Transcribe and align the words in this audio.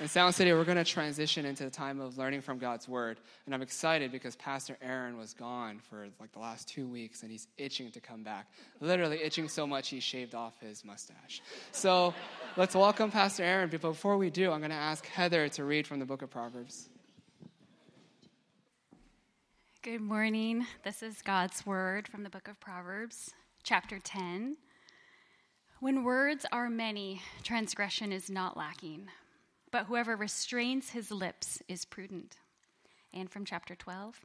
In 0.00 0.08
Sound 0.08 0.34
City, 0.34 0.50
we're 0.54 0.64
going 0.64 0.78
to 0.78 0.84
transition 0.84 1.44
into 1.44 1.62
the 1.62 1.70
time 1.70 2.00
of 2.00 2.16
learning 2.16 2.40
from 2.40 2.56
God's 2.56 2.88
Word. 2.88 3.20
And 3.44 3.54
I'm 3.54 3.60
excited 3.60 4.10
because 4.10 4.34
Pastor 4.34 4.78
Aaron 4.80 5.18
was 5.18 5.34
gone 5.34 5.78
for 5.78 6.08
like 6.18 6.32
the 6.32 6.38
last 6.38 6.66
two 6.66 6.88
weeks 6.88 7.22
and 7.22 7.30
he's 7.30 7.48
itching 7.58 7.90
to 7.90 8.00
come 8.00 8.22
back. 8.22 8.46
Literally 8.80 9.22
itching 9.22 9.46
so 9.46 9.66
much 9.66 9.90
he 9.90 10.00
shaved 10.00 10.34
off 10.34 10.58
his 10.58 10.86
mustache. 10.86 11.42
So 11.72 12.14
let's 12.56 12.74
welcome 12.74 13.10
Pastor 13.10 13.42
Aaron. 13.42 13.68
But 13.68 13.82
before 13.82 14.16
we 14.16 14.30
do, 14.30 14.50
I'm 14.52 14.60
going 14.60 14.70
to 14.70 14.76
ask 14.76 15.04
Heather 15.04 15.50
to 15.50 15.64
read 15.64 15.86
from 15.86 15.98
the 15.98 16.06
book 16.06 16.22
of 16.22 16.30
Proverbs. 16.30 16.88
Good 19.82 20.00
morning. 20.00 20.64
This 20.82 21.02
is 21.02 21.20
God's 21.20 21.66
Word 21.66 22.08
from 22.08 22.22
the 22.22 22.30
book 22.30 22.48
of 22.48 22.58
Proverbs, 22.58 23.34
chapter 23.64 23.98
10. 23.98 24.56
When 25.80 26.04
words 26.04 26.46
are 26.50 26.70
many, 26.70 27.20
transgression 27.42 28.12
is 28.12 28.30
not 28.30 28.56
lacking 28.56 29.10
but 29.70 29.86
whoever 29.86 30.16
restrains 30.16 30.90
his 30.90 31.10
lips 31.10 31.62
is 31.68 31.84
prudent. 31.84 32.36
And 33.12 33.30
from 33.30 33.44
chapter 33.44 33.74
12, 33.74 34.20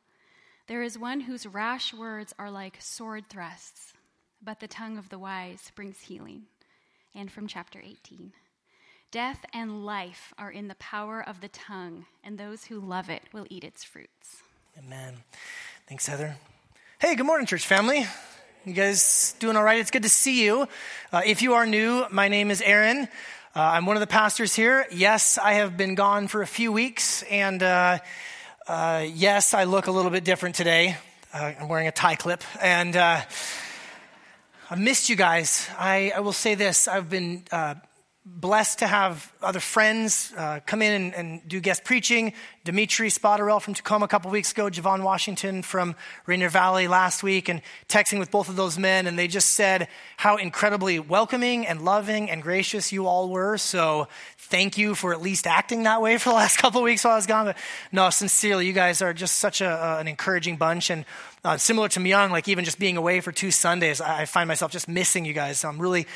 there 0.67 0.81
is 0.81 0.97
one 0.97 1.21
whose 1.21 1.45
rash 1.45 1.93
words 1.93 2.33
are 2.39 2.49
like 2.49 2.77
sword 2.79 3.29
thrusts, 3.29 3.93
but 4.41 4.59
the 4.59 4.67
tongue 4.67 4.97
of 4.97 5.09
the 5.09 5.19
wise 5.19 5.71
brings 5.75 6.01
healing. 6.01 6.43
And 7.13 7.31
from 7.31 7.47
chapter 7.47 7.79
18, 7.83 8.33
death 9.11 9.45
and 9.53 9.85
life 9.85 10.33
are 10.37 10.51
in 10.51 10.67
the 10.67 10.75
power 10.75 11.23
of 11.25 11.41
the 11.41 11.47
tongue, 11.47 12.05
and 12.23 12.37
those 12.37 12.65
who 12.65 12.79
love 12.79 13.09
it 13.09 13.23
will 13.31 13.45
eat 13.49 13.63
its 13.63 13.83
fruits. 13.83 14.41
Amen. 14.77 15.15
Thanks, 15.87 16.07
Heather. 16.07 16.35
Hey, 16.99 17.15
good 17.15 17.25
morning, 17.25 17.45
church 17.45 17.67
family. 17.67 18.05
You 18.65 18.73
guys 18.73 19.35
doing 19.39 19.55
all 19.55 19.63
right? 19.63 19.79
It's 19.79 19.91
good 19.91 20.03
to 20.03 20.09
see 20.09 20.43
you. 20.43 20.67
Uh, 21.13 21.21
if 21.23 21.43
you 21.43 21.53
are 21.53 21.67
new, 21.67 22.05
my 22.09 22.27
name 22.27 22.49
is 22.49 22.61
Aaron. 22.61 23.07
Uh, 23.57 23.61
I'm 23.61 23.85
one 23.85 23.95
of 23.95 24.01
the 24.01 24.07
pastors 24.07 24.53
here. 24.53 24.85
Yes, 24.91 25.37
I 25.37 25.53
have 25.53 25.77
been 25.77 25.95
gone 25.95 26.27
for 26.27 26.41
a 26.41 26.45
few 26.45 26.73
weeks, 26.73 27.23
and 27.23 27.63
uh, 27.63 27.99
uh, 28.67 29.05
yes, 29.09 29.53
I 29.53 29.63
look 29.63 29.87
a 29.87 29.91
little 29.91 30.11
bit 30.11 30.25
different 30.25 30.55
today. 30.55 30.97
Uh, 31.33 31.53
I'm 31.61 31.69
wearing 31.69 31.87
a 31.87 31.91
tie 31.93 32.15
clip, 32.15 32.43
and 32.61 32.97
uh, 32.97 33.21
I 34.69 34.75
missed 34.75 35.07
you 35.07 35.15
guys. 35.15 35.69
I, 35.79 36.11
I, 36.13 36.19
will 36.19 36.33
say 36.33 36.55
this 36.55 36.89
I've 36.89 37.09
been 37.09 37.43
uh, 37.49 37.75
blessed 38.25 38.79
to 38.79 38.87
have 38.87 39.31
other 39.39 39.59
friends 39.59 40.33
uh, 40.35 40.59
come 40.65 40.81
in 40.81 40.91
and, 40.91 41.13
and, 41.13 41.47
do 41.47 41.59
guest 41.59 41.83
preaching. 41.83 42.33
Dimitri 42.63 43.09
Spotterell 43.09 43.61
from 43.61 43.75
Tacoma 43.75 44.05
a 44.05 44.07
couple 44.07 44.31
weeks 44.31 44.51
ago, 44.51 44.65
Javon 44.65 45.03
Washington 45.03 45.61
from 45.61 45.95
Rainier 46.25 46.49
Valley 46.49 46.87
last 46.87 47.21
week, 47.21 47.49
and 47.49 47.61
texting 47.87 48.17
with 48.17 48.31
both 48.31 48.49
of 48.49 48.55
those 48.55 48.79
men, 48.79 49.05
and 49.05 49.19
they 49.19 49.27
just 49.27 49.51
said 49.51 49.87
how 50.17 50.37
incredibly 50.37 50.97
welcoming 50.97 51.67
and 51.67 51.85
loving 51.85 52.31
and 52.31 52.41
gracious 52.41 52.91
you 52.91 53.05
all 53.05 53.29
were. 53.29 53.59
So 53.59 54.07
thank 54.39 54.75
you 54.75 54.95
for 54.95 55.13
at 55.13 55.21
least 55.21 55.45
acting 55.45 55.83
that 55.83 56.01
way 56.01 56.17
for 56.19 56.29
the 56.29 56.35
last 56.35 56.57
couple 56.57 56.81
weeks 56.81 57.03
while 57.03 57.13
I 57.13 57.17
was 57.17 57.27
gone. 57.27 57.45
But 57.45 57.57
no, 57.91 58.09
sincerely, 58.09 58.65
you 58.65 58.73
guys 58.73 59.03
are 59.03 59.13
just 59.13 59.35
such 59.35 59.61
a, 59.61 59.69
uh, 59.69 59.97
an 59.99 60.07
encouraging 60.07 60.57
bunch, 60.57 60.89
and 60.89 61.05
uh, 61.45 61.57
similar 61.57 61.87
to 61.89 61.99
Myung, 61.99 62.31
like 62.31 62.47
even 62.47 62.65
just 62.65 62.79
being 62.79 62.97
away 62.97 63.21
for 63.21 63.31
two 63.31 63.51
Sundays, 63.51 64.01
I 64.01 64.25
find 64.25 64.47
myself 64.47 64.71
just 64.71 64.87
missing 64.87 65.25
you 65.25 65.33
guys. 65.33 65.59
So 65.59 65.69
I'm 65.69 65.77
really 65.77 66.07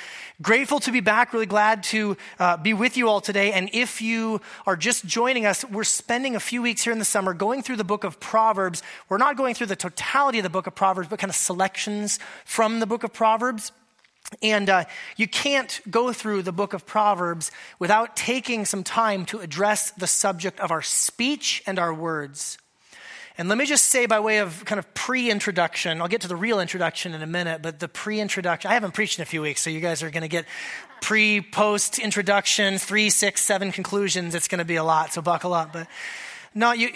grateful 0.42 0.80
to 0.82 0.92
be 0.92 1.02
back, 1.02 1.34
really 1.34 1.46
glad 1.46 1.84
to 1.84 2.18
uh, 2.40 2.58
be 2.58 2.74
with 2.74 2.98
you 2.98 3.08
all 3.08 3.22
today. 3.22 3.52
And 3.54 3.70
if 3.72 4.02
you 4.02 4.42
are 4.66 4.76
just 4.76 5.06
joining 5.06 5.46
us, 5.46 5.64
we're 5.64 5.84
spending 5.84 6.36
a 6.36 6.40
few 6.40 6.64
weeks 6.64 6.84
here 6.84 6.92
in 6.92 6.98
the 7.00 7.06
summer 7.06 7.36
going 7.36 7.62
through 7.62 7.76
the 7.76 7.84
book 7.84 8.04
of 8.04 8.20
Proverbs. 8.20 8.82
We're 9.08 9.18
not 9.18 9.38
going 9.38 9.54
through 9.54 9.68
the 9.68 9.76
totality 9.76 10.40
of 10.40 10.44
the 10.44 10.50
book 10.50 10.66
of 10.66 10.74
Proverbs, 10.74 11.10
but 11.10 11.20
kind 11.20 11.30
of 11.30 11.36
selections 11.36 12.18
from 12.44 12.80
the 12.80 12.88
book 12.88 13.04
of 13.04 13.14
Proverbs. 13.14 13.72
And 14.42 14.68
uh, 14.70 14.86
you 15.16 15.28
can't 15.28 15.80
go 15.90 16.12
through 16.12 16.42
the 16.42 16.52
book 16.52 16.74
of 16.74 16.88
Proverbs 16.88 17.52
without 17.78 18.16
taking 18.16 18.66
some 18.66 18.84
time 18.84 19.26
to 19.28 19.40
address 19.40 19.92
the 19.92 20.08
subject 20.08 20.60
of 20.60 20.72
our 20.72 20.82
speech 20.82 21.62
and 21.68 21.78
our 21.78 21.94
words. 21.94 22.58
And 23.40 23.48
let 23.48 23.58
me 23.58 23.66
just 23.66 23.86
say, 23.86 24.06
by 24.06 24.20
way 24.20 24.40
of 24.40 24.66
kind 24.66 24.80
of 24.80 24.94
pre 24.94 25.32
introduction, 25.32 26.02
I'll 26.02 26.10
get 26.10 26.20
to 26.22 26.28
the 26.28 26.36
real 26.36 26.60
introduction 26.60 27.14
in 27.14 27.22
a 27.22 27.26
minute, 27.26 27.62
but 27.62 27.80
the 27.80 27.88
pre 27.88 28.20
introduction, 28.20 28.70
I 28.70 28.74
haven't 28.74 28.94
preached 28.94 29.18
in 29.18 29.24
a 29.24 29.26
few 29.26 29.42
weeks, 29.42 29.62
so 29.62 29.70
you 29.70 29.80
guys 29.80 30.04
are 30.04 30.10
going 30.10 30.24
to 30.24 30.28
get 30.28 30.44
pre 31.02 31.40
post 31.40 32.00
introduction, 32.00 32.78
three, 32.78 33.10
six, 33.10 33.42
seven 33.42 33.72
conclusions. 33.72 34.36
It's 34.36 34.50
going 34.50 34.60
to 34.60 34.66
be 34.66 34.76
a 34.76 34.84
lot, 34.84 35.14
so 35.14 35.22
buckle 35.22 35.54
up. 35.54 35.72
But 35.72 35.88
no, 36.54 36.74
you, 36.74 36.90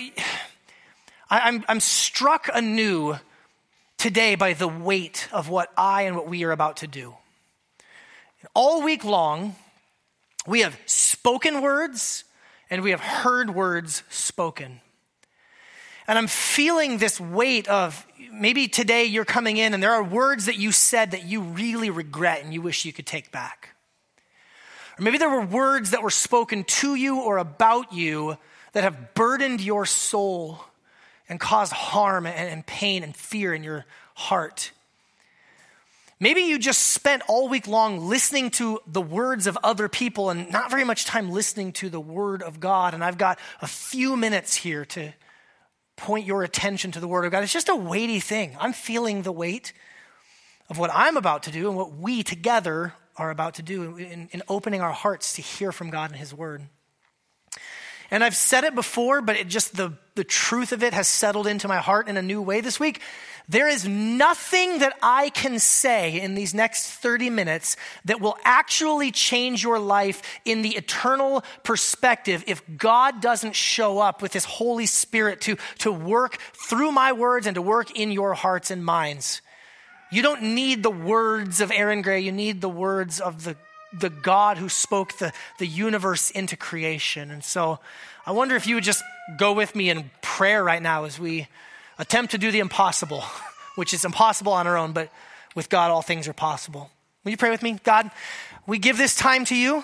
I, 1.30 1.48
I'm, 1.48 1.64
I'm 1.70 1.80
struck 1.80 2.50
anew 2.53 3.16
today 3.98 4.36
by 4.36 4.52
the 4.52 4.68
weight 4.68 5.30
of 5.32 5.48
what 5.48 5.72
I 5.78 6.02
and 6.02 6.18
what 6.18 6.28
we 6.28 6.44
are 6.44 6.52
about 6.52 6.76
to 6.78 6.88
do. 6.88 7.16
All 8.53 8.84
week 8.84 9.06
long, 9.06 9.56
we 10.46 10.59
have 10.59 10.78
spoken 10.88 11.62
words 11.62 12.26
and 12.70 12.82
we 12.84 12.92
have 12.92 13.00
heard 13.00 13.56
words 13.56 14.03
spoken. 14.09 14.82
And 16.08 16.18
I'm 16.18 16.28
feeling 16.28 16.97
this 16.97 17.19
weight 17.19 17.68
of 17.68 18.06
maybe 18.31 18.68
today 18.68 19.06
you're 19.06 19.25
coming 19.25 19.58
in 19.58 19.74
and 19.74 19.81
there 19.81 19.94
are 19.94 20.03
words 20.03 20.46
that 20.47 20.58
you 20.58 20.72
said 20.72 21.12
that 21.12 21.25
you 21.25 21.41
really 21.41 21.90
regret 21.90 22.44
and 22.44 22.53
you 22.53 22.62
wish 22.62 22.86
you 22.86 22.91
could 22.91 23.06
take 23.06 23.31
back. 23.31 23.69
Or 25.00 25.03
maybe 25.03 25.18
there 25.18 25.30
were 25.30 25.46
words 25.46 25.91
that 25.91 26.03
were 26.03 26.09
spoken 26.09 26.64
to 26.66 26.96
you 26.96 27.22
or 27.22 27.38
about 27.38 27.94
you 27.94 28.38
that 28.74 28.84
have 28.84 29.14
burdened 29.14 29.62
your 29.62 29.86
soul 29.86 30.66
and 31.30 31.40
caused 31.40 31.74
harm 31.74 32.25
and, 32.25 32.66
pain 32.66 33.02
and 33.02 33.16
fear 33.16 33.53
in 33.53 33.64
your 33.64 33.85
heart. 34.14 34.72
Maybe 36.20 36.41
you 36.41 36.59
just 36.59 36.88
spent 36.88 37.24
all 37.28 37.50
week 37.50 37.68
long 37.68 38.08
listening 38.08 38.52
to 38.52 38.80
the 38.85 39.02
words 39.02 39.47
of 39.47 39.58
other 39.64 39.90
people 39.90 40.30
and 40.30 40.52
not 40.52 40.70
very 40.70 40.84
much 40.84 41.06
time 41.06 41.31
listening 41.31 41.72
to 41.74 41.90
the 41.90 42.00
word 42.00 42.41
of 42.41 42.59
God. 42.59 42.94
And 42.94 43.03
I've 43.03 43.18
got 43.18 43.40
a 43.62 43.68
few 43.68 44.16
minutes 44.16 44.56
here 44.56 44.85
to 44.85 45.14
point 45.96 46.26
your 46.26 46.44
attention 46.44 46.92
to 46.92 47.00
the 47.00 47.08
Word 47.08 47.26
of 47.26 47.31
God. 47.31 47.44
It's 47.44 47.54
just 47.54 47.70
a 47.70 47.76
weighty 47.76 48.20
thing. 48.20 48.56
I'm 48.59 48.74
feeling 48.74 49.22
the 49.22 49.31
weight 49.31 49.74
of 50.70 50.78
what 50.78 50.90
I'm 50.94 51.18
about 51.18 51.44
to 51.44 51.52
do 51.52 51.68
and 51.68 51.78
what 51.78 51.94
we 51.94 52.24
together 52.24 52.94
are 53.16 53.30
about 53.30 53.56
to 53.56 53.62
do 53.62 53.98
in, 53.98 54.30
in 54.32 54.42
opening 54.48 54.82
our 54.82 54.92
hearts 54.92 55.34
to 55.34 55.42
hear 55.42 55.72
from 55.72 55.90
God 55.90 56.12
and 56.12 56.20
His 56.20 56.34
Word. 56.34 56.64
And 58.13 58.24
I've 58.24 58.35
said 58.35 58.63
it 58.63 58.75
before, 58.75 59.24
but 59.24 59.38
it 59.38 59.47
just 59.47 59.75
the, 59.75 59.94
the 60.13 60.24
truth 60.24 60.72
of 60.72 60.84
it 60.84 60.94
has 60.94 61.07
settled 61.07 61.47
into 61.47 61.68
my 61.68 61.78
heart 61.78 62.07
in 62.07 62.16
a 62.16 62.22
new 62.22 62.44
way 62.44 62.62
this 62.62 62.79
week. 62.79 63.01
There 63.50 63.68
is 63.68 63.88
nothing 63.88 64.78
that 64.79 64.96
I 65.01 65.31
can 65.31 65.57
say 65.57 66.22
in 66.22 66.35
these 66.35 66.53
next 66.53 66.91
30 66.91 67.31
minutes 67.31 67.75
that 68.06 68.22
will 68.22 68.38
actually 68.44 69.09
change 69.09 69.63
your 69.63 69.79
life 69.79 70.22
in 70.46 70.62
the 70.62 70.75
eternal 70.75 71.44
perspective 71.63 72.44
if 72.46 72.62
God 72.78 73.19
doesn't 73.19 73.56
show 73.56 73.97
up 73.97 74.22
with 74.22 74.31
His 74.31 74.46
Holy 74.46 74.85
Spirit 74.85 75.41
to, 75.41 75.57
to 75.79 75.91
work 75.91 76.38
through 76.53 76.91
my 76.91 77.13
words 77.13 77.47
and 77.47 77.56
to 77.56 77.63
work 77.63 77.97
in 77.97 78.12
your 78.12 78.35
hearts 78.35 78.69
and 78.69 78.85
minds. 78.85 79.41
You 80.12 80.22
don't 80.22 80.53
need 80.53 80.84
the 80.84 80.91
words 80.91 81.62
of 81.62 81.72
Aaron 81.72 82.03
Gray, 82.03 82.19
you 82.19 82.31
need 82.31 82.62
the 82.62 82.69
words 82.69 83.19
of 83.19 83.44
the, 83.44 83.57
the 83.94 84.09
God 84.09 84.58
who 84.58 84.70
spoke 84.70 85.18
the, 85.18 85.31
the 85.59 85.68
universe 85.68 86.31
into 86.31 86.56
creation. 86.56 87.31
And 87.31 87.44
so 87.44 87.80
I 88.26 88.31
wonder 88.31 88.56
if 88.56 88.68
you 88.68 88.76
would 88.76 88.84
just 88.84 89.04
go 89.38 89.54
with 89.54 89.76
me 89.76 89.90
in 89.90 90.09
prayer 90.22 90.64
right 90.64 90.81
now 90.81 91.04
as 91.06 91.20
we 91.20 91.48
attempt 92.00 92.32
to 92.32 92.38
do 92.38 92.52
the 92.52 92.59
impossible, 92.59 93.24
which 93.76 93.94
is 93.94 94.06
impossible 94.06 94.53
on 94.53 94.68
our 94.68 94.78
own, 94.78 94.94
but 94.94 95.09
with 95.56 95.70
God, 95.70 95.92
all 95.92 96.02
things 96.02 96.28
are 96.28 96.34
possible. 96.34 96.90
Will 97.24 97.32
you 97.32 97.38
pray 97.38 97.52
with 97.52 97.62
me? 97.62 97.80
God, 97.84 98.09
we 98.66 98.80
give 98.80 98.98
this 98.98 99.16
time 99.16 99.46
to 99.46 99.56
you. 99.56 99.84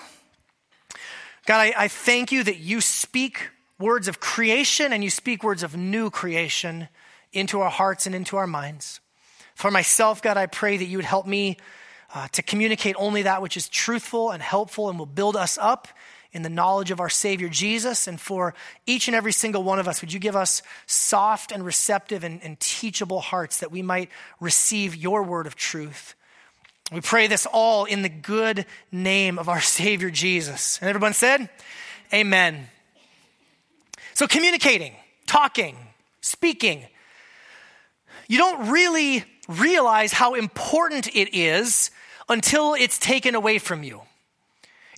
God, 1.46 1.60
I, 1.60 1.72
I 1.76 1.88
thank 1.88 2.32
you 2.32 2.42
that 2.44 2.58
you 2.58 2.80
speak 2.80 3.50
words 3.78 4.08
of 4.08 4.20
creation 4.20 4.92
and 4.92 5.02
you 5.02 5.10
speak 5.10 5.42
words 5.42 5.62
of 5.62 5.76
new 5.76 6.10
creation 6.10 6.88
into 7.32 7.60
our 7.60 7.70
hearts 7.70 8.06
and 8.06 8.14
into 8.14 8.36
our 8.36 8.46
minds. 8.46 9.00
For 9.54 9.70
myself, 9.70 10.22
God, 10.22 10.36
I 10.36 10.46
pray 10.46 10.76
that 10.76 10.84
you 10.84 10.98
would 10.98 11.04
help 11.04 11.26
me 11.26 11.56
uh, 12.14 12.28
to 12.28 12.42
communicate 12.42 12.96
only 12.98 13.22
that 13.22 13.42
which 13.42 13.56
is 13.56 13.68
truthful 13.68 14.30
and 14.30 14.42
helpful 14.42 14.88
and 14.88 14.98
will 14.98 15.06
build 15.06 15.36
us 15.36 15.58
up 15.58 15.88
in 16.32 16.42
the 16.42 16.48
knowledge 16.48 16.90
of 16.90 17.00
our 17.00 17.08
Savior 17.08 17.48
Jesus. 17.48 18.06
And 18.06 18.20
for 18.20 18.54
each 18.86 19.08
and 19.08 19.14
every 19.14 19.32
single 19.32 19.62
one 19.62 19.78
of 19.78 19.88
us, 19.88 20.00
would 20.00 20.12
you 20.12 20.20
give 20.20 20.36
us 20.36 20.62
soft 20.86 21.52
and 21.52 21.64
receptive 21.64 22.24
and, 22.24 22.42
and 22.42 22.58
teachable 22.60 23.20
hearts 23.20 23.58
that 23.58 23.70
we 23.70 23.82
might 23.82 24.10
receive 24.40 24.94
your 24.96 25.22
word 25.22 25.46
of 25.46 25.56
truth? 25.56 26.14
We 26.92 27.00
pray 27.00 27.28
this 27.28 27.46
all 27.46 27.84
in 27.84 28.02
the 28.02 28.08
good 28.08 28.66
name 28.90 29.38
of 29.38 29.48
our 29.48 29.60
Savior 29.60 30.10
Jesus. 30.10 30.78
And 30.80 30.88
everyone 30.88 31.14
said, 31.14 31.48
Amen. 32.12 32.66
So, 34.14 34.26
communicating, 34.26 34.94
talking, 35.26 35.76
speaking, 36.20 36.84
you 38.28 38.38
don't 38.38 38.70
really 38.70 39.24
realize 39.48 40.12
how 40.12 40.34
important 40.34 41.08
it 41.14 41.34
is 41.36 41.90
until 42.30 42.74
it's 42.74 42.98
taken 42.98 43.34
away 43.34 43.58
from 43.58 43.82
you. 43.82 44.00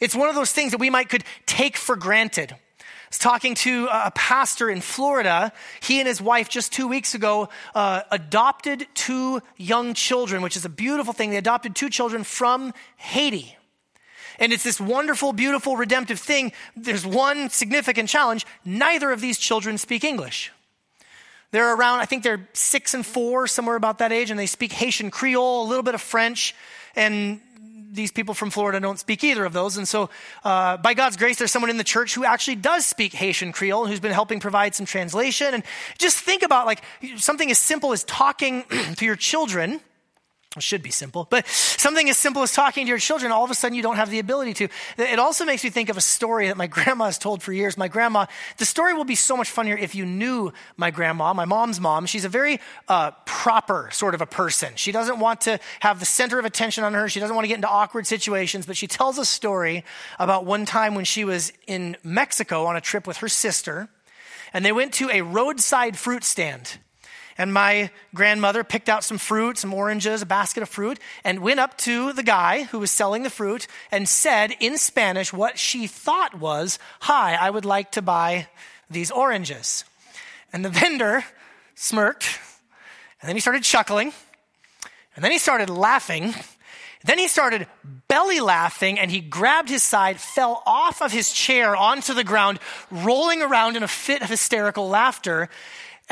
It's 0.00 0.14
one 0.14 0.28
of 0.28 0.34
those 0.34 0.52
things 0.52 0.72
that 0.72 0.78
we 0.78 0.90
might 0.90 1.08
could 1.08 1.24
take 1.46 1.76
for 1.76 1.96
granted. 1.96 2.52
I 2.52 2.84
was 3.08 3.18
talking 3.18 3.54
to 3.56 3.88
a 3.90 4.10
pastor 4.14 4.70
in 4.70 4.80
Florida. 4.80 5.52
He 5.80 5.98
and 5.98 6.08
his 6.08 6.20
wife 6.20 6.48
just 6.48 6.72
two 6.72 6.88
weeks 6.88 7.14
ago 7.14 7.48
uh, 7.74 8.02
adopted 8.10 8.86
two 8.94 9.42
young 9.56 9.94
children, 9.94 10.42
which 10.42 10.56
is 10.56 10.64
a 10.64 10.68
beautiful 10.68 11.12
thing. 11.12 11.30
They 11.30 11.36
adopted 11.36 11.74
two 11.74 11.90
children 11.90 12.24
from 12.24 12.72
Haiti. 12.96 13.56
And 14.38 14.52
it's 14.52 14.64
this 14.64 14.80
wonderful, 14.80 15.32
beautiful, 15.32 15.76
redemptive 15.76 16.18
thing. 16.18 16.52
There's 16.76 17.06
one 17.06 17.50
significant 17.50 18.08
challenge 18.08 18.46
neither 18.64 19.10
of 19.10 19.20
these 19.20 19.38
children 19.38 19.78
speak 19.78 20.04
English. 20.04 20.50
They're 21.52 21.74
around, 21.74 22.00
I 22.00 22.06
think 22.06 22.22
they're 22.22 22.48
six 22.54 22.94
and 22.94 23.04
four, 23.04 23.46
somewhere 23.46 23.76
about 23.76 23.98
that 23.98 24.10
age, 24.10 24.30
and 24.30 24.40
they 24.40 24.46
speak 24.46 24.72
Haitian 24.72 25.10
Creole, 25.10 25.64
a 25.64 25.68
little 25.68 25.82
bit 25.82 25.94
of 25.94 26.00
French, 26.00 26.54
and 26.96 27.40
these 27.92 28.10
people 28.10 28.34
from 28.34 28.50
Florida 28.50 28.80
don't 28.80 28.98
speak 28.98 29.22
either 29.22 29.44
of 29.44 29.52
those. 29.52 29.76
And 29.76 29.86
so, 29.86 30.08
uh, 30.44 30.78
by 30.78 30.94
God's 30.94 31.16
grace, 31.16 31.38
there's 31.38 31.52
someone 31.52 31.70
in 31.70 31.76
the 31.76 31.84
church 31.84 32.14
who 32.14 32.24
actually 32.24 32.56
does 32.56 32.86
speak 32.86 33.12
Haitian 33.12 33.52
Creole 33.52 33.86
who's 33.86 34.00
been 34.00 34.12
helping 34.12 34.40
provide 34.40 34.74
some 34.74 34.86
translation. 34.86 35.52
And 35.52 35.62
just 35.98 36.18
think 36.18 36.42
about 36.42 36.66
like 36.66 36.82
something 37.16 37.50
as 37.50 37.58
simple 37.58 37.92
as 37.92 38.04
talking 38.04 38.64
to 38.96 39.04
your 39.04 39.16
children 39.16 39.80
it 40.56 40.62
should 40.62 40.82
be 40.82 40.90
simple, 40.90 41.26
but 41.30 41.46
something 41.46 42.10
as 42.10 42.18
simple 42.18 42.42
as 42.42 42.52
talking 42.52 42.84
to 42.84 42.88
your 42.88 42.98
children, 42.98 43.32
all 43.32 43.44
of 43.44 43.50
a 43.50 43.54
sudden 43.54 43.74
you 43.74 43.82
don't 43.82 43.96
have 43.96 44.10
the 44.10 44.18
ability 44.18 44.52
to. 44.54 44.68
It 44.98 45.18
also 45.18 45.46
makes 45.46 45.64
me 45.64 45.70
think 45.70 45.88
of 45.88 45.96
a 45.96 46.02
story 46.02 46.48
that 46.48 46.58
my 46.58 46.66
grandma 46.82 47.06
has 47.06 47.16
told 47.16 47.42
for 47.42 47.54
years. 47.54 47.78
My 47.78 47.88
grandma, 47.88 48.26
the 48.58 48.66
story 48.66 48.92
will 48.92 49.04
be 49.04 49.14
so 49.14 49.34
much 49.34 49.50
funnier 49.50 49.76
if 49.76 49.94
you 49.94 50.04
knew 50.04 50.52
my 50.76 50.90
grandma, 50.90 51.32
my 51.32 51.46
mom's 51.46 51.80
mom. 51.80 52.04
She's 52.04 52.26
a 52.26 52.28
very 52.28 52.60
uh, 52.86 53.12
proper 53.24 53.88
sort 53.92 54.14
of 54.14 54.20
a 54.20 54.26
person. 54.26 54.74
She 54.76 54.92
doesn't 54.92 55.18
want 55.18 55.42
to 55.42 55.58
have 55.80 56.00
the 56.00 56.06
center 56.06 56.38
of 56.38 56.44
attention 56.44 56.84
on 56.84 56.92
her. 56.92 57.08
She 57.08 57.20
doesn't 57.20 57.34
want 57.34 57.44
to 57.44 57.48
get 57.48 57.56
into 57.56 57.68
awkward 57.68 58.06
situations, 58.06 58.66
but 58.66 58.76
she 58.76 58.86
tells 58.86 59.16
a 59.16 59.24
story 59.24 59.84
about 60.18 60.44
one 60.44 60.66
time 60.66 60.94
when 60.94 61.06
she 61.06 61.24
was 61.24 61.52
in 61.66 61.96
Mexico 62.02 62.66
on 62.66 62.76
a 62.76 62.80
trip 62.82 63.06
with 63.06 63.18
her 63.18 63.28
sister, 63.28 63.88
and 64.52 64.64
they 64.64 64.72
went 64.72 64.92
to 64.94 65.08
a 65.10 65.22
roadside 65.22 65.96
fruit 65.96 66.24
stand. 66.24 66.78
And 67.38 67.52
my 67.52 67.90
grandmother 68.14 68.64
picked 68.64 68.88
out 68.88 69.04
some 69.04 69.18
fruit, 69.18 69.58
some 69.58 69.72
oranges, 69.72 70.22
a 70.22 70.26
basket 70.26 70.62
of 70.62 70.68
fruit, 70.68 70.98
and 71.24 71.40
went 71.40 71.60
up 71.60 71.78
to 71.78 72.12
the 72.12 72.22
guy 72.22 72.64
who 72.64 72.78
was 72.78 72.90
selling 72.90 73.22
the 73.22 73.30
fruit 73.30 73.66
and 73.90 74.08
said 74.08 74.54
in 74.60 74.78
Spanish 74.78 75.32
what 75.32 75.58
she 75.58 75.86
thought 75.86 76.38
was, 76.38 76.78
Hi, 77.00 77.34
I 77.34 77.50
would 77.50 77.64
like 77.64 77.92
to 77.92 78.02
buy 78.02 78.48
these 78.90 79.10
oranges. 79.10 79.84
And 80.52 80.64
the 80.64 80.70
vendor 80.80 81.24
smirked, 81.74 82.38
and 83.20 83.28
then 83.28 83.36
he 83.36 83.40
started 83.40 83.62
chuckling, 83.62 84.12
and 85.14 85.24
then 85.24 85.32
he 85.32 85.38
started 85.38 85.70
laughing. 85.70 86.34
Then 87.04 87.18
he 87.18 87.26
started 87.26 87.66
belly 88.06 88.40
laughing 88.40 88.98
and 88.98 89.10
he 89.10 89.20
grabbed 89.20 89.68
his 89.68 89.82
side, 89.82 90.20
fell 90.20 90.62
off 90.64 91.02
of 91.02 91.12
his 91.12 91.32
chair 91.32 91.74
onto 91.74 92.14
the 92.14 92.22
ground, 92.22 92.60
rolling 92.90 93.42
around 93.42 93.76
in 93.76 93.82
a 93.82 93.88
fit 93.88 94.22
of 94.22 94.28
hysterical 94.28 94.88
laughter. 94.88 95.48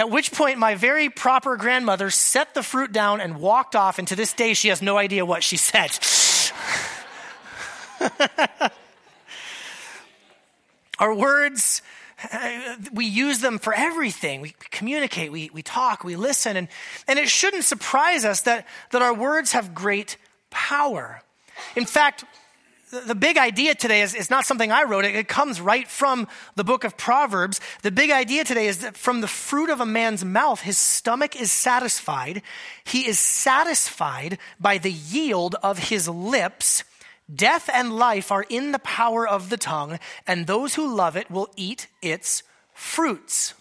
At 0.00 0.08
which 0.08 0.32
point, 0.32 0.56
my 0.56 0.76
very 0.76 1.10
proper 1.10 1.58
grandmother 1.58 2.08
set 2.08 2.54
the 2.54 2.62
fruit 2.62 2.90
down 2.90 3.20
and 3.20 3.36
walked 3.36 3.76
off, 3.76 3.98
and 3.98 4.08
to 4.08 4.16
this 4.16 4.32
day, 4.32 4.54
she 4.54 4.68
has 4.68 4.80
no 4.80 4.96
idea 4.96 5.26
what 5.26 5.42
she 5.42 5.58
said. 5.58 5.90
Our 10.98 11.14
words, 11.14 11.82
uh, 12.32 12.76
we 12.94 13.04
use 13.04 13.40
them 13.40 13.58
for 13.58 13.74
everything. 13.74 14.40
We 14.40 14.54
communicate, 14.70 15.32
we, 15.32 15.50
we 15.52 15.60
talk, 15.60 16.02
we 16.02 16.16
listen, 16.16 16.56
and, 16.56 16.68
and 17.06 17.18
it 17.18 17.28
shouldn't 17.28 17.64
surprise 17.64 18.24
us 18.24 18.40
that, 18.42 18.66
that 18.92 19.02
our 19.02 19.12
words 19.12 19.52
have 19.52 19.74
great 19.74 20.16
power. 20.48 21.20
In 21.76 21.84
fact, 21.84 22.24
the 22.90 23.14
big 23.14 23.38
idea 23.38 23.74
today 23.74 24.02
is, 24.02 24.30
not 24.30 24.44
something 24.44 24.72
I 24.72 24.82
wrote. 24.82 25.04
It, 25.04 25.14
it 25.14 25.28
comes 25.28 25.60
right 25.60 25.86
from 25.86 26.26
the 26.56 26.64
book 26.64 26.84
of 26.84 26.96
Proverbs. 26.96 27.60
The 27.82 27.90
big 27.90 28.10
idea 28.10 28.44
today 28.44 28.66
is 28.66 28.78
that 28.78 28.96
from 28.96 29.20
the 29.20 29.28
fruit 29.28 29.70
of 29.70 29.80
a 29.80 29.86
man's 29.86 30.24
mouth, 30.24 30.60
his 30.60 30.76
stomach 30.76 31.40
is 31.40 31.52
satisfied. 31.52 32.42
He 32.84 33.06
is 33.06 33.18
satisfied 33.18 34.38
by 34.58 34.78
the 34.78 34.92
yield 34.92 35.54
of 35.62 35.78
his 35.78 36.08
lips. 36.08 36.84
Death 37.32 37.70
and 37.72 37.92
life 37.92 38.32
are 38.32 38.44
in 38.48 38.72
the 38.72 38.80
power 38.80 39.26
of 39.26 39.50
the 39.50 39.56
tongue, 39.56 39.98
and 40.26 40.46
those 40.46 40.74
who 40.74 40.94
love 40.94 41.16
it 41.16 41.30
will 41.30 41.48
eat 41.56 41.86
its 42.02 42.42
fruits. 42.74 43.54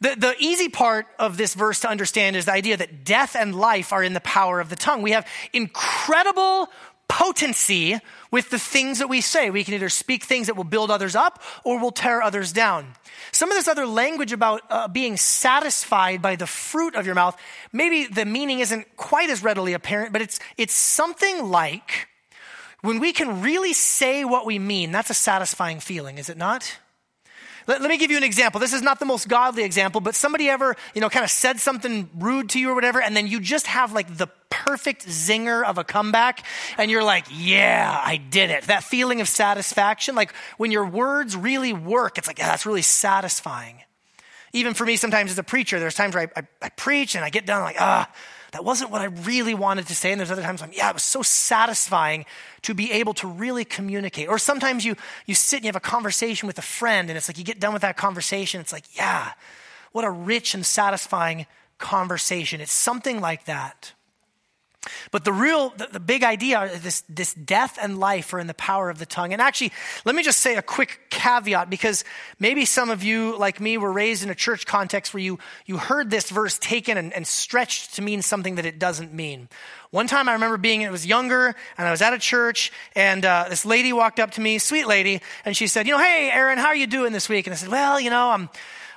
The, 0.00 0.16
the 0.16 0.34
easy 0.40 0.68
part 0.68 1.06
of 1.20 1.36
this 1.36 1.54
verse 1.54 1.80
to 1.80 1.88
understand 1.88 2.34
is 2.34 2.46
the 2.46 2.52
idea 2.52 2.76
that 2.76 3.04
death 3.04 3.36
and 3.36 3.54
life 3.54 3.92
are 3.92 4.02
in 4.02 4.12
the 4.12 4.20
power 4.20 4.58
of 4.58 4.70
the 4.70 4.76
tongue. 4.76 5.02
We 5.02 5.12
have 5.12 5.26
incredible 5.52 6.68
potency 7.08 8.00
with 8.34 8.50
the 8.50 8.58
things 8.58 8.98
that 8.98 9.08
we 9.08 9.20
say. 9.20 9.48
We 9.48 9.62
can 9.62 9.74
either 9.74 9.88
speak 9.88 10.24
things 10.24 10.48
that 10.48 10.56
will 10.56 10.64
build 10.64 10.90
others 10.90 11.14
up 11.14 11.40
or 11.62 11.78
will 11.78 11.92
tear 11.92 12.20
others 12.20 12.52
down. 12.52 12.94
Some 13.30 13.48
of 13.48 13.56
this 13.56 13.68
other 13.68 13.86
language 13.86 14.32
about 14.32 14.62
uh, 14.70 14.88
being 14.88 15.16
satisfied 15.16 16.20
by 16.20 16.34
the 16.34 16.48
fruit 16.48 16.96
of 16.96 17.06
your 17.06 17.14
mouth, 17.14 17.40
maybe 17.72 18.06
the 18.06 18.24
meaning 18.24 18.58
isn't 18.58 18.96
quite 18.96 19.30
as 19.30 19.44
readily 19.44 19.72
apparent, 19.72 20.12
but 20.12 20.20
it's, 20.20 20.40
it's 20.56 20.74
something 20.74 21.48
like 21.48 22.08
when 22.80 22.98
we 22.98 23.12
can 23.12 23.40
really 23.40 23.72
say 23.72 24.24
what 24.24 24.46
we 24.46 24.58
mean, 24.58 24.90
that's 24.90 25.10
a 25.10 25.14
satisfying 25.14 25.78
feeling, 25.78 26.18
is 26.18 26.28
it 26.28 26.36
not? 26.36 26.76
Let, 27.68 27.82
let, 27.82 27.88
me 27.88 27.98
give 27.98 28.10
you 28.10 28.16
an 28.16 28.24
example. 28.24 28.60
This 28.60 28.72
is 28.72 28.82
not 28.82 28.98
the 28.98 29.06
most 29.06 29.28
godly 29.28 29.62
example, 29.62 30.00
but 30.00 30.16
somebody 30.16 30.48
ever, 30.48 30.74
you 30.92 31.00
know, 31.00 31.08
kind 31.08 31.24
of 31.24 31.30
said 31.30 31.60
something 31.60 32.10
rude 32.18 32.48
to 32.50 32.58
you 32.58 32.70
or 32.70 32.74
whatever, 32.74 33.00
and 33.00 33.16
then 33.16 33.28
you 33.28 33.38
just 33.38 33.68
have 33.68 33.92
like 33.92 34.16
the 34.16 34.26
perfect 34.64 35.06
zinger 35.06 35.64
of 35.64 35.78
a 35.78 35.84
comeback, 35.84 36.44
and 36.78 36.90
you're 36.90 37.04
like, 37.04 37.26
yeah, 37.30 38.00
I 38.02 38.16
did 38.16 38.50
it. 38.50 38.64
That 38.64 38.82
feeling 38.84 39.20
of 39.20 39.28
satisfaction, 39.28 40.14
like 40.14 40.32
when 40.56 40.70
your 40.70 40.86
words 40.86 41.36
really 41.36 41.72
work, 41.72 42.16
it's 42.18 42.26
like, 42.26 42.38
yeah, 42.38 42.46
that's 42.46 42.64
really 42.64 42.82
satisfying. 42.82 43.82
Even 44.52 44.72
for 44.72 44.86
me, 44.86 44.96
sometimes 44.96 45.30
as 45.30 45.38
a 45.38 45.42
preacher, 45.42 45.78
there's 45.80 45.94
times 45.94 46.14
where 46.14 46.30
I, 46.36 46.40
I, 46.40 46.46
I 46.62 46.68
preach 46.70 47.14
and 47.14 47.24
I 47.24 47.30
get 47.30 47.44
done 47.44 47.62
like, 47.62 47.76
ah, 47.78 48.10
that 48.52 48.64
wasn't 48.64 48.92
what 48.92 49.00
I 49.00 49.06
really 49.06 49.52
wanted 49.52 49.88
to 49.88 49.96
say. 49.96 50.12
And 50.12 50.20
there's 50.20 50.30
other 50.30 50.42
times 50.42 50.62
I'm, 50.62 50.72
yeah, 50.72 50.88
it 50.88 50.94
was 50.94 51.02
so 51.02 51.22
satisfying 51.22 52.24
to 52.62 52.72
be 52.72 52.92
able 52.92 53.12
to 53.14 53.26
really 53.26 53.64
communicate. 53.64 54.28
Or 54.28 54.38
sometimes 54.38 54.84
you, 54.84 54.94
you 55.26 55.34
sit 55.34 55.56
and 55.56 55.64
you 55.64 55.68
have 55.68 55.76
a 55.76 55.80
conversation 55.80 56.46
with 56.46 56.56
a 56.58 56.62
friend 56.62 57.10
and 57.10 57.16
it's 57.16 57.28
like 57.28 57.36
you 57.36 57.42
get 57.42 57.58
done 57.58 57.72
with 57.72 57.82
that 57.82 57.96
conversation. 57.96 58.60
It's 58.60 58.72
like, 58.72 58.84
yeah, 58.96 59.32
what 59.90 60.04
a 60.04 60.10
rich 60.10 60.54
and 60.54 60.64
satisfying 60.64 61.46
conversation. 61.78 62.60
It's 62.60 62.72
something 62.72 63.20
like 63.20 63.46
that. 63.46 63.92
But 65.10 65.24
the 65.24 65.32
real, 65.32 65.70
the, 65.70 65.88
the, 65.92 66.00
big 66.00 66.22
idea, 66.24 66.70
this, 66.78 67.02
this 67.08 67.34
death 67.34 67.78
and 67.80 67.98
life 67.98 68.32
are 68.34 68.38
in 68.38 68.46
the 68.46 68.54
power 68.54 68.90
of 68.90 68.98
the 68.98 69.06
tongue. 69.06 69.32
And 69.32 69.40
actually, 69.40 69.72
let 70.04 70.14
me 70.14 70.22
just 70.22 70.40
say 70.40 70.56
a 70.56 70.62
quick 70.62 71.00
caveat 71.10 71.70
because 71.70 72.04
maybe 72.38 72.64
some 72.64 72.90
of 72.90 73.02
you, 73.02 73.38
like 73.38 73.60
me, 73.60 73.78
were 73.78 73.92
raised 73.92 74.22
in 74.22 74.30
a 74.30 74.34
church 74.34 74.66
context 74.66 75.14
where 75.14 75.22
you, 75.22 75.38
you 75.66 75.76
heard 75.76 76.10
this 76.10 76.30
verse 76.30 76.58
taken 76.58 76.96
and, 76.96 77.12
and 77.12 77.26
stretched 77.26 77.94
to 77.94 78.02
mean 78.02 78.22
something 78.22 78.56
that 78.56 78.66
it 78.66 78.78
doesn't 78.78 79.12
mean. 79.12 79.48
One 79.90 80.08
time 80.08 80.28
I 80.28 80.32
remember 80.32 80.56
being, 80.56 80.82
it 80.82 80.90
was 80.90 81.06
younger 81.06 81.54
and 81.78 81.88
I 81.88 81.90
was 81.90 82.02
at 82.02 82.12
a 82.12 82.18
church 82.18 82.72
and 82.96 83.24
uh, 83.24 83.46
this 83.48 83.64
lady 83.64 83.92
walked 83.92 84.18
up 84.18 84.32
to 84.32 84.40
me, 84.40 84.58
sweet 84.58 84.86
lady, 84.86 85.20
and 85.44 85.56
she 85.56 85.68
said, 85.68 85.86
you 85.86 85.92
know, 85.92 86.02
hey, 86.02 86.30
Aaron, 86.32 86.58
how 86.58 86.66
are 86.66 86.76
you 86.76 86.88
doing 86.88 87.12
this 87.12 87.28
week? 87.28 87.46
And 87.46 87.54
I 87.54 87.56
said, 87.56 87.68
well, 87.68 88.00
you 88.00 88.10
know, 88.10 88.30
I'm, 88.30 88.48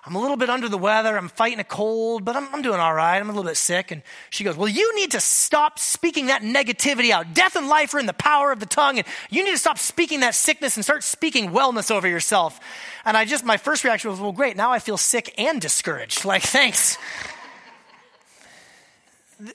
I'm 0.07 0.15
a 0.15 0.21
little 0.21 0.37
bit 0.37 0.49
under 0.49 0.69
the 0.69 0.77
weather. 0.77 1.17
I'm 1.17 1.27
fighting 1.27 1.59
a 1.59 1.65
cold, 1.65 2.23
but 2.23 2.37
I'm, 2.37 2.47
I'm, 2.53 2.61
doing 2.61 2.79
all 2.79 2.93
right. 2.93 3.17
I'm 3.17 3.29
a 3.29 3.33
little 3.33 3.43
bit 3.43 3.57
sick. 3.57 3.91
And 3.91 4.01
she 4.29 4.45
goes, 4.45 4.55
Well, 4.55 4.69
you 4.69 4.95
need 4.95 5.11
to 5.11 5.19
stop 5.19 5.79
speaking 5.79 6.27
that 6.27 6.43
negativity 6.43 7.11
out. 7.11 7.33
Death 7.33 7.57
and 7.57 7.67
life 7.67 7.93
are 7.93 7.99
in 7.99 8.05
the 8.05 8.13
power 8.13 8.53
of 8.53 8.61
the 8.61 8.65
tongue. 8.65 8.99
And 8.99 9.07
you 9.29 9.43
need 9.43 9.51
to 9.51 9.57
stop 9.57 9.77
speaking 9.77 10.21
that 10.21 10.33
sickness 10.33 10.77
and 10.77 10.85
start 10.85 11.03
speaking 11.03 11.49
wellness 11.49 11.91
over 11.91 12.07
yourself. 12.07 12.57
And 13.03 13.17
I 13.17 13.25
just, 13.25 13.43
my 13.43 13.57
first 13.57 13.83
reaction 13.83 14.09
was, 14.09 14.21
Well, 14.21 14.31
great. 14.31 14.55
Now 14.55 14.71
I 14.71 14.79
feel 14.79 14.95
sick 14.95 15.33
and 15.37 15.59
discouraged. 15.59 16.23
Like, 16.27 16.43
thanks. 16.43 16.97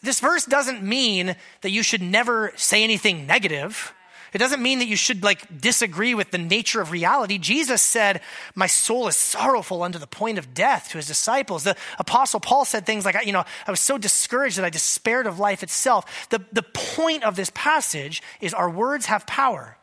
this 0.02 0.20
verse 0.20 0.44
doesn't 0.44 0.82
mean 0.82 1.34
that 1.62 1.70
you 1.70 1.82
should 1.82 2.02
never 2.02 2.52
say 2.56 2.84
anything 2.84 3.26
negative. 3.26 3.94
It 4.32 4.38
doesn't 4.38 4.62
mean 4.62 4.78
that 4.78 4.88
you 4.88 4.96
should 4.96 5.22
like 5.22 5.60
disagree 5.60 6.14
with 6.14 6.30
the 6.30 6.38
nature 6.38 6.80
of 6.80 6.90
reality. 6.90 7.36
Jesus 7.36 7.82
said, 7.82 8.22
My 8.54 8.66
soul 8.66 9.06
is 9.08 9.16
sorrowful 9.16 9.82
unto 9.82 9.98
the 9.98 10.06
point 10.06 10.38
of 10.38 10.54
death 10.54 10.88
to 10.90 10.98
his 10.98 11.06
disciples. 11.06 11.64
The 11.64 11.76
apostle 11.98 12.40
Paul 12.40 12.64
said 12.64 12.86
things 12.86 13.04
like, 13.04 13.26
you 13.26 13.32
know, 13.32 13.44
I 13.66 13.70
was 13.70 13.80
so 13.80 13.98
discouraged 13.98 14.56
that 14.56 14.64
I 14.64 14.70
despaired 14.70 15.26
of 15.26 15.38
life 15.38 15.62
itself. 15.62 16.28
The, 16.30 16.42
the 16.50 16.62
point 16.62 17.24
of 17.24 17.36
this 17.36 17.50
passage 17.54 18.22
is 18.40 18.54
our 18.54 18.70
words 18.70 19.06
have 19.06 19.26
power. 19.26 19.76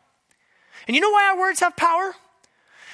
And 0.88 0.96
you 0.96 1.00
know 1.00 1.10
why 1.10 1.30
our 1.30 1.38
words 1.38 1.60
have 1.60 1.76
power? 1.76 2.14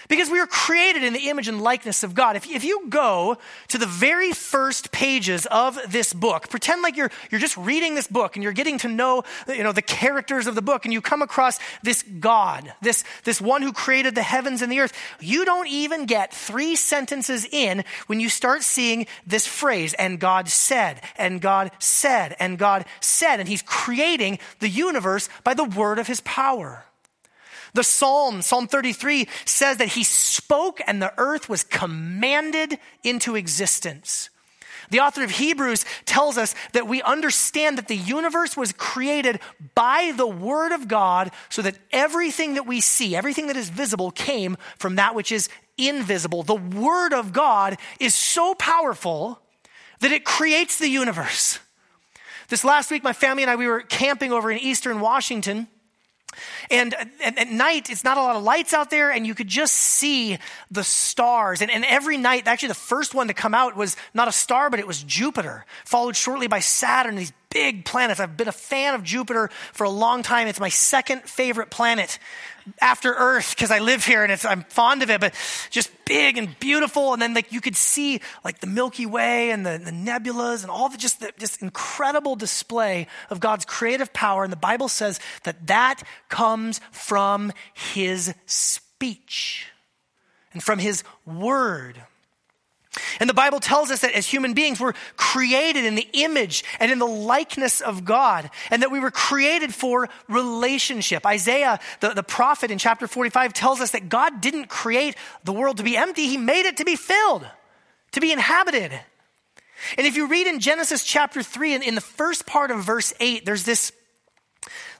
Because 0.09 0.31
we 0.31 0.41
were 0.41 0.47
created 0.47 1.03
in 1.03 1.13
the 1.13 1.29
image 1.29 1.49
and 1.49 1.61
likeness 1.61 2.03
of 2.03 2.15
God. 2.15 2.37
If, 2.37 2.49
if 2.49 2.65
you 2.65 2.89
go 2.89 3.39
to 3.69 3.79
the 3.79 3.87
very 3.87 4.33
first 4.33 4.93
pages 4.93 5.47
of 5.47 5.79
this 5.89 6.13
book, 6.13 6.49
pretend 6.49 6.83
like 6.83 6.97
you're, 6.97 7.11
you're 7.31 7.41
just 7.41 7.57
reading 7.57 7.95
this 7.95 8.07
book 8.07 8.37
and 8.37 8.43
you're 8.43 8.53
getting 8.53 8.79
to 8.79 8.89
know, 8.89 9.25
you 9.49 9.63
know 9.63 9.73
the 9.73 9.83
characters 9.83 10.47
of 10.47 10.55
the 10.55 10.63
book, 10.63 10.85
and 10.85 10.93
you 10.93 11.01
come 11.01 11.23
across 11.23 11.59
this 11.83 12.03
God, 12.03 12.73
this, 12.81 13.05
this 13.25 13.41
one 13.41 13.63
who 13.63 13.73
created 13.73 14.15
the 14.15 14.23
heavens 14.23 14.63
and 14.63 14.71
the 14.71 14.81
earth, 14.81 14.93
you 15.21 15.45
don't 15.45 15.69
even 15.69 16.07
get 16.07 16.33
three 16.33 16.77
sentences 16.77 17.47
in 17.51 17.85
when 18.07 18.21
you 18.21 18.29
start 18.29 18.63
seeing 18.63 19.07
this 19.27 19.47
phrase, 19.47 19.95
and 19.95 20.19
God 20.19 20.49
said, 20.49 21.03
and 21.17 21.41
God 21.41 21.71
said, 21.79 22.37
and 22.39 22.59
God 22.59 22.85
said. 23.01 23.41
And 23.41 23.49
He's 23.49 23.63
creating 23.63 24.39
the 24.61 24.69
universe 24.69 25.29
by 25.45 25.55
the 25.55 25.65
word 25.65 25.99
of 25.99 26.07
His 26.07 26.21
power. 26.21 26.86
The 27.77 27.85
Psalm, 27.85 28.41
Psalm 28.41 28.67
33, 28.67 29.29
says 29.45 29.77
that 29.77 29.89
he 29.89 30.03
spoke 30.03 30.81
and 30.87 31.01
the 31.01 31.13
earth 31.19 31.51
was 31.51 31.63
commanded 31.63 32.79
into 33.05 33.37
existence. 33.37 34.31
The 34.89 35.01
author 35.01 35.23
of 35.23 35.33
Hebrews 35.33 35.85
tells 36.07 36.39
us 36.39 36.55
that 36.73 36.89
we 36.89 37.03
understand 37.03 37.77
that 37.77 37.89
the 37.89 37.97
universe 37.97 38.57
was 38.57 38.73
created 38.73 39.41
by 39.75 40.15
the 40.17 40.27
Word 40.27 40.73
of 40.73 40.89
God 40.89 41.33
so 41.51 41.61
that 41.61 41.77
everything 41.93 42.55
that 42.55 42.67
we 42.67 42.81
see, 42.81 43.15
everything 43.15 43.49
that 43.49 43.59
is 43.59 43.69
visible, 43.69 44.11
came 44.11 44.57
from 44.79 44.97
that 44.97 45.15
which 45.15 45.31
is 45.31 45.51
invisible. 45.77 46.43
The 46.43 46.55
Word 46.55 47.13
of 47.13 47.35
God 47.35 47.77
is 48.01 48.15
so 48.15 48.55
powerful 48.55 49.43
that 50.01 50.13
it 50.13 50.25
creates 50.25 50.79
the 50.79 50.89
universe. 50.89 51.59
This 52.49 52.65
last 52.65 52.91
week, 52.91 53.05
my 53.05 53.13
family 53.13 53.43
and 53.43 53.51
I, 53.51 53.57
we 53.57 53.67
were 53.67 53.83
camping 53.83 54.33
over 54.33 54.51
in 54.51 54.57
eastern 54.57 55.01
Washington. 55.01 55.69
And 56.71 56.95
at, 57.25 57.49
night, 57.49 57.91
it's 57.91 58.05
not 58.05 58.19
a 58.19 58.23
lot 58.23 58.37
of 58.37 58.43
lights 58.43 58.75
out 58.75 58.91
there, 58.91 59.11
and 59.11 59.27
you 59.27 59.35
could 59.35 59.49
just 59.49 59.75
see 59.75 60.39
the 60.71 60.85
stars. 60.85 61.63
And, 61.63 61.71
and 61.71 61.85
every 61.85 62.17
night, 62.17 62.47
actually, 62.47 62.69
the 62.69 62.75
first 62.75 63.15
one 63.15 63.29
to 63.29 63.35
come 63.35 63.55
out 63.55 63.77
was 63.77 63.97
not 64.15 64.29
a 64.29 64.33
star, 64.33 64.71
but 64.71 64.81
it 64.81 64.87
was 64.87 65.03
Jupiter, 65.03 65.65
followed 65.85 66.17
shortly 66.17 66.47
by 66.47 66.61
Saturn, 66.61 67.17
these 67.17 67.33
big 67.51 67.85
planets. 67.85 68.21
I've 68.21 68.37
been 68.37 68.49
a 68.49 68.53
fan 68.53 68.95
of 68.95 69.03
Jupiter 69.03 69.51
for 69.73 69.85
a 69.85 69.91
long 69.91 70.23
time. 70.23 70.49
It's 70.49 70.61
my 70.61 70.69
second 70.69 71.23
favorite 71.23 71.71
planet 71.71 72.19
after 72.81 73.13
Earth 73.13 73.55
because 73.55 73.71
I 73.71 73.79
live 73.79 74.05
here 74.05 74.25
and 74.25 74.45
I'm 74.45 74.63
fond 74.65 75.03
of 75.03 75.11
it, 75.11 75.21
but 75.21 75.35
just 75.71 75.91
big 76.05 76.39
and 76.39 76.59
beautiful. 76.59 77.13
And 77.13 77.23
then 77.23 77.35
like 77.35 77.53
you 77.53 77.61
could 77.61 77.77
see 77.77 78.21
like 78.45 78.61
the 78.61 78.67
Milky 78.67 79.07
Way 79.07 79.51
and 79.51 79.65
the, 79.65 79.79
the 79.83 79.91
nebulas 79.91 80.63
and 80.63 80.71
all 80.71 80.89
the 80.89 80.99
just 80.99 81.21
the, 81.21 81.33
just 81.39 81.63
incredible 81.63 82.37
display 82.37 83.07
of 83.31 83.41
God's 83.41 83.65
creative 83.65 84.13
power. 84.13 84.45
And 84.45 84.53
the 84.53 84.57
Bible 84.57 84.89
says 84.89 85.21
that 85.45 85.67
that 85.67 86.03
comes 86.29 86.81
from 86.91 87.53
His 87.75 88.35
speech 88.47 89.67
and 90.53 90.63
from 90.63 90.79
His 90.79 91.05
word. 91.25 92.03
And 93.21 93.29
the 93.29 93.35
Bible 93.35 93.61
tells 93.61 93.91
us 93.91 94.01
that 94.01 94.13
as 94.13 94.27
human 94.27 94.55
beings, 94.55 94.81
we're 94.81 94.95
created 95.17 95.85
in 95.85 95.95
the 95.95 96.09
image 96.13 96.65
and 96.81 96.91
in 96.91 96.99
the 96.99 97.07
likeness 97.07 97.81
of 97.81 98.05
God, 98.05 98.51
and 98.71 98.83
that 98.83 98.91
we 98.91 99.01
were 99.01 99.11
created 99.11 99.75
for 99.75 100.09
relationship. 100.29 101.27
Isaiah, 101.27 101.79
the, 102.01 102.11
the 102.11 102.23
prophet 102.23 102.71
in 102.71 102.79
chapter 102.79 103.07
45, 103.07 103.53
tells 103.53 103.81
us 103.81 103.91
that 103.93 104.09
God 104.09 104.41
didn't 104.41 104.69
create 104.69 105.17
the 105.45 105.53
world 105.53 105.77
to 105.79 105.83
be 105.83 105.97
empty, 105.97 106.27
He 106.27 106.37
made 106.37 106.67
it 106.67 106.79
to 106.79 106.85
be 106.85 106.97
filled, 106.97 107.47
to 108.13 108.21
be 108.21 108.33
inhabited. 108.33 108.93
And 109.99 110.07
if 110.07 110.17
you 110.17 110.27
read 110.27 110.47
in 110.47 110.61
Genesis 110.61 111.05
chapter 111.05 111.43
3, 111.43 111.75
in, 111.75 111.83
in 111.83 111.95
the 111.95 112.01
first 112.01 112.47
part 112.47 112.71
of 112.71 112.83
verse 112.83 113.13
8, 113.21 113.45
there's 113.45 113.65
this 113.65 113.93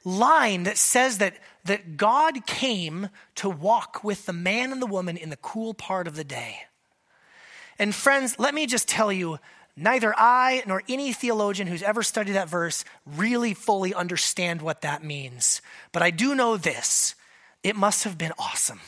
line 0.05 0.65
that 0.65 0.79
says 0.79 1.19
that, 1.19 1.35
that 1.65 1.97
God 1.97 2.47
came 2.47 3.09
to 3.37 3.49
walk 3.49 4.05
with 4.05 4.27
the 4.27 4.33
man 4.33 4.73
and 4.73 4.81
the 4.81 4.87
woman 4.87 5.17
in 5.17 5.31
the 5.31 5.37
cool 5.37 5.75
part 5.75 6.07
of 6.07 6.15
the 6.15 6.25
day. 6.25 6.61
And 7.79 7.95
friends, 7.95 8.39
let 8.39 8.55
me 8.55 8.67
just 8.67 8.89
tell 8.89 9.13
you, 9.13 9.39
neither 9.77 10.15
I 10.17 10.63
nor 10.67 10.83
any 10.89 11.13
theologian 11.13 11.69
who's 11.69 11.83
ever 11.83 12.03
studied 12.03 12.33
that 12.33 12.49
verse 12.49 12.85
really 13.05 13.55
fully 13.55 13.93
understand 13.93 14.63
what 14.63 14.81
that 14.83 15.05
means. 15.05 15.61
But 15.93 16.03
I 16.03 16.11
do 16.11 16.35
know 16.35 16.57
this 16.57 17.15
it 17.63 17.77
must 17.77 18.05
have 18.05 18.17
been 18.17 18.33
awesome 18.39 18.81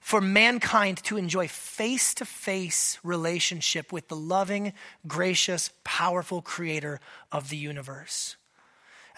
for 0.00 0.20
mankind 0.22 0.96
to 1.04 1.18
enjoy 1.18 1.46
face 1.46 2.14
to 2.14 2.24
face 2.24 2.98
relationship 3.02 3.92
with 3.92 4.08
the 4.08 4.16
loving, 4.16 4.72
gracious, 5.06 5.70
powerful 5.84 6.40
creator 6.40 6.98
of 7.30 7.50
the 7.50 7.58
universe 7.58 8.36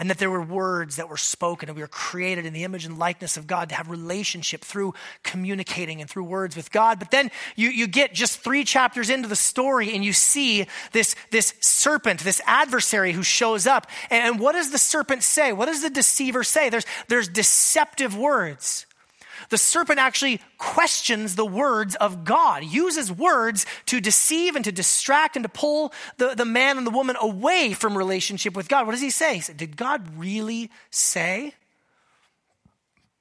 and 0.01 0.09
that 0.09 0.17
there 0.17 0.31
were 0.31 0.43
words 0.43 0.97
that 0.97 1.11
were 1.11 1.19
spoken 1.19 1.69
and 1.69 1.77
we 1.77 1.83
were 1.83 1.89
created 1.89 2.47
in 2.47 2.55
the 2.55 2.65
image 2.65 2.87
and 2.87 2.99
likeness 2.99 3.37
of 3.37 3.47
God 3.47 3.69
to 3.69 3.75
have 3.75 3.91
relationship 3.91 4.63
through 4.63 4.95
communicating 5.23 6.01
and 6.01 6.09
through 6.09 6.25
words 6.25 6.57
with 6.57 6.73
God. 6.73 6.99
But 6.99 7.11
then 7.11 7.31
you, 7.55 7.69
you 7.69 7.87
get 7.87 8.15
just 8.15 8.41
three 8.41 8.65
chapters 8.65 9.11
into 9.11 9.29
the 9.29 9.37
story 9.37 9.95
and 9.95 10.03
you 10.03 10.15
see 10.15 10.67
this, 10.93 11.15
this 11.31 11.53
serpent, 11.61 12.21
this 12.21 12.41
adversary 12.47 13.13
who 13.13 13.23
shows 13.23 13.67
up. 13.67 13.87
And 14.09 14.41
what 14.41 14.53
does 14.53 14.71
the 14.71 14.79
serpent 14.79 15.23
say? 15.23 15.53
What 15.53 15.67
does 15.67 15.83
the 15.83 15.91
deceiver 15.91 16.45
say? 16.45 16.71
There's, 16.71 16.87
there's 17.09 17.29
deceptive 17.29 18.17
words 18.17 18.87
the 19.51 19.59
serpent 19.59 19.99
actually 19.99 20.41
questions 20.59 21.37
the 21.37 21.45
words 21.45 21.95
of 21.97 22.25
God, 22.25 22.65
uses 22.65 23.13
words 23.13 23.67
to 23.87 24.01
deceive 24.01 24.57
and 24.57 24.65
to 24.65 24.73
distract 24.73 25.37
and 25.37 25.43
to 25.43 25.49
pull 25.49 25.93
the, 26.17 26.35
the 26.35 26.45
man 26.45 26.79
and 26.79 26.87
the 26.87 26.91
woman 26.91 27.17
away 27.21 27.73
from 27.73 27.99
relationship 27.99 28.57
with 28.57 28.69
God. 28.69 28.87
What 28.87 28.93
does 28.93 29.01
he 29.01 29.11
say? 29.11 29.35
He 29.35 29.41
said, 29.41 29.57
Did 29.57 29.77
God 29.77 30.19
really 30.19 30.71
say? 30.91 31.55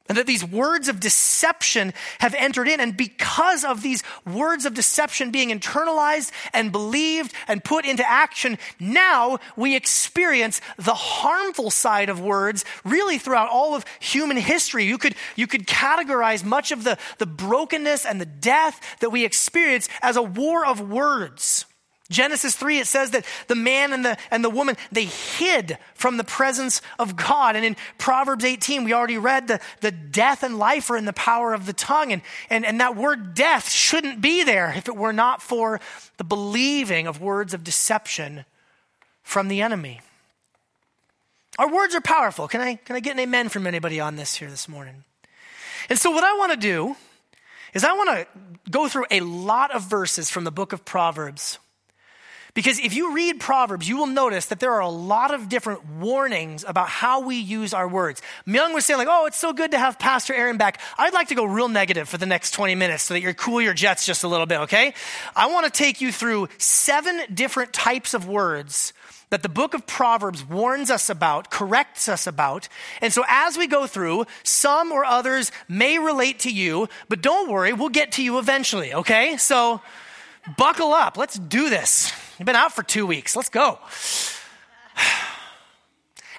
And 0.10 0.18
that 0.18 0.26
these 0.26 0.44
words 0.44 0.88
of 0.88 1.00
deception 1.00 1.94
have 2.20 2.34
entered 2.34 2.68
in. 2.68 2.80
And 2.80 2.98
because 2.98 3.64
of 3.64 3.84
these 3.84 4.02
words 4.26 4.66
of 4.66 4.74
deception 4.74 5.30
being 5.30 5.50
internalized 5.50 6.32
and 6.52 6.72
believed 6.72 7.32
and 7.48 7.64
put 7.64 7.86
into 7.86 8.08
action, 8.10 8.58
now 8.80 9.38
we 9.56 9.76
experience 9.76 10.62
the 10.78 10.96
harmful 10.96 11.70
side 11.70 12.10
of 12.10 12.20
words 12.20 12.66
really 12.84 13.20
throughout 13.20 13.50
all 13.50 13.76
of 13.76 13.86
human 14.00 14.38
history. 14.38 14.86
You 14.86 14.98
could, 14.98 15.14
you 15.36 15.46
could 15.46 15.68
categorize 15.68 16.44
much 16.44 16.72
of 16.72 16.84
the, 16.84 16.98
the 17.20 17.28
brokenness 17.28 18.04
and 18.04 18.20
the 18.20 18.26
death 18.26 18.98
that 19.02 19.12
we 19.12 19.26
experience 19.26 19.88
as 20.02 20.16
a 20.16 20.24
war 20.24 20.66
of 20.66 20.82
words. 20.82 21.66
Genesis 22.10 22.56
3, 22.56 22.80
it 22.80 22.88
says 22.88 23.12
that 23.12 23.24
the 23.48 23.56
man 23.56 23.94
and 23.94 24.04
the, 24.04 24.18
and 24.32 24.44
the 24.44 24.50
woman, 24.50 24.76
they 24.92 25.06
hid 25.06 25.78
from 25.94 26.18
the 26.18 26.24
presence 26.24 26.82
of 26.98 27.16
God. 27.16 27.56
And 27.56 27.64
in 27.64 27.76
Proverbs 28.00 28.44
18, 28.44 28.84
we 28.84 28.94
already 28.94 29.20
read 29.20 29.48
the, 29.48 29.60
the 29.82 29.92
death 29.92 30.42
and 30.42 30.58
life 30.58 30.90
are 30.90 30.98
in 30.98 31.06
the 31.06 31.14
power 31.14 31.54
of 31.54 31.68
the 31.68 31.74
tongue. 31.74 32.12
And, 32.12 32.24
and, 32.50 32.66
and 32.66 32.82
that 32.82 32.96
word 32.96 33.36
death 33.36 33.70
shouldn't 33.70 34.22
be 34.22 34.44
there 34.44 34.74
if 34.76 34.88
it 34.88 34.96
were 34.96 35.14
not 35.14 35.42
for 35.42 35.80
the 36.18 36.24
believing 36.24 37.06
of 37.06 37.22
words 37.22 37.54
of 37.54 37.64
deception 37.64 38.44
from 39.22 39.48
the 39.48 39.62
enemy. 39.62 40.02
Our 41.60 41.72
words 41.72 41.94
are 41.94 42.02
powerful. 42.02 42.48
Can 42.48 42.62
I, 42.62 42.76
can 42.76 42.96
I 42.96 43.02
get 43.02 43.14
an 43.14 43.20
amen 43.20 43.50
from 43.50 43.68
anybody 43.68 44.00
on 44.00 44.16
this 44.16 44.34
here 44.34 44.50
this 44.50 44.68
morning? 44.68 45.04
And 45.90 46.00
so, 46.00 46.10
what 46.10 46.24
I 46.24 46.38
want 46.38 46.54
to 46.54 46.58
do 46.58 46.96
is 47.74 47.84
I 47.84 47.94
want 47.94 48.10
to 48.10 48.28
go 48.72 48.88
through 48.88 49.06
a 49.12 49.20
lot 49.20 49.72
of 49.72 49.84
verses 49.84 50.30
from 50.30 50.44
the 50.44 50.52
book 50.52 50.74
of 50.74 50.86
Proverbs 50.86 51.60
because 52.54 52.80
if 52.80 52.96
you 52.96 53.14
read 53.14 53.40
Proverbs, 53.40 53.88
you 53.88 53.98
will 53.98 54.08
notice 54.08 54.48
that 54.48 54.60
there 54.60 54.74
are 54.74 54.82
a 54.82 54.90
lot 54.90 55.34
of 55.34 55.50
different 55.50 55.86
warnings 55.86 56.66
about 56.68 56.90
how 56.90 57.22
we 57.22 57.36
use 57.36 57.74
our 57.74 57.88
words. 57.88 58.22
Myung 58.48 58.74
was 58.74 58.86
saying, 58.86 58.98
like, 58.98 59.08
oh, 59.10 59.26
it's 59.26 59.38
so 59.38 59.54
good 59.54 59.72
to 59.72 59.80
have 59.80 60.00
Pastor 60.00 60.34
Aaron 60.34 60.58
back. 60.58 60.80
I'd 60.98 61.14
like 61.14 61.28
to 61.30 61.36
go 61.36 61.46
real 61.46 61.70
negative 61.70 62.10
for 62.10 62.18
the 62.18 62.26
next 62.26 62.52
20 62.52 62.76
minutes 62.76 63.04
so 63.04 63.14
that 63.14 63.22
you 63.22 63.34
cool 63.34 63.62
your 63.62 63.74
jets 63.74 64.06
just 64.06 64.24
a 64.24 64.28
little 64.28 64.46
bit, 64.46 64.62
okay? 64.62 64.94
I 65.36 65.48
want 65.48 65.66
to 65.66 65.72
take 65.72 66.02
you 66.02 66.12
through 66.12 66.50
seven 66.58 67.22
different 67.34 67.74
types 67.74 68.14
of 68.14 68.28
words 68.28 68.94
that 69.30 69.44
the 69.44 69.50
book 69.50 69.74
of 69.74 69.86
Proverbs 69.86 70.44
warns 70.44 70.90
us 70.90 71.10
about, 71.10 71.52
corrects 71.52 72.10
us 72.10 72.26
about. 72.26 72.68
And 73.02 73.14
so 73.14 73.24
as 73.28 73.58
we 73.58 73.68
go 73.68 73.86
through, 73.86 74.26
some 74.44 74.92
or 74.92 75.06
others 75.06 75.52
may 75.68 76.00
relate 76.00 76.40
to 76.40 76.52
you, 76.52 76.90
but 77.10 77.22
don't 77.22 77.50
worry, 77.50 77.74
we'll 77.74 77.90
get 77.90 78.14
to 78.14 78.24
you 78.24 78.40
eventually, 78.40 78.94
okay? 78.94 79.38
So 79.38 79.82
buckle 80.58 80.94
up. 80.94 81.16
Let's 81.16 81.38
do 81.38 81.70
this. 81.70 82.12
You've 82.40 82.46
been 82.46 82.56
out 82.56 82.72
for 82.72 82.84
two 82.84 83.06
weeks. 83.06 83.36
Let's 83.36 83.50
go. 83.50 83.80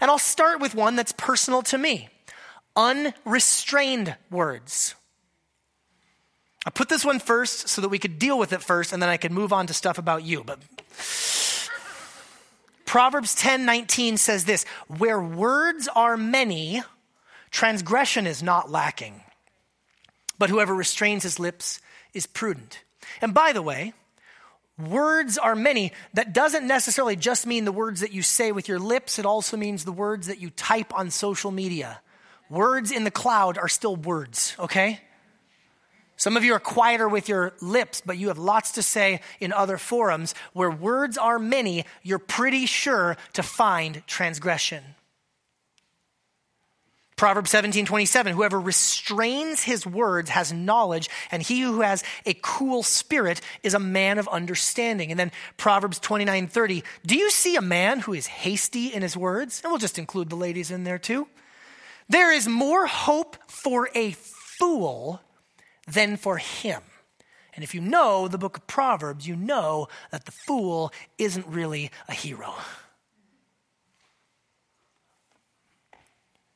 And 0.02 0.11
I'll 0.11 0.19
start 0.19 0.61
with 0.61 0.75
one 0.75 0.97
that's 0.97 1.12
personal 1.12 1.61
to 1.64 1.76
me 1.76 2.09
unrestrained 2.75 4.16
words. 4.30 4.95
I 6.64 6.71
put 6.71 6.88
this 6.88 7.04
one 7.04 7.19
first 7.19 7.69
so 7.69 7.83
that 7.83 7.90
we 7.90 7.99
could 7.99 8.19
deal 8.19 8.38
with 8.38 8.54
it 8.54 8.62
first, 8.62 8.95
and 8.95 9.02
then 9.02 9.11
I 9.11 9.19
could 9.19 9.33
move 9.33 9.52
on 9.52 9.66
to 9.66 9.75
stuff 9.75 9.99
about 9.99 10.25
you. 10.25 10.42
But 10.42 10.61
Proverbs 12.87 13.35
10 13.35 13.66
19 13.66 14.16
says 14.16 14.47
this 14.47 14.64
Where 14.88 15.21
words 15.21 15.87
are 15.95 16.16
many, 16.16 16.83
transgression 17.50 18.26
is 18.26 18.42
not 18.42 18.71
lacking. 18.71 19.21
But 20.38 20.49
whoever 20.49 20.75
restrains 20.75 21.25
his 21.25 21.38
lips 21.38 21.80
is 22.14 22.26
prudent. 22.26 22.80
And 23.21 23.35
by 23.35 23.52
the 23.52 23.61
way, 23.61 23.92
words 24.88 25.38
are 25.38 25.54
many. 25.54 25.92
That 26.14 26.32
doesn't 26.32 26.66
necessarily 26.66 27.16
just 27.16 27.46
mean 27.46 27.64
the 27.64 27.72
words 27.72 28.00
that 28.00 28.12
you 28.12 28.22
say 28.22 28.52
with 28.52 28.68
your 28.68 28.78
lips, 28.78 29.18
it 29.18 29.26
also 29.26 29.56
means 29.56 29.84
the 29.84 29.92
words 29.92 30.26
that 30.26 30.40
you 30.40 30.50
type 30.50 30.94
on 30.94 31.10
social 31.10 31.50
media. 31.50 32.00
Words 32.49 32.90
in 32.90 33.04
the 33.04 33.10
cloud 33.10 33.58
are 33.58 33.68
still 33.68 33.96
words, 33.96 34.56
okay? 34.58 35.00
Some 36.16 36.37
of 36.37 36.44
you 36.44 36.52
are 36.52 36.60
quieter 36.60 37.08
with 37.08 37.28
your 37.30 37.54
lips, 37.62 38.02
but 38.04 38.18
you 38.18 38.28
have 38.28 38.38
lots 38.38 38.72
to 38.72 38.82
say 38.82 39.22
in 39.40 39.52
other 39.52 39.78
forums. 39.78 40.34
Where 40.52 40.70
words 40.70 41.16
are 41.16 41.38
many, 41.38 41.87
you're 42.02 42.18
pretty 42.18 42.66
sure 42.66 43.16
to 43.32 43.42
find 43.42 44.02
transgression. 44.06 44.82
Proverbs 47.21 47.50
17, 47.50 47.85
27, 47.85 48.33
whoever 48.33 48.59
restrains 48.59 49.62
his 49.62 49.85
words 49.85 50.31
has 50.31 50.55
knowledge, 50.55 51.11
and 51.31 51.43
he 51.43 51.61
who 51.61 51.83
has 51.83 52.03
a 52.25 52.33
cool 52.41 52.83
spirit 52.83 53.43
is 53.62 53.75
a 53.75 53.79
man 53.79 54.17
of 54.17 54.27
understanding. 54.29 55.11
And 55.11 55.21
then 55.21 55.31
Proverbs 55.59 55.99
29, 55.99 56.49
30, 56.49 56.83
do 57.05 57.15
you 57.15 57.31
see 57.31 57.57
a 57.57 57.61
man 57.61 58.00
who 58.00 58.15
is 58.15 58.27
hasty 58.27 58.87
in 58.87 59.03
his 59.03 59.19
words? 59.19 59.61
And 59.62 59.71
we'll 59.71 59.79
just 59.79 59.99
include 59.99 60.31
the 60.31 60.37
ladies 60.37 60.71
in 60.71 60.85
there 60.85 60.97
too. 60.97 61.29
There 62.09 62.33
is 62.33 62.49
more 62.49 62.87
hope 62.87 63.37
for 63.49 63.91
a 63.95 64.12
fool 64.12 65.21
than 65.87 66.17
for 66.17 66.39
him. 66.39 66.81
And 67.53 67.62
if 67.62 67.75
you 67.75 67.83
know 67.83 68.29
the 68.29 68.39
book 68.39 68.57
of 68.57 68.67
Proverbs, 68.67 69.29
you 69.29 69.37
know 69.37 69.89
that 70.11 70.25
the 70.25 70.33
fool 70.33 70.91
isn't 71.19 71.47
really 71.47 71.91
a 72.09 72.15
hero. 72.15 72.55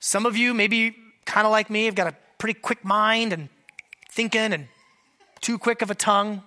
Some 0.06 0.26
of 0.26 0.36
you, 0.36 0.52
maybe 0.52 0.94
kind 1.24 1.46
of 1.46 1.50
like 1.50 1.70
me, 1.70 1.86
have 1.86 1.94
got 1.94 2.06
a 2.06 2.14
pretty 2.36 2.60
quick 2.60 2.84
mind 2.84 3.32
and 3.32 3.48
thinking 4.10 4.52
and 4.52 4.68
too 5.40 5.56
quick 5.56 5.80
of 5.80 5.90
a 5.90 5.94
tongue. 5.94 6.42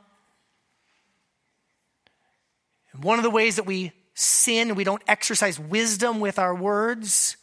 And 2.93 3.03
one 3.03 3.17
of 3.17 3.23
the 3.23 3.31
ways 3.31 3.55
that 3.55 3.65
we 3.65 3.93
sin, 4.13 4.75
we 4.75 4.83
don't 4.83 5.01
exercise 5.07 5.59
wisdom 5.59 6.19
with 6.19 6.37
our 6.37 6.53
words, 6.53 7.35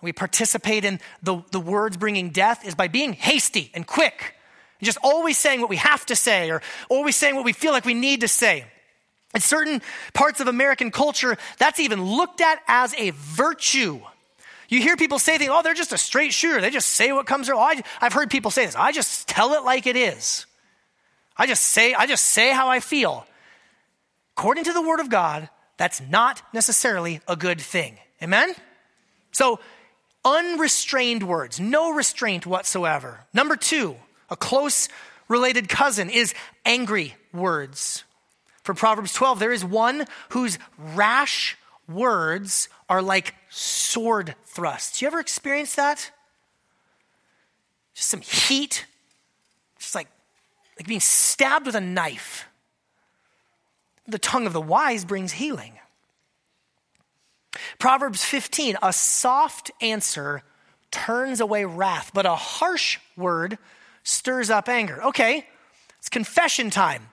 we 0.00 0.10
participate 0.10 0.86
in 0.86 1.00
the, 1.22 1.42
the 1.50 1.60
words 1.60 1.98
bringing 1.98 2.30
death, 2.30 2.66
is 2.66 2.74
by 2.74 2.88
being 2.88 3.12
hasty 3.12 3.70
and 3.74 3.86
quick. 3.86 4.36
And 4.80 4.86
just 4.86 4.96
always 5.02 5.36
saying 5.36 5.60
what 5.60 5.68
we 5.68 5.76
have 5.76 6.06
to 6.06 6.16
say 6.16 6.50
or 6.50 6.62
always 6.88 7.14
saying 7.14 7.36
what 7.36 7.44
we 7.44 7.52
feel 7.52 7.72
like 7.72 7.84
we 7.84 7.92
need 7.92 8.22
to 8.22 8.28
say. 8.28 8.64
In 9.34 9.42
certain 9.42 9.82
parts 10.14 10.40
of 10.40 10.48
American 10.48 10.90
culture, 10.90 11.36
that's 11.58 11.78
even 11.78 12.02
looked 12.02 12.40
at 12.40 12.62
as 12.66 12.94
a 12.94 13.10
virtue. 13.10 14.00
You 14.68 14.82
hear 14.82 14.96
people 14.96 15.18
say 15.18 15.38
things, 15.38 15.50
oh, 15.52 15.62
they're 15.62 15.74
just 15.74 15.92
a 15.92 15.98
straight 15.98 16.32
shooter. 16.32 16.60
They 16.60 16.70
just 16.70 16.90
say 16.90 17.10
what 17.12 17.26
comes. 17.26 17.48
Oh, 17.48 17.58
I, 17.58 17.82
I've 18.00 18.12
heard 18.12 18.30
people 18.30 18.50
say 18.50 18.66
this. 18.66 18.76
I 18.76 18.92
just 18.92 19.26
tell 19.26 19.54
it 19.54 19.64
like 19.64 19.86
it 19.86 19.96
is. 19.96 20.46
I 21.36 21.46
just 21.46 21.62
say, 21.62 21.94
I 21.94 22.06
just 22.06 22.26
say 22.26 22.52
how 22.52 22.68
I 22.68 22.80
feel. 22.80 23.26
According 24.36 24.64
to 24.64 24.72
the 24.72 24.82
Word 24.82 25.00
of 25.00 25.08
God, 25.08 25.48
that's 25.78 26.00
not 26.00 26.42
necessarily 26.52 27.20
a 27.26 27.36
good 27.36 27.60
thing. 27.60 27.96
Amen? 28.22 28.54
So, 29.32 29.60
unrestrained 30.24 31.22
words, 31.22 31.58
no 31.58 31.92
restraint 31.92 32.44
whatsoever. 32.44 33.24
Number 33.32 33.56
two, 33.56 33.96
a 34.28 34.36
close 34.36 34.88
related 35.28 35.68
cousin 35.68 36.10
is 36.10 36.34
angry 36.64 37.14
words. 37.32 38.04
From 38.62 38.76
Proverbs 38.76 39.14
12, 39.14 39.38
there 39.38 39.52
is 39.52 39.64
one 39.64 40.04
whose 40.30 40.58
rash 40.76 41.56
words 41.88 42.68
are 42.88 43.02
like 43.02 43.34
sword 43.48 44.34
thrusts. 44.44 45.00
You 45.02 45.08
ever 45.08 45.20
experience 45.20 45.74
that? 45.74 46.10
Just 47.94 48.10
some 48.10 48.20
heat, 48.20 48.86
just 49.78 49.94
like, 49.94 50.08
like 50.78 50.86
being 50.86 51.00
stabbed 51.00 51.66
with 51.66 51.74
a 51.74 51.80
knife. 51.80 52.46
The 54.06 54.18
tongue 54.18 54.46
of 54.46 54.52
the 54.52 54.60
wise 54.60 55.04
brings 55.04 55.32
healing. 55.32 55.74
Proverbs 57.78 58.24
15, 58.24 58.76
a 58.82 58.92
soft 58.92 59.70
answer 59.80 60.42
turns 60.90 61.40
away 61.40 61.64
wrath, 61.64 62.10
but 62.14 62.26
a 62.26 62.34
harsh 62.34 62.98
word 63.16 63.58
stirs 64.02 64.50
up 64.50 64.68
anger. 64.68 65.02
Okay, 65.04 65.46
it's 65.98 66.08
confession 66.08 66.70
time. 66.70 67.08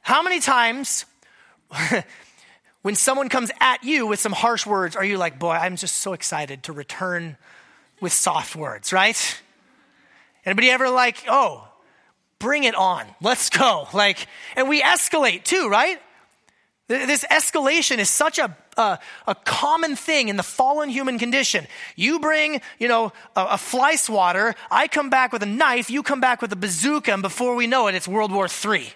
How 0.00 0.22
many 0.22 0.40
times 0.40 1.04
when 2.82 2.96
someone 2.96 3.28
comes 3.28 3.50
at 3.60 3.84
you 3.84 4.06
with 4.06 4.20
some 4.20 4.32
harsh 4.32 4.66
words, 4.66 4.96
are 4.96 5.04
you 5.04 5.16
like, 5.16 5.38
boy, 5.38 5.52
I'm 5.52 5.76
just 5.76 5.96
so 5.98 6.12
excited 6.12 6.64
to 6.64 6.72
return 6.72 7.36
with 8.00 8.12
soft 8.12 8.56
words, 8.56 8.92
right? 8.92 9.40
Anybody 10.44 10.70
ever 10.70 10.90
like, 10.90 11.24
oh, 11.28 11.68
bring 12.40 12.64
it 12.64 12.74
on, 12.74 13.06
let's 13.20 13.48
go. 13.50 13.88
Like, 13.94 14.26
and 14.56 14.68
we 14.68 14.82
escalate 14.82 15.44
too, 15.44 15.68
right? 15.68 16.00
This 16.88 17.24
escalation 17.24 17.98
is 17.98 18.10
such 18.10 18.38
a, 18.38 18.54
a, 18.76 18.98
a, 19.26 19.34
common 19.34 19.96
thing 19.96 20.28
in 20.28 20.36
the 20.36 20.42
fallen 20.42 20.90
human 20.90 21.18
condition. 21.18 21.66
You 21.94 22.18
bring, 22.18 22.60
you 22.78 22.88
know, 22.88 23.12
a, 23.36 23.46
a, 23.52 23.58
fly 23.58 23.94
swatter, 23.94 24.54
I 24.70 24.88
come 24.88 25.08
back 25.08 25.32
with 25.32 25.42
a 25.42 25.46
knife, 25.46 25.88
you 25.88 26.02
come 26.02 26.20
back 26.20 26.42
with 26.42 26.52
a 26.52 26.56
bazooka, 26.56 27.12
and 27.12 27.22
before 27.22 27.54
we 27.54 27.66
know 27.66 27.86
it, 27.86 27.94
it's 27.94 28.08
World 28.08 28.32
War 28.32 28.46
III. 28.46 28.92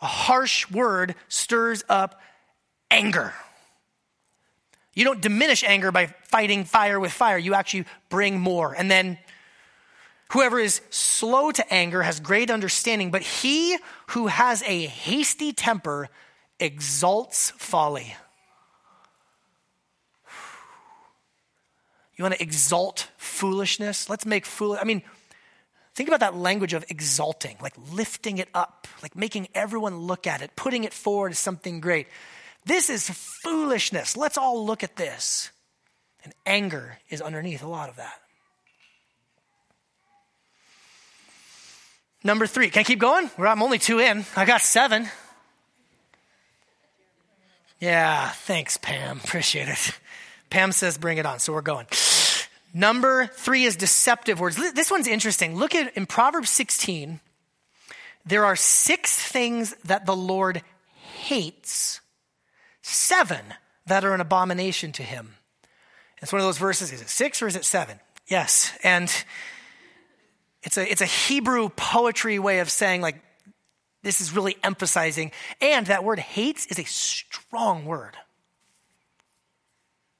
A 0.00 0.06
harsh 0.06 0.70
word 0.70 1.14
stirs 1.28 1.84
up 1.88 2.20
anger. 2.90 3.32
You 4.94 5.04
don't 5.04 5.20
diminish 5.20 5.62
anger 5.64 5.92
by 5.92 6.06
fighting 6.06 6.64
fire 6.64 6.98
with 6.98 7.12
fire, 7.12 7.38
you 7.38 7.54
actually 7.54 7.86
bring 8.08 8.40
more. 8.40 8.74
And 8.74 8.90
then 8.90 9.18
Whoever 10.32 10.58
is 10.58 10.82
slow 10.90 11.50
to 11.52 11.72
anger 11.72 12.02
has 12.02 12.20
great 12.20 12.50
understanding, 12.50 13.10
but 13.10 13.22
he 13.22 13.78
who 14.08 14.26
has 14.26 14.62
a 14.64 14.86
hasty 14.86 15.52
temper 15.52 16.08
exalts 16.60 17.50
folly. 17.56 18.14
You 22.16 22.24
want 22.24 22.34
to 22.34 22.42
exalt 22.42 23.08
foolishness? 23.16 24.10
Let's 24.10 24.26
make 24.26 24.44
fool. 24.44 24.76
I 24.78 24.84
mean, 24.84 25.02
think 25.98 26.08
about 26.08 26.20
that 26.20 26.36
language 26.36 26.74
of 26.74 26.84
exalting, 26.90 27.56
like 27.60 27.74
lifting 27.92 28.38
it 28.38 28.48
up, 28.54 28.86
like 29.02 29.16
making 29.16 29.48
everyone 29.52 29.98
look 29.98 30.28
at 30.28 30.42
it, 30.42 30.52
putting 30.54 30.84
it 30.84 30.92
forward 30.94 31.32
as 31.32 31.40
something 31.40 31.80
great. 31.80 32.06
This 32.64 32.88
is 32.88 33.10
foolishness. 33.10 34.16
Let's 34.16 34.38
all 34.38 34.64
look 34.64 34.84
at 34.84 34.94
this. 34.94 35.50
And 36.22 36.32
anger 36.46 36.98
is 37.10 37.20
underneath 37.20 37.64
a 37.64 37.66
lot 37.66 37.88
of 37.88 37.96
that. 37.96 38.20
Number 42.22 42.46
three. 42.46 42.70
Can 42.70 42.80
I 42.80 42.84
keep 42.84 43.00
going? 43.00 43.28
I'm 43.36 43.60
only 43.60 43.80
two 43.80 43.98
in. 43.98 44.24
I 44.36 44.44
got 44.44 44.60
seven. 44.60 45.08
Yeah, 47.80 48.28
thanks, 48.28 48.76
Pam. 48.76 49.18
Appreciate 49.24 49.66
it. 49.68 49.98
Pam 50.48 50.70
says 50.70 50.96
bring 50.96 51.18
it 51.18 51.26
on, 51.26 51.40
so 51.40 51.52
we're 51.52 51.60
going. 51.60 51.86
Number 52.74 53.26
three 53.26 53.64
is 53.64 53.76
deceptive 53.76 54.40
words. 54.40 54.56
This 54.74 54.90
one's 54.90 55.06
interesting. 55.06 55.56
Look 55.56 55.74
at 55.74 55.96
in 55.96 56.06
Proverbs 56.06 56.50
16, 56.50 57.20
there 58.26 58.44
are 58.44 58.56
six 58.56 59.18
things 59.18 59.74
that 59.84 60.04
the 60.06 60.16
Lord 60.16 60.62
hates, 61.16 62.00
seven 62.82 63.42
that 63.86 64.04
are 64.04 64.14
an 64.14 64.20
abomination 64.20 64.92
to 64.92 65.02
him. 65.02 65.34
It's 66.20 66.32
one 66.32 66.40
of 66.40 66.46
those 66.46 66.58
verses. 66.58 66.92
Is 66.92 67.00
it 67.00 67.08
six 67.08 67.40
or 67.40 67.46
is 67.46 67.56
it 67.56 67.64
seven? 67.64 68.00
Yes. 68.26 68.76
And 68.82 69.10
it's 70.62 70.76
a, 70.76 70.90
it's 70.90 71.00
a 71.00 71.06
Hebrew 71.06 71.70
poetry 71.70 72.38
way 72.38 72.58
of 72.58 72.70
saying, 72.70 73.00
like, 73.00 73.22
this 74.02 74.20
is 74.20 74.34
really 74.34 74.56
emphasizing. 74.62 75.32
And 75.60 75.86
that 75.86 76.04
word 76.04 76.18
hates 76.18 76.66
is 76.66 76.78
a 76.78 76.84
strong 76.84 77.84
word. 77.84 78.16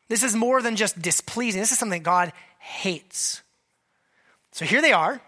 This 0.09 0.23
is 0.23 0.35
more 0.35 0.63
than 0.63 0.77
just 0.77 1.01
displeasing. 1.01 1.61
This 1.61 1.73
is 1.73 1.79
something 1.79 2.03
God 2.03 2.33
hates. 2.59 3.43
So 4.53 4.65
here 4.65 4.83
they 4.83 4.93
are. 4.93 5.21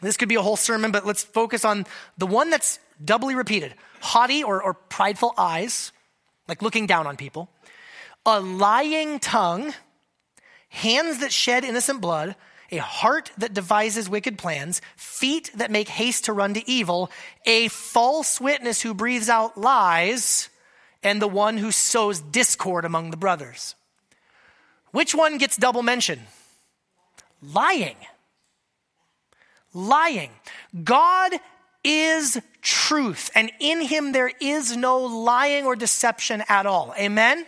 This 0.00 0.16
could 0.16 0.28
be 0.28 0.34
a 0.34 0.42
whole 0.42 0.56
sermon, 0.56 0.90
but 0.90 1.06
let's 1.06 1.22
focus 1.22 1.64
on 1.64 1.86
the 2.18 2.26
one 2.26 2.50
that's 2.50 2.78
doubly 3.02 3.34
repeated 3.34 3.74
haughty 4.00 4.42
or, 4.42 4.60
or 4.60 4.74
prideful 4.74 5.32
eyes, 5.38 5.92
like 6.48 6.60
looking 6.60 6.86
down 6.86 7.06
on 7.06 7.16
people, 7.16 7.48
a 8.26 8.40
lying 8.40 9.20
tongue, 9.20 9.72
hands 10.68 11.20
that 11.20 11.32
shed 11.32 11.64
innocent 11.64 12.00
blood, 12.00 12.34
a 12.72 12.78
heart 12.78 13.30
that 13.38 13.54
devises 13.54 14.08
wicked 14.08 14.38
plans, 14.38 14.80
feet 14.96 15.52
that 15.54 15.70
make 15.70 15.88
haste 15.88 16.24
to 16.24 16.32
run 16.32 16.54
to 16.54 16.68
evil, 16.68 17.12
a 17.46 17.68
false 17.68 18.40
witness 18.40 18.82
who 18.82 18.92
breathes 18.92 19.28
out 19.28 19.56
lies, 19.56 20.48
and 21.02 21.22
the 21.22 21.28
one 21.28 21.58
who 21.58 21.70
sows 21.70 22.20
discord 22.20 22.84
among 22.84 23.12
the 23.12 23.16
brothers. 23.16 23.76
Which 24.92 25.14
one 25.14 25.38
gets 25.38 25.56
double 25.56 25.82
mention? 25.82 26.20
Lying. 27.42 27.96
Lying. 29.74 30.30
God 30.84 31.32
is 31.82 32.40
truth, 32.60 33.30
and 33.34 33.50
in 33.58 33.80
him 33.80 34.12
there 34.12 34.30
is 34.40 34.76
no 34.76 34.98
lying 34.98 35.64
or 35.64 35.74
deception 35.74 36.44
at 36.48 36.66
all. 36.66 36.94
Amen? 36.98 37.44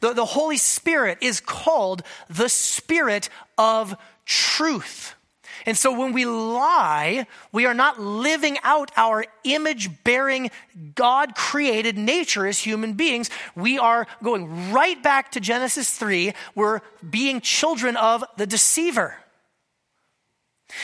The, 0.00 0.12
the 0.12 0.24
Holy 0.24 0.56
Spirit 0.56 1.18
is 1.20 1.40
called 1.40 2.02
the 2.28 2.48
Spirit 2.48 3.28
of 3.56 3.96
truth. 4.24 5.14
And 5.68 5.76
so 5.76 5.92
when 5.92 6.14
we 6.14 6.24
lie, 6.24 7.26
we 7.52 7.66
are 7.66 7.74
not 7.74 8.00
living 8.00 8.56
out 8.62 8.90
our 8.96 9.26
image 9.44 10.02
bearing, 10.02 10.50
God 10.94 11.34
created 11.34 11.98
nature 11.98 12.46
as 12.46 12.58
human 12.58 12.94
beings. 12.94 13.28
We 13.54 13.78
are 13.78 14.06
going 14.22 14.72
right 14.72 15.02
back 15.02 15.32
to 15.32 15.40
Genesis 15.40 15.90
3. 15.90 16.32
We're 16.54 16.80
being 17.10 17.42
children 17.42 17.98
of 17.98 18.24
the 18.38 18.46
deceiver. 18.46 19.14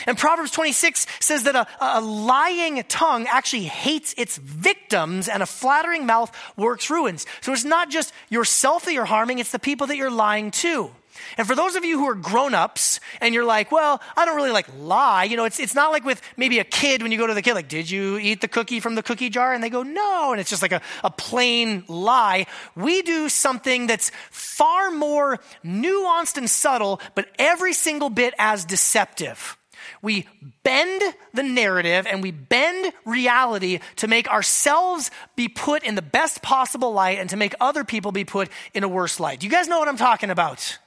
And 0.05 0.19
Proverbs 0.19 0.51
26 0.51 1.07
says 1.19 1.45
that 1.45 1.55
a, 1.55 1.67
a, 1.81 1.99
lying 1.99 2.83
tongue 2.87 3.25
actually 3.27 3.63
hates 3.63 4.13
its 4.19 4.37
victims 4.37 5.27
and 5.27 5.41
a 5.41 5.47
flattering 5.47 6.05
mouth 6.05 6.31
works 6.57 6.91
ruins. 6.91 7.25
So 7.41 7.53
it's 7.53 7.65
not 7.65 7.89
just 7.89 8.13
yourself 8.29 8.85
that 8.85 8.93
you're 8.93 9.05
harming, 9.05 9.39
it's 9.39 9.51
the 9.51 9.57
people 9.57 9.87
that 9.87 9.97
you're 9.97 10.11
lying 10.11 10.51
to. 10.51 10.91
And 11.37 11.47
for 11.47 11.55
those 11.55 11.75
of 11.75 11.83
you 11.85 11.99
who 11.99 12.05
are 12.05 12.15
grown-ups 12.15 12.99
and 13.21 13.33
you're 13.33 13.45
like, 13.45 13.71
well, 13.71 14.01
I 14.15 14.25
don't 14.25 14.35
really 14.35 14.51
like 14.51 14.67
lie. 14.77 15.23
You 15.23 15.37
know, 15.37 15.45
it's, 15.45 15.59
it's 15.59 15.75
not 15.75 15.91
like 15.91 16.05
with 16.05 16.21
maybe 16.37 16.59
a 16.59 16.63
kid 16.63 17.01
when 17.01 17.11
you 17.11 17.17
go 17.17 17.27
to 17.27 17.33
the 17.33 17.41
kid, 17.41 17.53
like, 17.53 17.67
did 17.67 17.89
you 17.89 18.17
eat 18.17 18.41
the 18.41 18.47
cookie 18.47 18.79
from 18.79 18.95
the 18.95 19.03
cookie 19.03 19.29
jar? 19.29 19.53
And 19.53 19.63
they 19.63 19.69
go, 19.69 19.83
no. 19.83 20.31
And 20.31 20.39
it's 20.39 20.49
just 20.49 20.61
like 20.61 20.71
a, 20.71 20.81
a 21.03 21.09
plain 21.09 21.83
lie. 21.87 22.47
We 22.75 23.01
do 23.01 23.29
something 23.29 23.87
that's 23.87 24.11
far 24.29 24.91
more 24.91 25.39
nuanced 25.63 26.37
and 26.37 26.49
subtle, 26.49 27.01
but 27.15 27.27
every 27.39 27.73
single 27.73 28.09
bit 28.09 28.33
as 28.37 28.65
deceptive. 28.65 29.57
we 30.01 30.27
bend 30.63 31.01
the 31.33 31.43
narrative 31.43 32.07
and 32.07 32.21
we 32.21 32.31
bend 32.31 32.93
reality 33.05 33.79
to 33.97 34.07
make 34.07 34.29
ourselves 34.29 35.11
be 35.35 35.47
put 35.47 35.83
in 35.83 35.95
the 35.95 36.01
best 36.01 36.41
possible 36.41 36.91
light 36.93 37.19
and 37.19 37.29
to 37.29 37.37
make 37.37 37.53
other 37.59 37.83
people 37.83 38.11
be 38.11 38.25
put 38.25 38.49
in 38.73 38.83
a 38.83 38.87
worse 38.87 39.19
light. 39.19 39.43
You 39.43 39.49
guys 39.49 39.67
know 39.67 39.79
what 39.79 39.87
I'm 39.87 39.97
talking 39.97 40.29
about? 40.29 40.77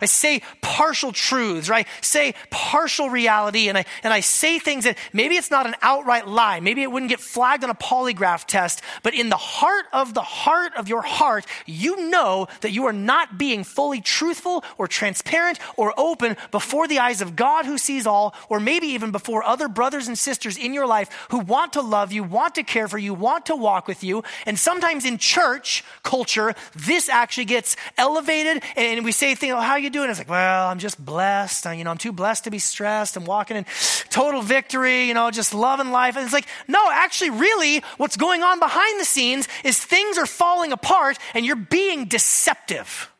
I 0.00 0.06
say 0.06 0.42
partial 0.60 1.12
truths, 1.12 1.68
right? 1.68 1.86
Say 2.00 2.34
partial 2.50 3.10
reality, 3.10 3.68
and 3.68 3.78
I, 3.78 3.84
and 4.02 4.12
I 4.12 4.20
say 4.20 4.58
things 4.58 4.84
that 4.84 4.96
maybe 5.12 5.36
it's 5.36 5.50
not 5.50 5.66
an 5.66 5.74
outright 5.82 6.26
lie. 6.26 6.60
Maybe 6.60 6.82
it 6.82 6.90
wouldn't 6.90 7.10
get 7.10 7.20
flagged 7.20 7.64
on 7.64 7.70
a 7.70 7.74
polygraph 7.74 8.46
test, 8.46 8.82
but 9.02 9.14
in 9.14 9.28
the 9.28 9.36
heart 9.36 9.84
of 9.92 10.14
the 10.14 10.22
heart 10.22 10.72
of 10.76 10.88
your 10.88 11.02
heart, 11.02 11.44
you 11.66 12.08
know 12.08 12.48
that 12.60 12.72
you 12.72 12.86
are 12.86 12.92
not 12.92 13.38
being 13.38 13.64
fully 13.64 14.00
truthful 14.00 14.64
or 14.78 14.88
transparent 14.88 15.58
or 15.76 15.92
open 15.98 16.36
before 16.50 16.88
the 16.88 16.98
eyes 16.98 17.20
of 17.20 17.36
God 17.36 17.66
who 17.66 17.78
sees 17.78 18.06
all, 18.06 18.34
or 18.48 18.60
maybe 18.60 18.88
even 18.88 19.10
before 19.10 19.42
other 19.44 19.68
brothers 19.68 20.08
and 20.08 20.16
sisters 20.16 20.56
in 20.56 20.72
your 20.72 20.86
life 20.86 21.26
who 21.30 21.38
want 21.38 21.74
to 21.74 21.82
love 21.82 22.12
you, 22.12 22.24
want 22.24 22.54
to 22.54 22.62
care 22.62 22.88
for 22.88 22.98
you, 22.98 23.12
want 23.12 23.46
to 23.46 23.56
walk 23.56 23.86
with 23.86 24.02
you. 24.02 24.22
And 24.46 24.58
sometimes 24.58 25.04
in 25.04 25.18
church 25.18 25.84
culture, 26.02 26.54
this 26.74 27.08
actually 27.08 27.44
gets 27.44 27.76
elevated, 27.98 28.62
and 28.76 29.04
we 29.04 29.12
say 29.12 29.34
things, 29.34 29.52
oh, 29.52 29.60
how 29.60 29.76
you 29.76 29.89
you 29.94 30.00
doing? 30.00 30.10
It's 30.10 30.18
like, 30.18 30.28
well, 30.28 30.68
I'm 30.68 30.78
just 30.78 31.04
blessed. 31.04 31.66
I, 31.66 31.74
you 31.74 31.84
know, 31.84 31.90
I'm 31.90 31.98
too 31.98 32.12
blessed 32.12 32.44
to 32.44 32.50
be 32.50 32.58
stressed. 32.58 33.16
I'm 33.16 33.24
walking 33.24 33.56
in 33.56 33.66
total 34.08 34.42
victory, 34.42 35.06
you 35.06 35.14
know, 35.14 35.30
just 35.30 35.52
loving 35.52 35.90
life. 35.90 36.16
And 36.16 36.24
it's 36.24 36.32
like, 36.32 36.46
no, 36.68 36.90
actually, 36.90 37.30
really, 37.30 37.82
what's 37.96 38.16
going 38.16 38.42
on 38.42 38.58
behind 38.58 39.00
the 39.00 39.04
scenes 39.04 39.48
is 39.64 39.78
things 39.78 40.18
are 40.18 40.26
falling 40.26 40.72
apart 40.72 41.18
and 41.34 41.44
you're 41.44 41.56
being 41.56 42.06
deceptive. 42.06 43.10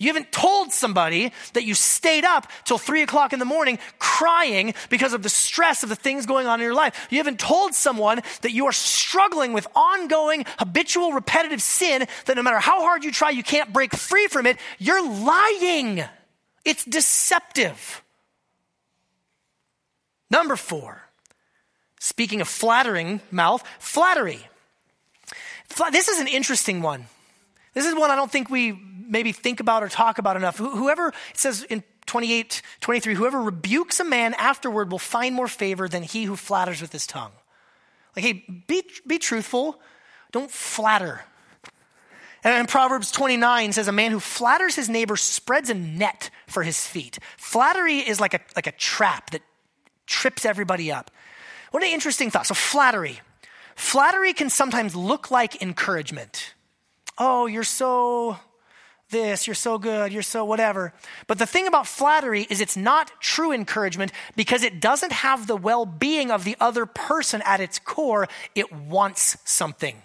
You 0.00 0.06
haven't 0.06 0.30
told 0.30 0.72
somebody 0.72 1.32
that 1.54 1.64
you 1.64 1.74
stayed 1.74 2.24
up 2.24 2.46
till 2.64 2.78
three 2.78 3.02
o'clock 3.02 3.32
in 3.32 3.40
the 3.40 3.44
morning 3.44 3.80
crying 3.98 4.74
because 4.90 5.12
of 5.12 5.24
the 5.24 5.28
stress 5.28 5.82
of 5.82 5.88
the 5.88 5.96
things 5.96 6.24
going 6.24 6.46
on 6.46 6.60
in 6.60 6.64
your 6.64 6.74
life. 6.74 7.08
You 7.10 7.18
haven't 7.18 7.40
told 7.40 7.74
someone 7.74 8.22
that 8.42 8.52
you 8.52 8.66
are 8.66 8.72
struggling 8.72 9.52
with 9.52 9.66
ongoing, 9.74 10.46
habitual, 10.56 11.12
repetitive 11.12 11.60
sin 11.60 12.06
that 12.26 12.36
no 12.36 12.44
matter 12.44 12.60
how 12.60 12.82
hard 12.82 13.02
you 13.02 13.10
try, 13.10 13.30
you 13.30 13.42
can't 13.42 13.72
break 13.72 13.92
free 13.92 14.28
from 14.28 14.46
it. 14.46 14.56
You're 14.78 15.04
lying. 15.04 16.04
It's 16.64 16.84
deceptive. 16.84 18.02
Number 20.30 20.54
four, 20.54 21.02
speaking 21.98 22.40
of 22.40 22.46
flattering 22.46 23.20
mouth, 23.32 23.64
flattery. 23.80 24.46
This 25.90 26.06
is 26.06 26.20
an 26.20 26.28
interesting 26.28 26.82
one. 26.82 27.06
This 27.74 27.84
is 27.84 27.96
one 27.96 28.12
I 28.12 28.16
don't 28.16 28.30
think 28.30 28.48
we 28.48 28.80
maybe 29.08 29.32
think 29.32 29.60
about 29.60 29.82
or 29.82 29.88
talk 29.88 30.18
about 30.18 30.36
enough. 30.36 30.58
Whoever, 30.58 31.08
it 31.08 31.14
says 31.34 31.64
in 31.64 31.82
28, 32.06 32.62
23, 32.80 33.14
whoever 33.14 33.40
rebukes 33.40 34.00
a 34.00 34.04
man 34.04 34.34
afterward 34.34 34.90
will 34.90 34.98
find 34.98 35.34
more 35.34 35.48
favor 35.48 35.88
than 35.88 36.02
he 36.02 36.24
who 36.24 36.36
flatters 36.36 36.80
with 36.80 36.92
his 36.92 37.06
tongue. 37.06 37.32
Like, 38.16 38.24
hey, 38.24 38.44
be, 38.66 38.82
be 39.06 39.18
truthful. 39.18 39.80
Don't 40.32 40.50
flatter. 40.50 41.22
And 42.44 42.60
in 42.60 42.66
Proverbs 42.66 43.10
29 43.10 43.72
says, 43.72 43.88
a 43.88 43.92
man 43.92 44.10
who 44.10 44.20
flatters 44.20 44.74
his 44.74 44.88
neighbor 44.88 45.16
spreads 45.16 45.70
a 45.70 45.74
net 45.74 46.30
for 46.46 46.62
his 46.62 46.86
feet. 46.86 47.18
Flattery 47.36 47.98
is 47.98 48.20
like 48.20 48.34
a, 48.34 48.40
like 48.56 48.66
a 48.66 48.72
trap 48.72 49.30
that 49.30 49.42
trips 50.06 50.44
everybody 50.44 50.90
up. 50.90 51.10
What 51.70 51.82
an 51.82 51.90
interesting 51.90 52.30
thought. 52.30 52.46
So, 52.46 52.54
flattery. 52.54 53.20
Flattery 53.76 54.32
can 54.32 54.50
sometimes 54.50 54.96
look 54.96 55.30
like 55.30 55.60
encouragement. 55.62 56.54
Oh, 57.18 57.46
you're 57.46 57.64
so 57.64 58.38
this, 59.10 59.46
you're 59.46 59.54
so 59.54 59.78
good, 59.78 60.12
you're 60.12 60.22
so 60.22 60.44
whatever. 60.44 60.92
But 61.26 61.38
the 61.38 61.46
thing 61.46 61.66
about 61.66 61.86
flattery 61.86 62.46
is 62.50 62.60
it's 62.60 62.76
not 62.76 63.10
true 63.20 63.52
encouragement 63.52 64.12
because 64.36 64.62
it 64.62 64.80
doesn't 64.80 65.12
have 65.12 65.46
the 65.46 65.56
well 65.56 65.86
being 65.86 66.30
of 66.30 66.44
the 66.44 66.56
other 66.60 66.86
person 66.86 67.42
at 67.44 67.60
its 67.60 67.78
core. 67.78 68.28
It 68.54 68.72
wants 68.72 69.36
something. 69.44 70.02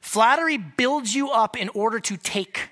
Flattery 0.00 0.56
builds 0.56 1.14
you 1.14 1.30
up 1.30 1.56
in 1.56 1.68
order 1.70 1.98
to 2.00 2.16
take. 2.16 2.68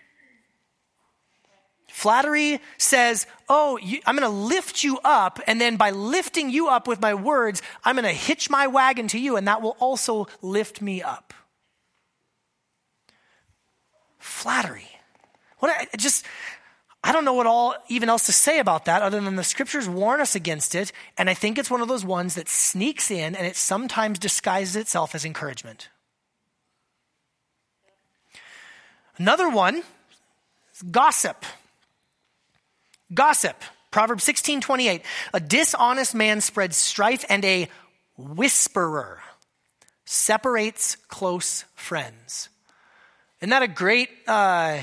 Flattery 1.89 2.61
says, 2.79 3.27
Oh, 3.49 3.79
you, 3.79 4.01
I'm 4.07 4.17
going 4.17 4.29
to 4.29 4.37
lift 4.37 4.83
you 4.83 4.99
up, 5.05 5.41
and 5.47 5.61
then 5.61 5.77
by 5.77 5.91
lifting 5.91 6.51
you 6.51 6.69
up 6.69 6.89
with 6.89 7.01
my 7.01 7.15
words, 7.15 7.63
I'm 7.85 7.97
going 7.97 8.05
to 8.05 8.13
hitch 8.13 8.51
my 8.51 8.67
wagon 8.67 9.09
to 9.09 9.19
you, 9.19 9.37
and 9.37 9.47
that 9.49 9.63
will 9.63 9.77
also 9.79 10.27
lift 10.43 10.81
me 10.81 11.03
up 11.03 11.35
flattery. 14.25 14.89
What 15.59 15.71
I 15.71 15.97
just 15.97 16.25
I 17.03 17.13
don't 17.13 17.27
know 17.27 17.35
what 17.35 17.47
all 17.47 17.75
even 17.89 18.09
else 18.09 18.27
to 18.27 18.33
say 18.33 18.59
about 18.59 18.87
that 18.87 19.03
other 19.03 19.21
than 19.21 19.37
the 19.37 19.45
scriptures 19.45 19.87
warn 19.87 20.21
us 20.21 20.35
against 20.35 20.75
it, 20.75 20.91
and 21.19 21.29
I 21.29 21.35
think 21.35 21.59
it's 21.59 21.71
one 21.71 21.83
of 21.83 21.89
those 21.89 22.05
ones 22.05 22.35
that 22.35 22.49
sneaks 22.49 23.11
in 23.11 23.37
and 23.37 23.47
it 23.47 23.57
sometimes 23.57 24.19
disguises 24.19 24.77
itself 24.77 25.15
as 25.15 25.25
encouragement. 25.27 25.91
Another 29.19 29.51
one 29.51 29.83
is 30.73 30.83
gossip. 30.91 31.45
Gossip. 33.13 33.63
Proverbs 33.91 34.25
16 34.25 34.63
28. 34.63 35.03
A 35.35 35.41
dishonest 35.41 36.15
man 36.15 36.41
spreads 36.41 36.77
strife, 36.77 37.25
and 37.29 37.45
a 37.45 37.69
whisperer 38.17 39.21
separates 40.07 40.97
close 41.09 41.65
friends. 41.75 42.49
Isn't 43.45 43.51
that 43.51 43.63
a 43.63 43.69
great 43.69 44.09
uh, 44.27 44.81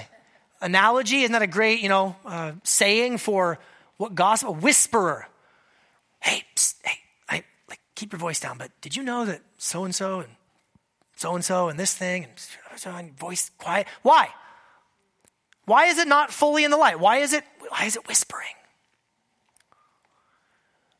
analogy? 0.62 1.22
Isn't 1.24 1.32
that 1.32 1.42
a 1.42 1.48
great, 1.48 1.82
you 1.82 1.90
know, 1.90 2.16
uh, 2.24 2.52
saying 2.64 3.18
for 3.18 3.58
what 3.98 4.14
gossip? 4.14 4.50
A 4.50 4.52
whisperer. 4.52 5.26
Hey, 6.20 6.44
psst, 6.56 6.76
hey, 6.84 7.00
I, 7.28 7.44
like, 7.68 7.80
keep 7.96 8.12
your 8.12 8.20
voice 8.20 8.40
down. 8.40 8.60
But 8.60 8.70
did 8.80 8.96
you 8.96 9.02
know 9.02 9.26
that 9.26 9.42
so 9.58 9.84
and 9.84 9.96
so 9.96 10.20
and 10.20 10.30
so 11.16 11.34
and 11.34 11.44
so 11.44 11.70
and 11.70 11.80
this 11.80 11.96
thing 11.96 12.26
and 12.26 12.80
so 12.80 12.92
and 12.92 13.18
voice 13.18 13.50
quiet? 13.58 13.88
Why? 14.04 14.30
Why 15.66 15.86
is 15.86 15.98
it 15.98 16.08
not 16.08 16.32
fully 16.32 16.64
in 16.64 16.70
the 16.70 16.78
light? 16.78 17.00
Why 17.00 17.18
is 17.18 17.34
it? 17.34 17.44
Why 17.70 17.86
is 17.86 17.96
it 17.96 18.08
whispering? 18.08 18.54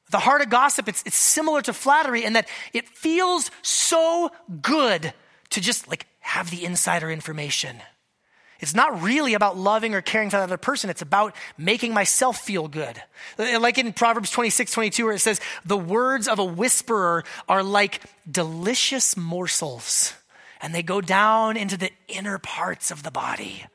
The 0.10 0.18
heart 0.18 0.42
of 0.42 0.50
gossip, 0.50 0.90
it's, 0.90 1.04
it's 1.06 1.16
similar 1.16 1.62
to 1.62 1.74
flattery 1.74 2.24
in 2.24 2.34
that 2.34 2.48
it 2.74 2.90
feels 2.90 3.52
so 3.62 4.32
good 4.64 5.14
to 5.52 5.62
just 5.62 5.88
like 5.88 6.08
have 6.22 6.50
the 6.50 6.66
insider 6.66 7.12
information. 7.12 7.78
It's 8.60 8.76
not 8.76 9.02
really 9.02 9.34
about 9.34 9.58
loving 9.58 9.96
or 9.96 10.02
caring 10.02 10.30
for 10.30 10.38
that 10.38 10.44
other 10.44 10.56
person. 10.56 10.92
It's 10.92 11.02
about 11.02 11.36
making 11.58 11.94
myself 11.96 12.38
feel 12.40 12.68
good. 12.68 13.02
Like 13.38 13.80
in 13.80 13.92
Proverbs 13.92 14.30
26, 14.30 14.72
22, 14.72 15.06
where 15.06 15.16
it 15.16 15.20
says, 15.20 15.42
the 15.66 15.78
words 15.78 16.28
of 16.28 16.38
a 16.38 16.46
whisperer 16.46 17.24
are 17.50 17.64
like 17.64 18.02
delicious 18.30 19.18
morsels, 19.18 20.14
and 20.62 20.76
they 20.76 20.84
go 20.84 21.02
down 21.02 21.58
into 21.58 21.76
the 21.76 21.90
inner 22.08 22.38
parts 22.38 22.92
of 22.92 23.02
the 23.02 23.10
body. 23.10 23.66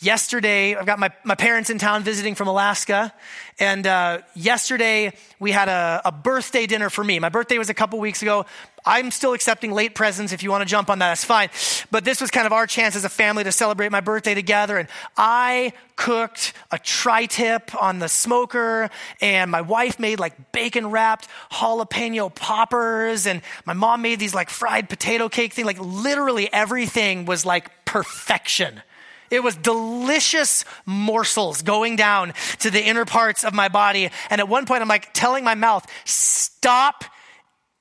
Yesterday, 0.00 0.74
I've 0.74 0.84
got 0.84 0.98
my, 0.98 1.10
my 1.24 1.34
parents 1.34 1.70
in 1.70 1.78
town 1.78 2.02
visiting 2.02 2.34
from 2.34 2.48
Alaska. 2.48 3.14
And 3.58 3.86
uh, 3.86 4.18
yesterday, 4.34 5.14
we 5.40 5.52
had 5.52 5.70
a, 5.70 6.02
a 6.04 6.12
birthday 6.12 6.66
dinner 6.66 6.90
for 6.90 7.02
me. 7.02 7.18
My 7.18 7.30
birthday 7.30 7.56
was 7.56 7.70
a 7.70 7.74
couple 7.74 7.98
weeks 7.98 8.20
ago. 8.20 8.44
I'm 8.84 9.10
still 9.10 9.32
accepting 9.32 9.72
late 9.72 9.94
presents. 9.94 10.34
If 10.34 10.42
you 10.42 10.50
want 10.50 10.60
to 10.60 10.68
jump 10.68 10.90
on 10.90 10.98
that, 10.98 11.08
that's 11.08 11.24
fine. 11.24 11.48
But 11.90 12.04
this 12.04 12.20
was 12.20 12.30
kind 12.30 12.46
of 12.46 12.52
our 12.52 12.66
chance 12.66 12.94
as 12.94 13.06
a 13.06 13.08
family 13.08 13.42
to 13.44 13.52
celebrate 13.52 13.90
my 13.90 14.02
birthday 14.02 14.34
together. 14.34 14.76
And 14.76 14.86
I 15.16 15.72
cooked 15.96 16.52
a 16.70 16.78
tri 16.78 17.24
tip 17.24 17.74
on 17.82 17.98
the 17.98 18.08
smoker, 18.10 18.90
and 19.22 19.50
my 19.50 19.62
wife 19.62 19.98
made 19.98 20.20
like 20.20 20.52
bacon 20.52 20.90
wrapped 20.90 21.26
jalapeno 21.50 22.32
poppers, 22.34 23.26
and 23.26 23.40
my 23.64 23.72
mom 23.72 24.02
made 24.02 24.20
these 24.20 24.34
like 24.34 24.50
fried 24.50 24.90
potato 24.90 25.30
cake 25.30 25.54
thing. 25.54 25.64
Like 25.64 25.80
literally 25.80 26.52
everything 26.52 27.24
was 27.24 27.46
like 27.46 27.86
perfection. 27.86 28.82
It 29.30 29.42
was 29.42 29.56
delicious 29.56 30.64
morsels 30.84 31.62
going 31.62 31.96
down 31.96 32.34
to 32.60 32.70
the 32.70 32.82
inner 32.82 33.04
parts 33.04 33.44
of 33.44 33.54
my 33.54 33.68
body. 33.68 34.10
And 34.30 34.40
at 34.40 34.48
one 34.48 34.66
point, 34.66 34.82
I'm 34.82 34.88
like 34.88 35.12
telling 35.12 35.44
my 35.44 35.54
mouth, 35.54 35.86
stop 36.04 37.04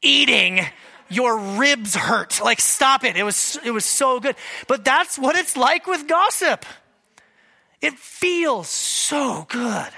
eating. 0.02 0.62
Your 1.10 1.38
ribs 1.38 1.96
hurt. 1.96 2.42
Like, 2.44 2.60
stop 2.60 3.04
it. 3.04 3.16
It 3.16 3.24
was, 3.24 3.60
it 3.64 3.72
was 3.72 3.86
so 3.86 4.20
good. 4.20 4.36
But 4.68 4.84
that's 4.84 5.20
what 5.20 5.36
it's 5.36 5.56
like 5.56 5.86
with 5.88 6.08
gossip. 6.08 6.66
It 7.82 7.94
feels 7.94 8.68
so 8.68 9.46
good 9.48 9.90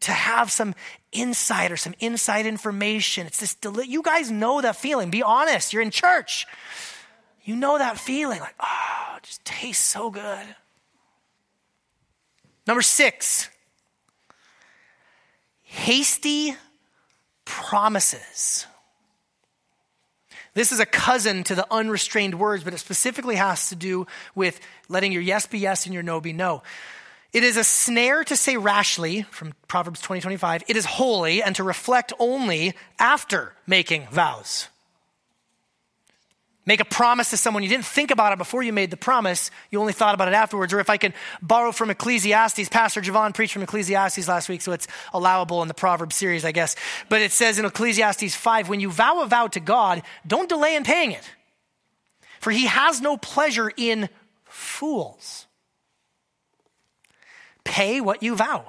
to 0.00 0.12
have 0.12 0.52
some 0.52 0.74
insight 1.10 1.72
or 1.72 1.76
some 1.76 1.94
inside 1.98 2.46
information. 2.46 3.26
It's 3.26 3.40
this, 3.40 3.54
deli- 3.54 3.88
you 3.88 4.02
guys 4.02 4.30
know 4.30 4.60
that 4.60 4.76
feeling. 4.76 5.10
Be 5.10 5.22
honest. 5.22 5.72
You're 5.72 5.82
in 5.82 5.90
church. 5.90 6.46
You 7.44 7.56
know 7.56 7.78
that 7.78 7.98
feeling 7.98 8.40
like, 8.40 8.54
oh, 8.60 9.13
just 9.24 9.44
tastes 9.44 9.82
so 9.82 10.10
good. 10.10 10.46
Number 12.66 12.82
six, 12.82 13.48
hasty 15.62 16.54
promises. 17.44 18.66
This 20.52 20.72
is 20.72 20.78
a 20.78 20.86
cousin 20.86 21.42
to 21.44 21.54
the 21.54 21.66
unrestrained 21.70 22.38
words, 22.38 22.62
but 22.64 22.74
it 22.74 22.78
specifically 22.78 23.34
has 23.34 23.70
to 23.70 23.76
do 23.76 24.06
with 24.34 24.60
letting 24.88 25.10
your 25.10 25.22
yes 25.22 25.46
be 25.46 25.58
yes 25.58 25.86
and 25.86 25.94
your 25.94 26.02
no 26.02 26.20
be 26.20 26.32
no. 26.32 26.62
It 27.32 27.42
is 27.42 27.56
a 27.56 27.64
snare 27.64 28.22
to 28.24 28.36
say 28.36 28.56
rashly, 28.56 29.22
from 29.22 29.54
Proverbs 29.66 30.00
20, 30.00 30.20
25. 30.20 30.64
It 30.68 30.76
is 30.76 30.84
holy 30.84 31.42
and 31.42 31.56
to 31.56 31.64
reflect 31.64 32.12
only 32.20 32.74
after 32.98 33.54
making 33.66 34.06
vows. 34.12 34.68
Make 36.66 36.80
a 36.80 36.84
promise 36.84 37.30
to 37.30 37.36
someone. 37.36 37.62
You 37.62 37.68
didn't 37.68 37.84
think 37.84 38.10
about 38.10 38.32
it 38.32 38.38
before 38.38 38.62
you 38.62 38.72
made 38.72 38.90
the 38.90 38.96
promise. 38.96 39.50
You 39.70 39.80
only 39.80 39.92
thought 39.92 40.14
about 40.14 40.28
it 40.28 40.34
afterwards. 40.34 40.72
Or 40.72 40.80
if 40.80 40.88
I 40.88 40.96
can 40.96 41.12
borrow 41.42 41.72
from 41.72 41.90
Ecclesiastes, 41.90 42.70
Pastor 42.70 43.02
Javon 43.02 43.34
preached 43.34 43.52
from 43.52 43.62
Ecclesiastes 43.62 44.26
last 44.26 44.48
week, 44.48 44.62
so 44.62 44.72
it's 44.72 44.88
allowable 45.12 45.60
in 45.60 45.68
the 45.68 45.74
Proverbs 45.74 46.16
series, 46.16 46.44
I 46.44 46.52
guess. 46.52 46.74
But 47.10 47.20
it 47.20 47.32
says 47.32 47.58
in 47.58 47.66
Ecclesiastes 47.66 48.34
5 48.34 48.68
when 48.70 48.80
you 48.80 48.90
vow 48.90 49.22
a 49.22 49.26
vow 49.26 49.46
to 49.48 49.60
God, 49.60 50.02
don't 50.26 50.48
delay 50.48 50.74
in 50.74 50.84
paying 50.84 51.12
it. 51.12 51.30
For 52.40 52.50
he 52.50 52.66
has 52.66 53.00
no 53.00 53.18
pleasure 53.18 53.70
in 53.76 54.08
fools. 54.44 55.46
Pay 57.64 58.00
what 58.00 58.22
you 58.22 58.36
vow. 58.36 58.64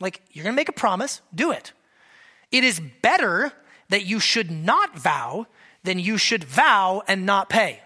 Like, 0.00 0.22
you're 0.32 0.44
going 0.44 0.54
to 0.54 0.56
make 0.56 0.68
a 0.68 0.72
promise, 0.72 1.20
do 1.34 1.50
it. 1.52 1.72
It 2.50 2.64
is 2.64 2.80
better 3.02 3.52
that 3.90 4.06
you 4.06 4.20
should 4.20 4.50
not 4.50 4.96
vow 4.96 5.46
then 5.84 5.98
you 5.98 6.18
should 6.18 6.44
vow 6.44 7.02
and 7.08 7.26
not 7.26 7.48
pay. 7.48 7.80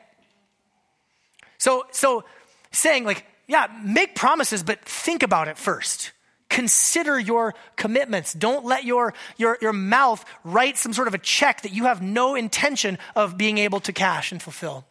So, 1.58 1.86
so 1.92 2.24
saying 2.72 3.04
like, 3.04 3.24
yeah, 3.46 3.66
make 3.84 4.14
promises, 4.14 4.62
but 4.62 4.84
think 4.84 5.22
about 5.22 5.48
it 5.48 5.58
first. 5.58 6.12
Consider 6.48 7.18
your 7.18 7.54
commitments. 7.76 8.32
Don't 8.32 8.64
let 8.64 8.84
your, 8.84 9.14
your, 9.36 9.56
your 9.62 9.72
mouth 9.72 10.24
write 10.44 10.76
some 10.76 10.92
sort 10.92 11.08
of 11.08 11.14
a 11.14 11.18
check 11.18 11.62
that 11.62 11.72
you 11.72 11.84
have 11.84 12.02
no 12.02 12.34
intention 12.34 12.98
of 13.16 13.38
being 13.38 13.58
able 13.58 13.80
to 13.80 13.92
cash 13.92 14.32
and 14.32 14.42
fulfill. 14.42 14.84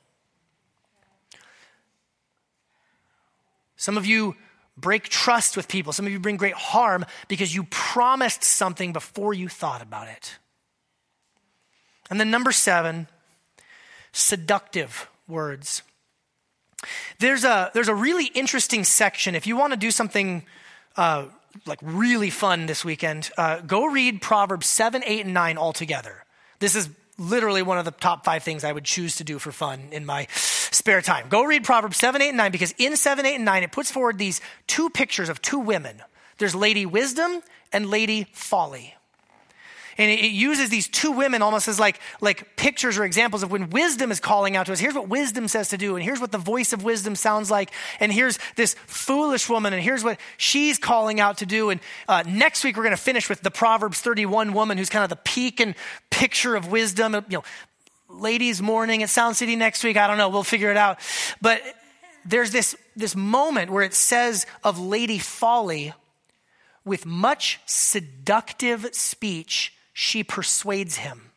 Some 3.76 3.98
of 3.98 4.06
you 4.06 4.36
break 4.78 5.10
trust 5.10 5.58
with 5.58 5.68
people. 5.68 5.94
Some 5.94 6.06
of 6.06 6.12
you 6.12 6.20
bring 6.20 6.38
great 6.38 6.54
harm 6.54 7.06
because 7.28 7.54
you 7.54 7.64
promised 7.64 8.44
something 8.44 8.94
before 8.94 9.34
you 9.34 9.48
thought 9.48 9.82
about 9.82 10.08
it. 10.08 10.38
And 12.12 12.20
then 12.20 12.30
number 12.30 12.52
seven, 12.52 13.08
seductive 14.12 15.10
words. 15.30 15.82
There's 17.20 17.46
a, 17.46 17.72
there's 17.74 17.88
a 17.88 17.96
really 17.96 18.26
interesting 18.26 18.84
section. 18.84 19.34
If 19.34 19.48
you 19.48 19.56
want 19.56 19.72
to 19.72 19.80
do 19.80 19.92
something 19.92 20.44
uh, 20.98 21.28
like 21.66 21.80
really 21.82 22.30
fun 22.30 22.66
this 22.66 22.84
weekend, 22.84 23.32
uh, 23.38 23.62
go 23.62 23.86
read 23.86 24.22
Proverbs 24.22 24.68
7, 24.68 25.04
8, 25.06 25.26
and 25.26 25.34
9 25.34 25.58
all 25.58 25.72
together. 25.72 26.26
This 26.60 26.76
is 26.76 26.90
literally 27.18 27.62
one 27.62 27.78
of 27.78 27.86
the 27.86 27.92
top 27.92 28.26
five 28.26 28.44
things 28.44 28.66
I 28.66 28.74
would 28.74 28.84
choose 28.84 29.16
to 29.18 29.24
do 29.24 29.40
for 29.40 29.54
fun 29.54 29.80
in 29.94 30.06
my 30.06 30.28
spare 30.32 31.02
time. 31.02 31.30
Go 31.30 31.46
read 31.46 31.64
Proverbs 31.64 31.96
7, 31.98 32.22
8, 32.22 32.28
and 32.28 32.38
9 32.38 32.52
because 32.52 32.74
in 32.78 32.98
7, 32.98 33.26
8, 33.26 33.36
and 33.36 33.46
9, 33.46 33.64
it 33.64 33.72
puts 33.72 33.90
forward 33.90 34.18
these 34.18 34.42
two 34.68 34.90
pictures 34.90 35.30
of 35.30 35.42
two 35.42 35.60
women. 35.60 36.02
There's 36.40 36.56
Lady 36.56 36.86
Wisdom 36.86 37.42
and 37.72 37.90
Lady 37.90 38.28
Folly. 38.34 38.96
And 39.98 40.12
it 40.12 40.32
uses 40.32 40.70
these 40.70 40.88
two 40.88 41.12
women 41.12 41.42
almost 41.42 41.68
as 41.68 41.80
like, 41.80 42.00
like 42.20 42.56
pictures 42.56 42.98
or 42.98 43.04
examples 43.04 43.44
of 43.44 43.52
when 43.52 43.70
wisdom 43.70 44.12
is 44.12 44.20
calling 44.20 44.56
out 44.56 44.66
to 44.68 44.74
us. 44.74 44.80
Here's 44.80 44.96
what 44.96 45.10
wisdom 45.10 45.48
says 45.48 45.70
to 45.70 45.78
do, 45.78 45.96
and 45.96 46.04
here's 46.04 46.20
what 46.20 46.32
the 46.32 46.38
voice 46.38 46.74
of 46.74 46.84
wisdom 46.84 47.16
sounds 47.16 47.52
like, 47.52 47.72
and 48.00 48.12
here's 48.12 48.40
this 48.56 48.76
foolish 48.86 49.50
woman, 49.50 49.74
and 49.74 49.82
here's 49.82 50.04
what 50.04 50.20
she's 50.38 50.78
calling 50.78 51.20
out 51.20 51.38
to 51.40 51.46
do. 51.46 51.70
And 51.70 51.80
uh, 52.08 52.24
next 52.28 52.64
week, 52.64 52.78
we're 52.78 52.84
going 52.84 52.96
to 52.96 53.02
finish 53.02 53.30
with 53.30 53.42
the 53.42 53.52
Proverbs 53.52 54.02
31 54.02 54.54
woman 54.54 54.78
who's 54.78 54.90
kind 54.90 55.04
of 55.04 55.10
the 55.10 55.16
peak 55.16 55.60
and 55.60 55.76
picture 56.10 56.56
of 56.56 56.72
wisdom. 56.72 57.14
You 57.14 57.38
know, 57.38 57.44
ladies' 58.10 58.62
morning 58.62 59.04
at 59.04 59.10
Sound 59.10 59.36
City 59.36 59.56
next 59.56 59.84
week. 59.84 59.98
I 59.98 60.08
don't 60.08 60.18
know. 60.18 60.30
We'll 60.30 60.44
figure 60.44 60.72
it 60.72 60.78
out. 60.78 61.00
But 61.42 61.62
there's 62.26 62.52
this, 62.52 62.76
this 62.96 63.16
moment 63.16 63.72
where 63.72 63.84
it 63.84 63.94
says 63.94 64.46
of 64.64 64.80
Lady 64.80 65.18
Folly, 65.18 65.94
with 66.84 67.06
much 67.06 67.60
seductive 67.66 68.90
speech, 68.94 69.74
she 69.94 70.24
persuades 70.24 70.98
him. 70.98 71.32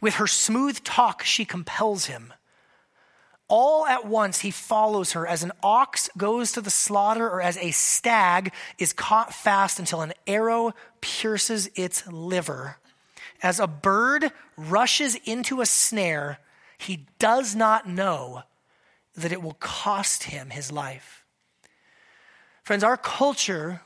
With 0.00 0.14
her 0.14 0.26
smooth 0.26 0.82
talk, 0.84 1.22
she 1.22 1.44
compels 1.44 2.06
him. 2.06 2.32
All 3.48 3.86
at 3.86 4.06
once, 4.06 4.40
he 4.40 4.50
follows 4.50 5.12
her 5.12 5.26
as 5.26 5.42
an 5.42 5.52
ox 5.62 6.08
goes 6.16 6.52
to 6.52 6.60
the 6.60 6.70
slaughter 6.70 7.28
or 7.28 7.42
as 7.42 7.58
a 7.58 7.70
stag 7.70 8.52
is 8.78 8.92
caught 8.92 9.34
fast 9.34 9.78
until 9.78 10.00
an 10.00 10.14
arrow 10.26 10.72
pierces 11.00 11.68
its 11.74 12.06
liver. 12.06 12.78
As 13.42 13.60
a 13.60 13.66
bird 13.66 14.30
rushes 14.56 15.16
into 15.24 15.60
a 15.60 15.66
snare, 15.66 16.38
he 16.78 17.06
does 17.18 17.54
not 17.54 17.88
know 17.88 18.44
that 19.14 19.32
it 19.32 19.42
will 19.42 19.54
cost 19.60 20.24
him 20.24 20.50
his 20.50 20.72
life. 20.72 21.24
Friends, 22.62 22.84
our 22.84 22.96
culture, 22.96 23.82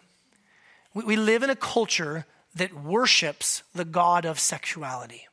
we, 0.95 1.17
live 1.17 1.43
in 1.43 1.51
a 1.51 1.57
culture 1.57 2.27
that 2.57 2.75
worships 2.75 3.63
the 3.75 3.85
God 3.85 4.25
of 4.25 4.39
sexuality. 4.39 5.27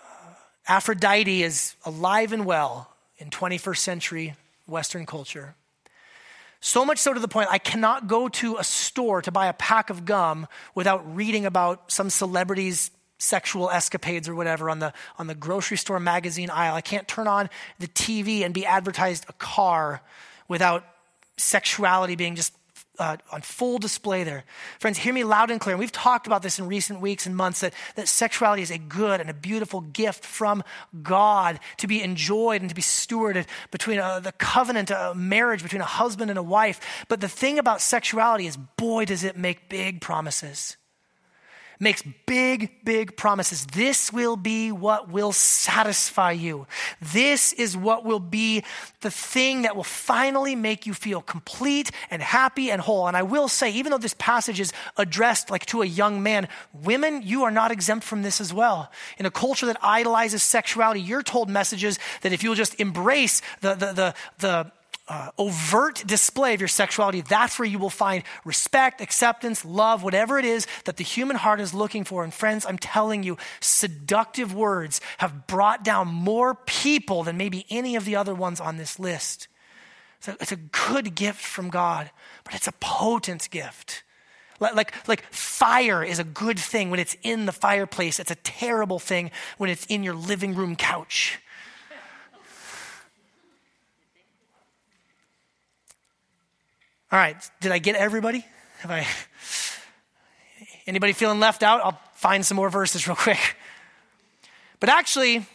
Uh, 0.00 0.34
Aphrodite 0.68 1.42
is 1.42 1.74
alive 1.84 2.32
and 2.32 2.46
well 2.46 2.94
in 3.18 3.30
21st 3.30 3.78
century 3.78 4.34
Western 4.66 5.06
culture. 5.06 5.54
So 6.60 6.84
much 6.84 6.98
so 6.98 7.12
to 7.12 7.20
the 7.20 7.28
point 7.28 7.48
I 7.50 7.58
cannot 7.58 8.06
go 8.06 8.28
to 8.28 8.56
a 8.56 8.64
store 8.64 9.22
to 9.22 9.30
buy 9.30 9.48
a 9.48 9.52
pack 9.52 9.90
of 9.90 10.04
gum 10.04 10.46
without 10.74 11.14
reading 11.14 11.46
about 11.46 11.90
some 11.92 12.10
celebrity's 12.10 12.90
sexual 13.18 13.70
escapades 13.70 14.28
or 14.28 14.34
whatever 14.34 14.68
on 14.68 14.78
the 14.78 14.92
on 15.18 15.26
the 15.26 15.34
grocery 15.34 15.76
store 15.76 16.00
magazine 16.00 16.50
aisle. 16.50 16.74
I 16.74 16.80
can't 16.80 17.08
turn 17.08 17.26
on 17.28 17.50
the 17.78 17.88
TV 17.88 18.44
and 18.44 18.54
be 18.54 18.66
advertised 18.66 19.26
a 19.28 19.32
car 19.34 20.00
without 20.48 20.84
sexuality 21.36 22.16
being 22.16 22.36
just 22.36 22.52
uh, 22.98 23.16
on 23.32 23.42
full 23.42 23.78
display 23.78 24.24
there. 24.24 24.44
Friends, 24.78 24.98
hear 24.98 25.12
me 25.12 25.24
loud 25.24 25.50
and 25.50 25.60
clear. 25.60 25.74
And 25.74 25.80
we've 25.80 25.92
talked 25.92 26.26
about 26.26 26.42
this 26.42 26.58
in 26.58 26.66
recent 26.66 27.00
weeks 27.00 27.26
and 27.26 27.36
months 27.36 27.60
that, 27.60 27.74
that 27.94 28.08
sexuality 28.08 28.62
is 28.62 28.70
a 28.70 28.78
good 28.78 29.20
and 29.20 29.30
a 29.30 29.34
beautiful 29.34 29.80
gift 29.80 30.24
from 30.24 30.62
God 31.02 31.60
to 31.78 31.86
be 31.86 32.02
enjoyed 32.02 32.60
and 32.60 32.68
to 32.68 32.74
be 32.74 32.82
stewarded 32.82 33.46
between 33.70 33.98
a, 33.98 34.02
uh, 34.02 34.20
the 34.20 34.32
covenant, 34.32 34.90
a 34.90 35.12
marriage 35.14 35.62
between 35.62 35.82
a 35.82 35.86
husband 35.86 36.30
and 36.30 36.38
a 36.38 36.42
wife. 36.42 37.04
But 37.08 37.20
the 37.20 37.28
thing 37.28 37.58
about 37.58 37.80
sexuality 37.80 38.46
is, 38.46 38.56
boy, 38.56 39.04
does 39.04 39.24
it 39.24 39.36
make 39.36 39.68
big 39.68 40.00
promises 40.00 40.76
makes 41.78 42.02
big, 42.26 42.84
big 42.84 43.16
promises. 43.16 43.66
This 43.66 44.12
will 44.12 44.36
be 44.36 44.72
what 44.72 45.10
will 45.10 45.32
satisfy 45.32 46.32
you. 46.32 46.66
This 47.00 47.52
is 47.52 47.76
what 47.76 48.04
will 48.04 48.20
be 48.20 48.64
the 49.00 49.10
thing 49.10 49.62
that 49.62 49.76
will 49.76 49.84
finally 49.84 50.54
make 50.54 50.86
you 50.86 50.94
feel 50.94 51.20
complete 51.20 51.90
and 52.10 52.22
happy 52.22 52.70
and 52.70 52.80
whole. 52.80 53.06
And 53.08 53.16
I 53.16 53.22
will 53.22 53.48
say, 53.48 53.70
even 53.70 53.90
though 53.90 53.98
this 53.98 54.14
passage 54.18 54.60
is 54.60 54.72
addressed 54.96 55.50
like 55.50 55.66
to 55.66 55.82
a 55.82 55.86
young 55.86 56.22
man, 56.22 56.48
women, 56.72 57.22
you 57.22 57.44
are 57.44 57.50
not 57.50 57.70
exempt 57.70 58.04
from 58.04 58.22
this 58.22 58.40
as 58.40 58.52
well. 58.52 58.90
In 59.18 59.26
a 59.26 59.30
culture 59.30 59.66
that 59.66 59.78
idolizes 59.82 60.42
sexuality, 60.42 61.00
you're 61.00 61.22
told 61.22 61.48
messages 61.48 61.98
that 62.22 62.32
if 62.32 62.42
you'll 62.42 62.54
just 62.54 62.80
embrace 62.80 63.42
the, 63.60 63.74
the, 63.74 63.92
the, 63.92 64.14
the 64.38 64.72
uh, 65.08 65.30
overt 65.38 66.02
display 66.06 66.54
of 66.54 66.60
your 66.60 66.68
sexuality, 66.68 67.20
that's 67.20 67.58
where 67.58 67.68
you 67.68 67.78
will 67.78 67.90
find 67.90 68.24
respect, 68.44 69.00
acceptance, 69.00 69.64
love, 69.64 70.02
whatever 70.02 70.38
it 70.38 70.44
is 70.44 70.66
that 70.84 70.96
the 70.96 71.04
human 71.04 71.36
heart 71.36 71.60
is 71.60 71.72
looking 71.72 72.04
for. 72.04 72.24
And 72.24 72.34
friends, 72.34 72.66
I'm 72.66 72.78
telling 72.78 73.22
you, 73.22 73.36
seductive 73.60 74.54
words 74.54 75.00
have 75.18 75.46
brought 75.46 75.84
down 75.84 76.08
more 76.08 76.54
people 76.54 77.22
than 77.22 77.36
maybe 77.36 77.66
any 77.70 77.94
of 77.96 78.04
the 78.04 78.16
other 78.16 78.34
ones 78.34 78.60
on 78.60 78.76
this 78.76 78.98
list. 78.98 79.48
So 80.20 80.34
it's 80.40 80.52
a 80.52 80.56
good 80.56 81.14
gift 81.14 81.40
from 81.40 81.70
God, 81.70 82.10
but 82.42 82.54
it's 82.54 82.66
a 82.66 82.72
potent 82.72 83.48
gift. 83.50 84.02
Like, 84.58 85.06
like 85.06 85.22
fire 85.32 86.02
is 86.02 86.18
a 86.18 86.24
good 86.24 86.58
thing 86.58 86.90
when 86.90 86.98
it's 86.98 87.16
in 87.22 87.46
the 87.46 87.52
fireplace. 87.52 88.18
It's 88.18 88.30
a 88.30 88.36
terrible 88.36 88.98
thing 88.98 89.30
when 89.58 89.70
it's 89.70 89.84
in 89.86 90.02
your 90.02 90.14
living 90.14 90.54
room 90.54 90.76
couch. 90.76 91.38
All 97.12 97.18
right, 97.20 97.36
did 97.60 97.70
I 97.70 97.78
get 97.78 97.94
everybody? 97.94 98.44
Have 98.80 98.90
I 98.90 99.06
anybody 100.88 101.12
feeling 101.12 101.38
left 101.38 101.62
out? 101.62 101.80
I'll 101.84 102.00
find 102.14 102.44
some 102.44 102.56
more 102.56 102.68
verses 102.68 103.06
real 103.06 103.16
quick. 103.16 103.56
But 104.80 104.88
actually, 104.88 105.46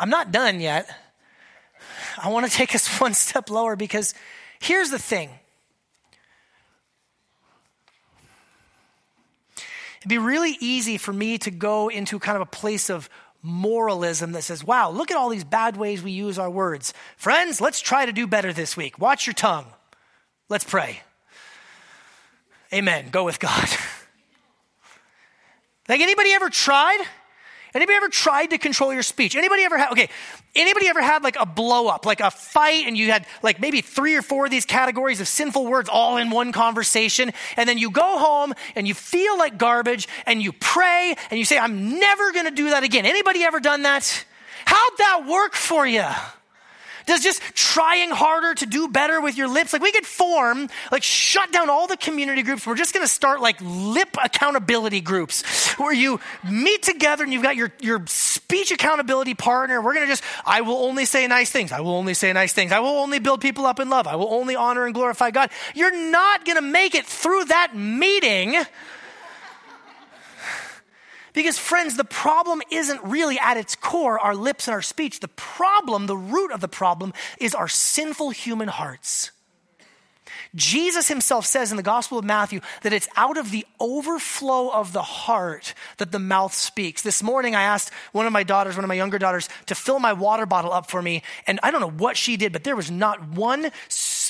I'm 0.00 0.08
not 0.08 0.32
done 0.32 0.58
yet. 0.58 0.88
I 2.16 2.30
want 2.30 2.50
to 2.50 2.52
take 2.52 2.74
us 2.74 2.88
one 3.00 3.12
step 3.12 3.50
lower 3.50 3.76
because 3.76 4.14
here's 4.58 4.88
the 4.88 4.98
thing. 4.98 5.28
It'd 10.00 10.08
be 10.08 10.16
really 10.16 10.56
easy 10.60 10.96
for 10.96 11.12
me 11.12 11.36
to 11.38 11.50
go 11.50 11.88
into 11.88 12.18
kind 12.18 12.36
of 12.36 12.42
a 12.42 12.50
place 12.50 12.88
of 12.88 13.10
moralism 13.44 14.32
that 14.32 14.42
says, 14.42 14.64
wow, 14.64 14.90
look 14.90 15.10
at 15.10 15.16
all 15.16 15.28
these 15.28 15.44
bad 15.44 15.76
ways 15.76 16.02
we 16.02 16.10
use 16.10 16.38
our 16.38 16.50
words. 16.50 16.94
Friends, 17.16 17.60
let's 17.60 17.80
try 17.80 18.06
to 18.06 18.12
do 18.12 18.26
better 18.26 18.52
this 18.52 18.76
week. 18.76 18.98
Watch 18.98 19.26
your 19.26 19.34
tongue. 19.34 19.66
Let's 20.48 20.64
pray. 20.64 21.00
Amen. 22.72 23.10
Go 23.10 23.24
with 23.24 23.38
God. 23.38 23.68
like 25.88 26.00
anybody 26.00 26.32
ever 26.32 26.48
tried? 26.48 27.04
Anybody 27.74 27.96
ever 27.96 28.08
tried 28.08 28.50
to 28.50 28.58
control 28.58 28.94
your 28.94 29.02
speech? 29.02 29.34
Anybody 29.34 29.64
ever 29.64 29.76
had, 29.76 29.90
okay, 29.90 30.08
anybody 30.54 30.86
ever 30.86 31.02
had 31.02 31.24
like 31.24 31.34
a 31.40 31.44
blow 31.44 31.88
up, 31.88 32.06
like 32.06 32.20
a 32.20 32.30
fight, 32.30 32.86
and 32.86 32.96
you 32.96 33.10
had 33.10 33.26
like 33.42 33.60
maybe 33.60 33.80
three 33.80 34.14
or 34.14 34.22
four 34.22 34.44
of 34.44 34.52
these 34.52 34.64
categories 34.64 35.20
of 35.20 35.26
sinful 35.26 35.66
words 35.66 35.88
all 35.88 36.16
in 36.16 36.30
one 36.30 36.52
conversation, 36.52 37.32
and 37.56 37.68
then 37.68 37.76
you 37.76 37.90
go 37.90 38.18
home 38.18 38.54
and 38.76 38.86
you 38.86 38.94
feel 38.94 39.36
like 39.36 39.58
garbage, 39.58 40.06
and 40.24 40.40
you 40.40 40.52
pray, 40.52 41.16
and 41.30 41.38
you 41.38 41.44
say, 41.44 41.58
I'm 41.58 41.98
never 41.98 42.32
gonna 42.32 42.52
do 42.52 42.70
that 42.70 42.84
again. 42.84 43.06
Anybody 43.06 43.42
ever 43.42 43.58
done 43.58 43.82
that? 43.82 44.24
How'd 44.66 44.98
that 44.98 45.26
work 45.26 45.54
for 45.54 45.84
you? 45.84 46.06
Does 47.06 47.22
just 47.22 47.42
trying 47.54 48.10
harder 48.10 48.54
to 48.54 48.66
do 48.66 48.88
better 48.88 49.20
with 49.20 49.36
your 49.36 49.48
lips, 49.48 49.72
like 49.72 49.82
we 49.82 49.92
could 49.92 50.06
form, 50.06 50.68
like 50.90 51.02
shut 51.02 51.52
down 51.52 51.70
all 51.70 51.86
the 51.86 51.96
community 51.96 52.42
groups. 52.42 52.66
We're 52.66 52.76
just 52.76 52.94
going 52.94 53.06
to 53.06 53.12
start 53.12 53.40
like 53.40 53.56
lip 53.60 54.16
accountability 54.22 55.00
groups 55.00 55.74
where 55.74 55.92
you 55.92 56.20
meet 56.48 56.82
together 56.82 57.24
and 57.24 57.32
you've 57.32 57.42
got 57.42 57.56
your, 57.56 57.72
your 57.80 58.04
speech 58.06 58.70
accountability 58.70 59.34
partner. 59.34 59.80
We're 59.80 59.94
going 59.94 60.06
to 60.06 60.12
just, 60.12 60.24
I 60.44 60.62
will 60.62 60.84
only 60.84 61.04
say 61.04 61.26
nice 61.26 61.50
things. 61.50 61.72
I 61.72 61.80
will 61.80 61.94
only 61.94 62.14
say 62.14 62.32
nice 62.32 62.52
things. 62.52 62.72
I 62.72 62.80
will 62.80 62.98
only 62.98 63.18
build 63.18 63.40
people 63.40 63.66
up 63.66 63.80
in 63.80 63.90
love. 63.90 64.06
I 64.06 64.16
will 64.16 64.32
only 64.32 64.56
honor 64.56 64.84
and 64.84 64.94
glorify 64.94 65.30
God. 65.30 65.50
You're 65.74 65.96
not 66.10 66.44
going 66.44 66.56
to 66.56 66.62
make 66.62 66.94
it 66.94 67.06
through 67.06 67.46
that 67.46 67.76
meeting 67.76 68.56
because, 71.34 71.58
friends, 71.58 71.96
the 71.96 72.04
problem 72.04 72.62
isn't 72.70 73.04
really 73.04 73.38
at 73.38 73.58
its 73.58 73.76
core 73.76 74.18
our 74.18 74.34
lips 74.34 74.66
and 74.66 74.74
our 74.74 74.82
speech. 74.82 75.20
The 75.20 75.28
problem, 75.28 76.06
the 76.06 76.16
root 76.16 76.52
of 76.52 76.60
the 76.62 76.68
problem, 76.68 77.12
is 77.38 77.54
our 77.54 77.68
sinful 77.68 78.30
human 78.30 78.68
hearts. 78.68 79.32
Jesus 80.54 81.08
himself 81.08 81.46
says 81.46 81.70
in 81.70 81.76
the 81.76 81.82
Gospel 81.82 82.18
of 82.18 82.24
Matthew 82.24 82.60
that 82.82 82.92
it's 82.92 83.08
out 83.16 83.36
of 83.36 83.50
the 83.50 83.66
overflow 83.80 84.70
of 84.70 84.92
the 84.92 85.02
heart 85.02 85.74
that 85.98 86.12
the 86.12 86.18
mouth 86.18 86.54
speaks. 86.54 87.02
This 87.02 87.22
morning, 87.22 87.54
I 87.54 87.62
asked 87.62 87.90
one 88.12 88.26
of 88.26 88.32
my 88.32 88.42
daughters, 88.42 88.76
one 88.76 88.84
of 88.84 88.88
my 88.88 88.94
younger 88.94 89.18
daughters, 89.18 89.48
to 89.66 89.74
fill 89.74 89.98
my 89.98 90.12
water 90.12 90.46
bottle 90.46 90.72
up 90.72 90.90
for 90.90 91.02
me. 91.02 91.22
And 91.46 91.58
I 91.62 91.70
don't 91.70 91.80
know 91.80 91.90
what 91.90 92.16
she 92.16 92.36
did, 92.36 92.52
but 92.52 92.64
there 92.64 92.76
was 92.76 92.90
not 92.90 93.28
one 93.28 93.70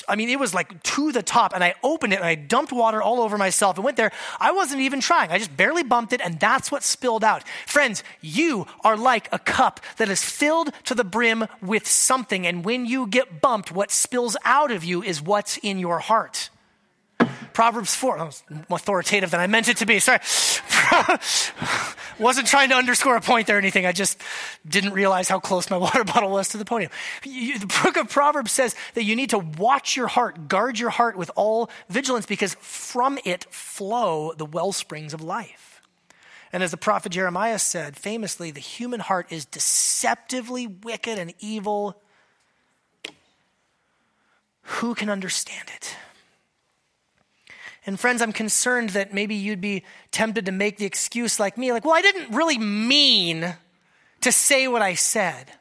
I 0.07 0.15
mean, 0.15 0.29
it 0.29 0.39
was 0.39 0.53
like 0.53 0.81
to 0.83 1.11
the 1.11 1.23
top, 1.23 1.53
and 1.53 1.63
I 1.63 1.75
opened 1.83 2.13
it 2.13 2.17
and 2.17 2.25
I 2.25 2.35
dumped 2.35 2.71
water 2.71 3.01
all 3.01 3.21
over 3.21 3.37
myself 3.37 3.77
and 3.77 3.85
went 3.85 3.97
there. 3.97 4.11
I 4.39 4.51
wasn't 4.51 4.81
even 4.81 4.99
trying. 4.99 5.31
I 5.31 5.37
just 5.37 5.55
barely 5.55 5.83
bumped 5.83 6.13
it, 6.13 6.21
and 6.21 6.39
that's 6.39 6.71
what 6.71 6.83
spilled 6.83 7.23
out. 7.23 7.43
Friends, 7.65 8.03
you 8.21 8.67
are 8.83 8.97
like 8.97 9.29
a 9.31 9.39
cup 9.39 9.79
that 9.97 10.09
is 10.09 10.23
filled 10.23 10.71
to 10.85 10.95
the 10.95 11.03
brim 11.03 11.47
with 11.61 11.87
something, 11.87 12.45
and 12.45 12.63
when 12.65 12.85
you 12.85 13.07
get 13.07 13.41
bumped, 13.41 13.71
what 13.71 13.91
spills 13.91 14.37
out 14.43 14.71
of 14.71 14.83
you 14.83 15.01
is 15.01 15.21
what's 15.21 15.57
in 15.57 15.79
your 15.79 15.99
heart. 15.99 16.14
Proverbs 17.53 17.95
4. 17.95 18.17
That 18.17 18.25
was 18.25 18.43
more 18.69 18.77
authoritative 18.77 19.31
than 19.31 19.39
I 19.39 19.47
meant 19.47 19.69
it 19.69 19.77
to 19.77 19.85
be. 19.85 19.99
Sorry. 19.99 20.19
Wasn't 22.19 22.47
trying 22.47 22.69
to 22.69 22.75
underscore 22.75 23.15
a 23.15 23.21
point 23.21 23.47
there 23.47 23.55
or 23.55 23.59
anything. 23.59 23.85
I 23.85 23.93
just 23.93 24.21
didn't 24.67 24.93
realize 24.93 25.29
how 25.29 25.39
close 25.39 25.69
my 25.69 25.77
water 25.85 26.03
bottle 26.03 26.29
was 26.29 26.49
to 26.49 26.57
the 26.57 26.65
podium. 26.65 26.91
You, 27.23 27.57
the 27.57 27.67
book 27.83 27.95
of 27.97 28.09
Proverbs 28.09 28.51
says 28.51 28.75
that 28.93 29.03
you 29.03 29.15
need 29.15 29.29
to 29.29 29.39
watch 29.39 29.95
your 29.95 30.07
heart, 30.07 30.49
guard 30.49 30.77
your 30.77 30.89
heart 30.89 31.15
with 31.17 31.31
all 31.35 31.69
vigilance 31.89 32.25
because 32.25 32.55
from 32.59 33.17
it 33.23 33.45
flow 33.45 34.33
the 34.33 34.45
well 34.45 34.73
springs 34.73 35.13
of 35.13 35.21
life. 35.21 35.81
And 36.51 36.61
as 36.61 36.71
the 36.71 36.77
prophet 36.77 37.11
Jeremiah 37.11 37.59
said 37.59 37.97
famously, 37.97 38.51
the 38.51 38.59
human 38.59 38.99
heart 38.99 39.27
is 39.31 39.45
deceptively 39.45 40.67
wicked 40.67 41.17
and 41.17 41.33
evil. 41.39 42.01
Who 44.65 44.95
can 44.95 45.09
understand 45.09 45.69
it? 45.75 45.95
And 47.85 47.99
friends, 47.99 48.21
I'm 48.21 48.33
concerned 48.33 48.91
that 48.91 49.13
maybe 49.13 49.35
you'd 49.35 49.61
be 49.61 49.83
tempted 50.11 50.45
to 50.47 50.51
make 50.51 50.77
the 50.77 50.85
excuse 50.85 51.39
like 51.39 51.57
me, 51.57 51.71
like, 51.71 51.85
well, 51.85 51.93
I 51.93 52.01
didn't 52.01 52.35
really 52.35 52.57
mean 52.57 53.55
to 54.21 54.31
say 54.31 54.67
what 54.67 54.81
I 54.81 54.95
said. 54.95 55.51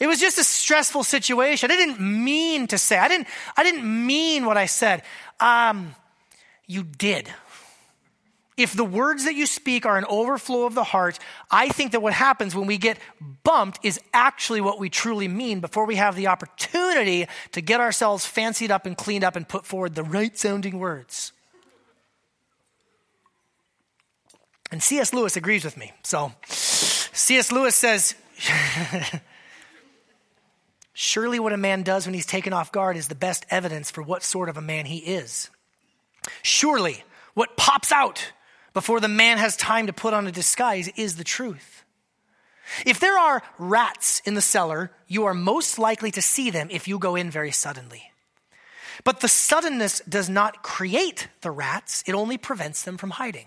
It 0.00 0.08
was 0.08 0.18
just 0.18 0.38
a 0.38 0.44
stressful 0.44 1.04
situation. 1.04 1.70
I 1.70 1.76
didn't 1.76 2.00
mean 2.00 2.66
to 2.68 2.78
say. 2.78 2.98
I 2.98 3.06
didn't, 3.06 3.28
I 3.56 3.62
didn't 3.62 3.84
mean 3.84 4.44
what 4.44 4.56
I 4.56 4.66
said. 4.66 5.02
Um, 5.38 5.94
you 6.66 6.82
did 6.82 7.28
if 8.62 8.74
the 8.74 8.84
words 8.84 9.24
that 9.24 9.34
you 9.34 9.46
speak 9.46 9.86
are 9.86 9.96
an 9.96 10.04
overflow 10.08 10.66
of 10.66 10.74
the 10.74 10.84
heart, 10.84 11.18
I 11.50 11.68
think 11.68 11.92
that 11.92 12.02
what 12.02 12.12
happens 12.12 12.54
when 12.54 12.66
we 12.66 12.78
get 12.78 12.98
bumped 13.42 13.78
is 13.82 14.00
actually 14.12 14.60
what 14.60 14.78
we 14.78 14.90
truly 14.90 15.28
mean 15.28 15.60
before 15.60 15.86
we 15.86 15.96
have 15.96 16.16
the 16.16 16.26
opportunity 16.26 17.26
to 17.52 17.60
get 17.60 17.80
ourselves 17.80 18.26
fancied 18.26 18.70
up 18.70 18.86
and 18.86 18.96
cleaned 18.96 19.24
up 19.24 19.36
and 19.36 19.48
put 19.48 19.66
forward 19.66 19.94
the 19.94 20.02
right 20.02 20.36
sounding 20.36 20.78
words. 20.78 21.32
And 24.70 24.82
C.S. 24.82 25.12
Lewis 25.12 25.36
agrees 25.36 25.64
with 25.64 25.76
me. 25.76 25.92
So, 26.02 26.32
C.S. 26.46 27.50
Lewis 27.50 27.74
says, 27.74 28.14
Surely 30.92 31.40
what 31.40 31.52
a 31.52 31.56
man 31.56 31.82
does 31.82 32.06
when 32.06 32.14
he's 32.14 32.26
taken 32.26 32.52
off 32.52 32.70
guard 32.70 32.96
is 32.96 33.08
the 33.08 33.14
best 33.14 33.46
evidence 33.50 33.90
for 33.90 34.02
what 34.02 34.22
sort 34.22 34.48
of 34.48 34.56
a 34.56 34.60
man 34.60 34.84
he 34.84 34.98
is. 34.98 35.50
Surely 36.42 37.04
what 37.34 37.56
pops 37.56 37.90
out 37.90 38.32
before 38.72 39.00
the 39.00 39.08
man 39.08 39.38
has 39.38 39.56
time 39.56 39.86
to 39.86 39.92
put 39.92 40.14
on 40.14 40.26
a 40.26 40.32
disguise 40.32 40.88
is 40.96 41.16
the 41.16 41.24
truth. 41.24 41.84
If 42.86 43.00
there 43.00 43.18
are 43.18 43.42
rats 43.58 44.20
in 44.24 44.34
the 44.34 44.40
cellar, 44.40 44.92
you 45.08 45.24
are 45.24 45.34
most 45.34 45.78
likely 45.78 46.10
to 46.12 46.22
see 46.22 46.50
them 46.50 46.68
if 46.70 46.86
you 46.86 46.98
go 46.98 47.16
in 47.16 47.30
very 47.30 47.50
suddenly. 47.50 48.12
But 49.02 49.20
the 49.20 49.28
suddenness 49.28 50.00
does 50.08 50.28
not 50.28 50.62
create 50.62 51.28
the 51.40 51.50
rats, 51.50 52.04
it 52.06 52.14
only 52.14 52.38
prevents 52.38 52.82
them 52.82 52.96
from 52.96 53.10
hiding. 53.10 53.46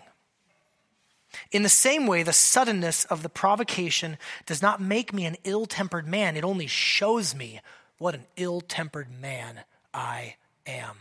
In 1.51 1.63
the 1.63 1.69
same 1.69 2.05
way, 2.05 2.23
the 2.23 2.33
suddenness 2.33 3.05
of 3.05 3.23
the 3.23 3.29
provocation 3.29 4.17
does 4.45 4.61
not 4.61 4.81
make 4.81 5.13
me 5.13 5.25
an 5.25 5.37
ill 5.43 5.65
tempered 5.65 6.07
man, 6.07 6.37
it 6.37 6.43
only 6.43 6.67
shows 6.67 7.33
me 7.33 7.59
what 7.97 8.15
an 8.15 8.25
ill 8.35 8.61
tempered 8.61 9.09
man 9.09 9.61
I 9.93 10.35
am. 10.65 10.97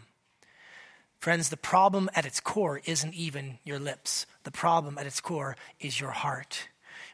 Friends, 1.23 1.51
the 1.51 1.57
problem 1.57 2.11
at 2.17 2.27
its 2.27 2.41
core 2.41 2.81
isn't 2.85 3.15
even 3.15 3.59
your 3.63 3.79
lips. 3.79 4.27
The 4.43 4.51
problem 4.51 4.99
at 4.99 5.07
its 5.07 5.21
core 5.21 5.55
is 5.79 6.01
your 6.01 6.11
heart, 6.11 6.67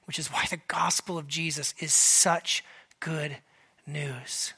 which 0.07 0.18
is 0.18 0.29
why 0.29 0.47
the 0.49 0.62
gospel 0.66 1.18
of 1.18 1.29
Jesus 1.29 1.75
is 1.79 1.92
such 1.92 2.64
good 3.01 3.37
news. 3.87 4.55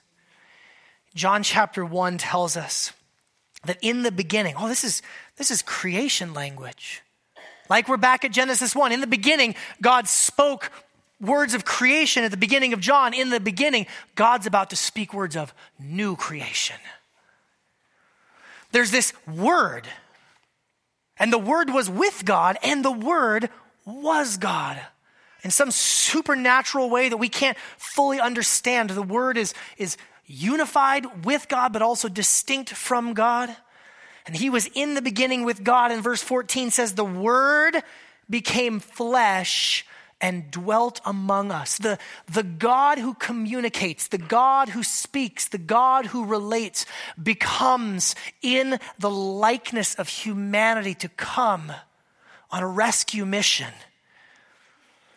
John 1.16 1.42
chapter 1.42 1.84
1 1.84 2.18
tells 2.18 2.56
us 2.56 2.92
that 3.64 3.76
in 3.82 4.04
the 4.04 4.12
beginning, 4.12 4.54
oh, 4.56 4.68
this 4.68 4.84
is, 4.84 5.02
this 5.34 5.50
is 5.50 5.62
creation 5.62 6.32
language. 6.32 7.02
Like 7.68 7.88
we're 7.88 7.96
back 7.96 8.24
at 8.24 8.30
Genesis 8.30 8.76
1. 8.76 8.92
In 8.92 9.00
the 9.00 9.08
beginning, 9.08 9.56
God 9.82 10.06
spoke 10.06 10.70
words 11.20 11.54
of 11.54 11.64
creation 11.64 12.22
at 12.22 12.30
the 12.30 12.36
beginning 12.36 12.72
of 12.72 12.78
John. 12.78 13.14
In 13.14 13.30
the 13.30 13.40
beginning, 13.40 13.88
God's 14.14 14.46
about 14.46 14.70
to 14.70 14.76
speak 14.76 15.12
words 15.12 15.36
of 15.36 15.52
new 15.76 16.14
creation. 16.14 16.76
There's 18.72 18.90
this 18.90 19.12
word. 19.26 19.86
And 21.16 21.32
the 21.32 21.38
word 21.38 21.70
was 21.70 21.90
with 21.90 22.24
God, 22.24 22.56
and 22.62 22.84
the 22.84 22.90
word 22.90 23.50
was 23.84 24.36
God. 24.36 24.80
In 25.42 25.50
some 25.50 25.70
supernatural 25.70 26.90
way 26.90 27.08
that 27.08 27.16
we 27.16 27.28
can't 27.28 27.58
fully 27.76 28.20
understand, 28.20 28.90
the 28.90 29.02
word 29.02 29.36
is, 29.36 29.54
is 29.76 29.96
unified 30.26 31.24
with 31.24 31.48
God, 31.48 31.72
but 31.72 31.82
also 31.82 32.08
distinct 32.08 32.70
from 32.70 33.14
God. 33.14 33.54
And 34.26 34.36
he 34.36 34.50
was 34.50 34.68
in 34.74 34.94
the 34.94 35.02
beginning 35.02 35.44
with 35.44 35.64
God. 35.64 35.90
And 35.90 36.02
verse 36.02 36.22
14 36.22 36.70
says, 36.70 36.94
The 36.94 37.04
word 37.04 37.82
became 38.28 38.80
flesh 38.80 39.84
and 40.20 40.50
dwelt 40.50 41.00
among 41.04 41.50
us. 41.50 41.78
The, 41.78 41.98
the 42.30 42.42
God 42.42 42.98
who 42.98 43.14
communicates, 43.14 44.08
the 44.08 44.18
God 44.18 44.70
who 44.70 44.82
speaks, 44.82 45.48
the 45.48 45.58
God 45.58 46.06
who 46.06 46.24
relates 46.24 46.86
becomes 47.20 48.14
in 48.42 48.78
the 48.98 49.10
likeness 49.10 49.94
of 49.94 50.08
humanity 50.08 50.94
to 50.94 51.08
come 51.08 51.72
on 52.50 52.62
a 52.62 52.68
rescue 52.68 53.24
mission 53.24 53.72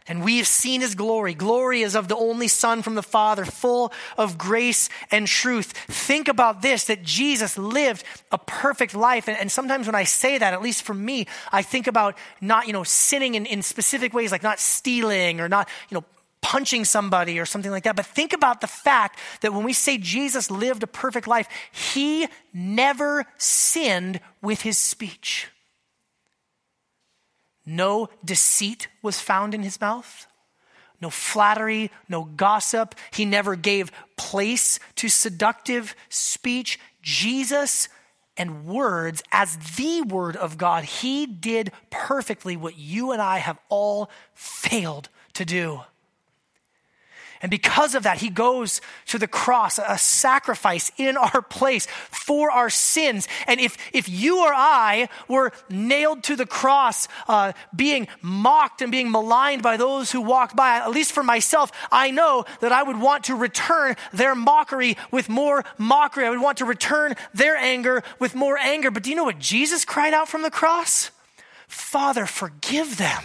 and 0.07 0.23
we 0.23 0.37
have 0.37 0.47
seen 0.47 0.81
his 0.81 0.95
glory. 0.95 1.33
Glory 1.33 1.81
is 1.81 1.95
of 1.95 2.07
the 2.07 2.15
only 2.15 2.47
Son 2.47 2.81
from 2.81 2.95
the 2.95 3.03
Father, 3.03 3.45
full 3.45 3.93
of 4.17 4.37
grace 4.37 4.89
and 5.11 5.27
truth. 5.27 5.71
Think 5.71 6.27
about 6.27 6.61
this 6.61 6.85
that 6.85 7.03
Jesus 7.03 7.57
lived 7.57 8.03
a 8.31 8.37
perfect 8.37 8.95
life. 8.95 9.27
And, 9.27 9.37
and, 9.37 9.51
sometimes 9.51 9.85
when 9.85 9.95
I 9.95 10.03
say 10.03 10.37
that, 10.37 10.53
at 10.53 10.61
least 10.61 10.83
for 10.83 10.93
me, 10.93 11.27
I 11.51 11.61
think 11.61 11.87
about 11.87 12.17
not, 12.41 12.67
you 12.67 12.73
know, 12.73 12.83
sinning 12.83 13.35
in, 13.35 13.45
in 13.45 13.61
specific 13.61 14.13
ways, 14.13 14.31
like 14.31 14.43
not 14.43 14.59
stealing 14.59 15.39
or 15.39 15.47
not, 15.47 15.69
you 15.89 15.95
know, 15.95 16.03
punching 16.41 16.83
somebody 16.85 17.39
or 17.39 17.45
something 17.45 17.71
like 17.71 17.83
that. 17.83 17.95
But 17.95 18.05
think 18.05 18.33
about 18.33 18.61
the 18.61 18.67
fact 18.67 19.17
that 19.41 19.53
when 19.53 19.63
we 19.63 19.73
say 19.73 19.97
Jesus 19.97 20.51
lived 20.51 20.83
a 20.83 20.87
perfect 20.87 21.27
life, 21.27 21.47
he 21.71 22.27
never 22.53 23.25
sinned 23.37 24.19
with 24.41 24.61
his 24.61 24.77
speech. 24.77 25.47
No 27.65 28.09
deceit 28.23 28.87
was 29.01 29.19
found 29.19 29.53
in 29.53 29.63
his 29.63 29.79
mouth, 29.79 30.27
no 31.01 31.09
flattery, 31.09 31.91
no 32.09 32.23
gossip. 32.23 32.95
He 33.11 33.25
never 33.25 33.55
gave 33.55 33.91
place 34.15 34.79
to 34.95 35.09
seductive 35.09 35.95
speech. 36.09 36.79
Jesus 37.01 37.89
and 38.37 38.65
words 38.65 39.21
as 39.31 39.57
the 39.75 40.01
word 40.01 40.35
of 40.35 40.57
God, 40.57 40.83
he 40.85 41.25
did 41.25 41.71
perfectly 41.89 42.55
what 42.57 42.77
you 42.77 43.11
and 43.11 43.21
I 43.21 43.37
have 43.37 43.59
all 43.69 44.09
failed 44.33 45.09
to 45.33 45.45
do. 45.45 45.81
And 47.43 47.49
because 47.49 47.93
of 47.93 48.03
that, 48.03 48.19
he 48.19 48.29
goes 48.29 48.79
to 49.07 49.19
the 49.19 49.27
cross, 49.27 49.77
a 49.77 49.97
sacrifice 49.97 50.91
in 50.97 51.17
our 51.17 51.41
place 51.41 51.87
for 52.09 52.49
our 52.49 52.69
sins. 52.69 53.27
And 53.47 53.59
if, 53.59 53.77
if 53.91 54.07
you 54.07 54.39
or 54.39 54.53
I 54.53 55.09
were 55.27 55.51
nailed 55.69 56.23
to 56.23 56.37
the 56.37 56.45
cross, 56.45 57.09
uh, 57.27 57.51
being 57.75 58.07
mocked 58.21 58.81
and 58.81 58.93
being 58.93 59.11
maligned 59.11 59.61
by 59.61 59.75
those 59.75 60.09
who 60.09 60.21
walked 60.21 60.55
by, 60.55 60.77
at 60.77 60.91
least 60.91 61.11
for 61.11 61.21
myself, 61.21 61.73
I 61.91 62.11
know 62.11 62.45
that 62.61 62.71
I 62.71 62.81
would 62.81 62.99
want 63.01 63.25
to 63.25 63.35
return 63.35 63.97
their 64.13 64.35
mockery 64.35 64.95
with 65.11 65.27
more 65.27 65.65
mockery. 65.77 66.25
I 66.25 66.29
would 66.29 66.41
want 66.41 66.59
to 66.59 66.65
return 66.65 67.13
their 67.33 67.57
anger 67.57 68.03
with 68.19 68.35
more 68.35 68.57
anger. 68.57 68.89
But 68.89 69.03
do 69.03 69.09
you 69.09 69.17
know 69.17 69.25
what 69.25 69.39
Jesus 69.39 69.83
cried 69.83 70.13
out 70.13 70.29
from 70.29 70.43
the 70.43 70.49
cross? 70.49 71.11
Father, 71.67 72.25
forgive 72.25 72.95
them 72.97 73.23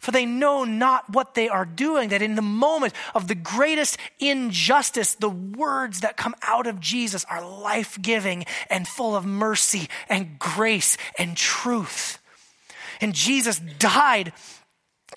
for 0.00 0.10
they 0.10 0.24
know 0.26 0.64
not 0.64 1.10
what 1.10 1.34
they 1.34 1.48
are 1.48 1.66
doing. 1.66 2.08
That 2.08 2.22
in 2.22 2.34
the 2.34 2.42
moment 2.42 2.94
of 3.14 3.28
the 3.28 3.34
greatest 3.34 3.98
injustice, 4.18 5.14
the 5.14 5.30
words 5.30 6.00
that 6.00 6.16
come 6.16 6.34
out 6.42 6.66
of 6.66 6.80
Jesus 6.80 7.24
are 7.30 7.46
life 7.46 8.00
giving 8.00 8.46
and 8.70 8.88
full 8.88 9.14
of 9.14 9.26
mercy 9.26 9.88
and 10.08 10.38
grace 10.38 10.96
and 11.18 11.36
truth. 11.36 12.18
And 13.02 13.14
Jesus 13.14 13.60
died 13.78 14.32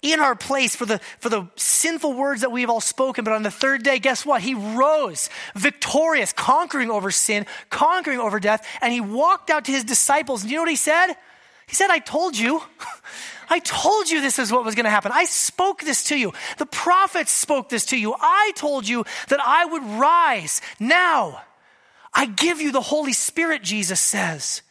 in 0.02 0.20
our 0.20 0.36
place 0.36 0.76
for 0.76 0.86
the, 0.86 1.00
for 1.20 1.30
the 1.30 1.48
sinful 1.56 2.14
words 2.14 2.42
that 2.42 2.52
we 2.52 2.62
have 2.62 2.70
all 2.70 2.82
spoken. 2.82 3.24
But 3.24 3.34
on 3.34 3.44
the 3.44 3.52
third 3.52 3.84
day, 3.84 4.00
guess 4.00 4.26
what? 4.26 4.42
He 4.42 4.54
rose 4.54 5.30
victorious, 5.56 6.34
conquering 6.34 6.92
over 6.92 7.10
sin, 7.10 7.46
conquering 7.70 8.20
over 8.20 8.40
death, 8.42 8.68
and 8.82 8.92
he 8.92 9.00
walked 9.00 9.50
out 9.50 9.64
to 9.66 9.72
his 9.72 9.86
disciples. 9.86 10.42
And 10.42 10.52
you 10.52 10.58
know 10.58 10.64
what 10.64 10.70
he 10.70 10.76
said? 10.76 11.14
He 11.68 11.76
said, 11.76 11.90
I 11.90 12.00
told 12.00 12.38
you. 12.38 12.62
I 13.50 13.60
told 13.60 14.10
you 14.10 14.22
this 14.22 14.40
is 14.40 14.52
what 14.52 14.66
was 14.66 14.76
going 14.76 14.86
to 14.86 14.90
happen. 14.90 15.12
I 15.14 15.26
spoke 15.26 15.82
this 15.82 16.06
to 16.06 16.18
you. 16.18 16.34
The 16.58 16.66
prophets 16.66 17.32
spoke 17.32 17.70
this 17.70 17.86
to 17.88 17.98
you. 17.98 18.16
I 18.20 18.52
told 18.56 18.88
you 18.88 19.06
that 19.30 19.40
I 19.40 19.66
would 19.66 19.84
rise. 19.84 20.62
Now, 20.80 21.42
I 22.14 22.26
give 22.26 22.62
you 22.62 22.72
the 22.72 22.82
Holy 22.82 23.14
Spirit, 23.14 23.64
Jesus 23.64 24.00
says. 24.00 24.62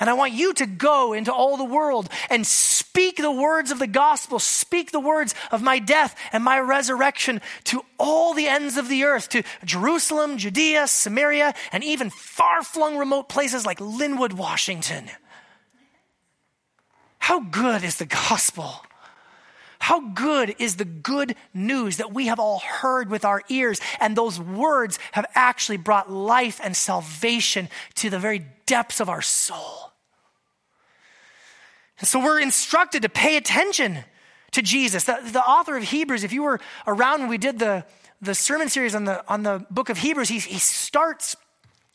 And 0.00 0.10
I 0.10 0.14
want 0.14 0.32
you 0.32 0.52
to 0.54 0.66
go 0.66 1.12
into 1.12 1.32
all 1.32 1.56
the 1.56 1.64
world 1.64 2.08
and 2.28 2.44
speak 2.44 3.18
the 3.18 3.30
words 3.30 3.70
of 3.70 3.78
the 3.78 3.86
gospel, 3.86 4.40
speak 4.40 4.90
the 4.90 4.98
words 4.98 5.34
of 5.52 5.62
my 5.62 5.78
death 5.78 6.18
and 6.32 6.42
my 6.42 6.58
resurrection 6.58 7.40
to 7.64 7.84
all 7.98 8.34
the 8.34 8.48
ends 8.48 8.76
of 8.76 8.88
the 8.88 9.04
earth, 9.04 9.28
to 9.28 9.44
Jerusalem, 9.64 10.38
Judea, 10.38 10.88
Samaria, 10.88 11.54
and 11.70 11.84
even 11.84 12.10
far 12.10 12.64
flung 12.64 12.96
remote 12.96 13.28
places 13.28 13.64
like 13.64 13.78
Lynnwood, 13.78 14.32
Washington. 14.32 15.08
How 17.22 17.38
good 17.38 17.84
is 17.84 17.98
the 17.98 18.04
gospel? 18.04 18.84
How 19.78 20.00
good 20.00 20.56
is 20.58 20.74
the 20.74 20.84
good 20.84 21.36
news 21.54 21.98
that 21.98 22.12
we 22.12 22.26
have 22.26 22.40
all 22.40 22.58
heard 22.58 23.10
with 23.10 23.24
our 23.24 23.42
ears, 23.48 23.80
and 24.00 24.16
those 24.16 24.40
words 24.40 24.98
have 25.12 25.26
actually 25.36 25.76
brought 25.76 26.10
life 26.10 26.60
and 26.64 26.76
salvation 26.76 27.68
to 27.94 28.10
the 28.10 28.18
very 28.18 28.44
depths 28.66 28.98
of 28.98 29.08
our 29.08 29.22
soul? 29.22 29.92
And 32.00 32.08
so 32.08 32.18
we're 32.18 32.40
instructed 32.40 33.02
to 33.02 33.08
pay 33.08 33.36
attention 33.36 33.98
to 34.50 34.60
Jesus. 34.60 35.04
The, 35.04 35.20
the 35.22 35.42
author 35.42 35.76
of 35.76 35.84
Hebrews, 35.84 36.24
if 36.24 36.32
you 36.32 36.42
were 36.42 36.58
around 36.88 37.20
when 37.20 37.28
we 37.28 37.38
did 37.38 37.60
the, 37.60 37.84
the 38.20 38.34
sermon 38.34 38.68
series 38.68 38.96
on 38.96 39.04
the, 39.04 39.24
on 39.28 39.44
the 39.44 39.64
book 39.70 39.90
of 39.90 39.98
Hebrews, 39.98 40.28
he, 40.28 40.40
he 40.40 40.58
starts 40.58 41.36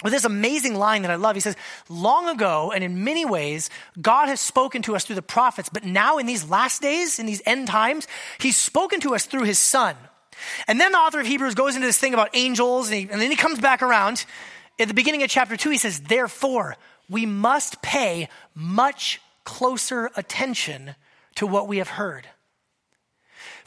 with 0.04 0.14
this 0.14 0.26
amazing 0.26 0.76
line 0.76 1.02
that 1.02 1.12
I 1.12 1.16
love. 1.16 1.36
He 1.36 1.42
says, 1.42 1.56
Long 1.90 2.30
ago, 2.30 2.72
and 2.72 2.84
in 2.84 3.04
many 3.04 3.26
ways, 3.26 3.70
God 4.00 4.28
has 4.28 4.40
spoken 4.40 4.82
to 4.84 4.96
us 4.96 5.06
through 5.06 5.16
the 5.16 5.22
prophets, 5.22 5.70
but 5.70 5.84
now 5.84 6.18
in 6.18 6.26
these 6.26 6.50
last 6.50 6.82
days, 6.82 7.20
in 7.20 7.26
these 7.26 7.42
end 7.46 7.68
times, 7.68 8.08
He's 8.40 8.58
spoken 8.58 9.00
to 9.02 9.16
us 9.16 9.26
through 9.26 9.44
His 9.44 9.60
Son. 9.60 9.96
And 10.68 10.80
then 10.80 10.92
the 10.92 10.98
author 10.98 11.20
of 11.20 11.28
Hebrews 11.28 11.56
goes 11.56 11.76
into 11.76 11.88
this 11.88 11.98
thing 11.98 12.14
about 12.14 12.30
angels, 12.34 12.90
and, 12.90 12.96
he, 12.96 13.10
and 13.10 13.20
then 13.20 13.32
he 13.32 13.38
comes 13.38 13.60
back 13.60 13.82
around. 13.82 14.26
At 14.80 14.88
the 14.88 14.94
beginning 14.94 15.24
of 15.24 15.30
chapter 15.30 15.58
2, 15.58 15.72
he 15.72 15.78
says, 15.78 16.02
Therefore, 16.02 16.76
we 17.10 17.26
must 17.26 17.82
pay 17.82 18.30
much 18.54 19.20
closer 19.44 20.12
attention 20.16 20.96
to 21.36 21.48
what 21.48 21.68
we 21.68 21.78
have 21.78 21.90
heard. 21.90 22.28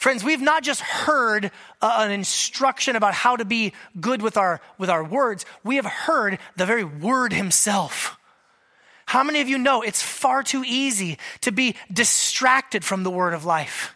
Friends, 0.01 0.25
we've 0.25 0.41
not 0.41 0.63
just 0.63 0.81
heard 0.81 1.51
uh, 1.83 1.97
an 1.99 2.11
instruction 2.11 2.97
about 2.97 3.13
how 3.13 3.37
to 3.37 3.45
be 3.45 3.75
good 4.01 4.23
with 4.23 4.39
our, 4.39 4.63
with 4.79 4.89
our 4.89 5.05
words, 5.05 5.45
we 5.63 5.77
have 5.77 5.85
heard 5.85 6.39
the 6.57 6.65
very 6.65 6.85
word 6.85 7.35
himself. 7.35 8.17
How 9.05 9.23
many 9.23 9.43
of 9.43 9.51
you 9.51 9.59
know 9.59 9.83
it's 9.83 10.01
far 10.03 10.43
too 10.43 10.65
easy 10.67 11.19
to 11.43 11.53
be 11.53 11.77
distracted 11.93 12.83
from 12.83 13.03
the 13.03 13.11
word 13.11 13.35
of 13.35 13.45
life? 13.45 13.95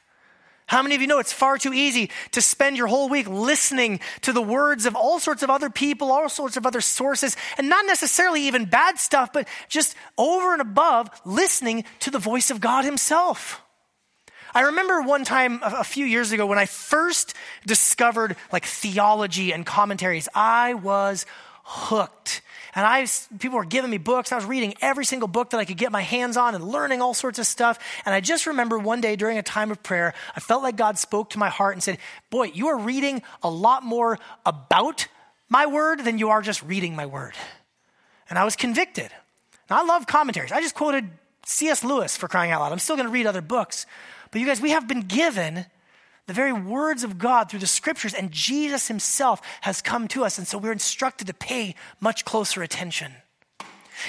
How 0.66 0.82
many 0.82 0.94
of 0.94 1.00
you 1.00 1.06
know 1.06 1.20
it's 1.20 1.32
far 1.32 1.56
too 1.56 1.72
easy 1.72 2.10
to 2.32 2.42
spend 2.42 2.76
your 2.76 2.86
whole 2.86 3.08
week 3.08 3.26
listening 3.26 3.98
to 4.20 4.34
the 4.34 4.42
words 4.42 4.84
of 4.84 4.94
all 4.94 5.18
sorts 5.18 5.42
of 5.42 5.48
other 5.48 5.70
people, 5.70 6.12
all 6.12 6.28
sorts 6.28 6.58
of 6.58 6.66
other 6.66 6.82
sources, 6.82 7.34
and 7.56 7.70
not 7.70 7.86
necessarily 7.86 8.42
even 8.42 8.66
bad 8.66 8.98
stuff, 8.98 9.32
but 9.32 9.48
just 9.70 9.96
over 10.18 10.52
and 10.52 10.60
above 10.60 11.08
listening 11.24 11.82
to 12.00 12.10
the 12.10 12.18
voice 12.18 12.50
of 12.50 12.60
God 12.60 12.84
Himself? 12.84 13.63
I 14.54 14.62
remember 14.62 15.02
one 15.02 15.24
time 15.24 15.60
a, 15.62 15.82
few 15.82 16.06
years 16.06 16.30
ago 16.30 16.46
when 16.46 16.58
I 16.58 16.66
first 16.66 17.34
discovered 17.66 18.36
like 18.52 18.64
theology 18.64 19.52
and 19.52 19.66
commentaries, 19.66 20.28
I 20.32 20.74
was 20.74 21.26
hooked. 21.64 22.40
And 22.76 22.86
I, 22.86 23.06
people 23.38 23.58
were 23.58 23.64
giving 23.64 23.90
me 23.90 23.98
books. 23.98 24.30
I 24.30 24.36
was 24.36 24.44
reading 24.44 24.74
every 24.80 25.04
single 25.04 25.28
book 25.28 25.50
that 25.50 25.58
I 25.58 25.64
could 25.64 25.76
get 25.76 25.90
my 25.90 26.02
hands 26.02 26.36
on 26.36 26.54
and 26.54 26.64
learning 26.64 27.02
all 27.02 27.14
sorts 27.14 27.38
of 27.38 27.46
stuff. 27.46 27.78
And 28.06 28.14
I 28.14 28.20
just 28.20 28.46
remember 28.46 28.78
one 28.78 29.00
day 29.00 29.16
during 29.16 29.38
a 29.38 29.42
time 29.42 29.72
of 29.72 29.82
prayer, 29.82 30.14
I 30.36 30.40
felt 30.40 30.62
like 30.62 30.76
God 30.76 30.98
spoke 30.98 31.30
to 31.30 31.38
my 31.38 31.48
heart 31.48 31.74
and 31.74 31.82
said, 31.82 31.98
Boy, 32.30 32.50
you 32.54 32.68
are 32.68 32.78
reading 32.78 33.22
a 33.42 33.50
lot 33.50 33.82
more 33.82 34.18
about 34.46 35.08
my 35.48 35.66
word 35.66 36.04
than 36.04 36.18
you 36.18 36.30
are 36.30 36.42
just 36.42 36.62
reading 36.62 36.94
my 36.94 37.06
word. 37.06 37.34
And 38.30 38.38
I 38.38 38.44
was 38.44 38.56
convicted. 38.56 39.10
Now, 39.68 39.82
I 39.82 39.84
love 39.84 40.06
commentaries. 40.06 40.52
I 40.52 40.60
just 40.60 40.74
quoted 40.74 41.08
C.S. 41.46 41.84
Lewis 41.84 42.16
for 42.16 42.28
crying 42.28 42.50
out 42.50 42.60
loud. 42.60 42.72
I'm 42.72 42.78
still 42.78 42.96
going 42.96 43.06
to 43.06 43.12
read 43.12 43.26
other 43.26 43.42
books. 43.42 43.86
But 44.34 44.40
you 44.40 44.48
guys, 44.48 44.60
we 44.60 44.70
have 44.70 44.88
been 44.88 45.02
given 45.02 45.64
the 46.26 46.32
very 46.32 46.52
words 46.52 47.04
of 47.04 47.18
God 47.18 47.48
through 47.48 47.60
the 47.60 47.68
scriptures, 47.68 48.14
and 48.14 48.32
Jesus 48.32 48.88
himself 48.88 49.40
has 49.60 49.80
come 49.80 50.08
to 50.08 50.24
us. 50.24 50.38
And 50.38 50.48
so 50.48 50.58
we're 50.58 50.72
instructed 50.72 51.28
to 51.28 51.34
pay 51.34 51.76
much 52.00 52.24
closer 52.24 52.60
attention. 52.60 53.12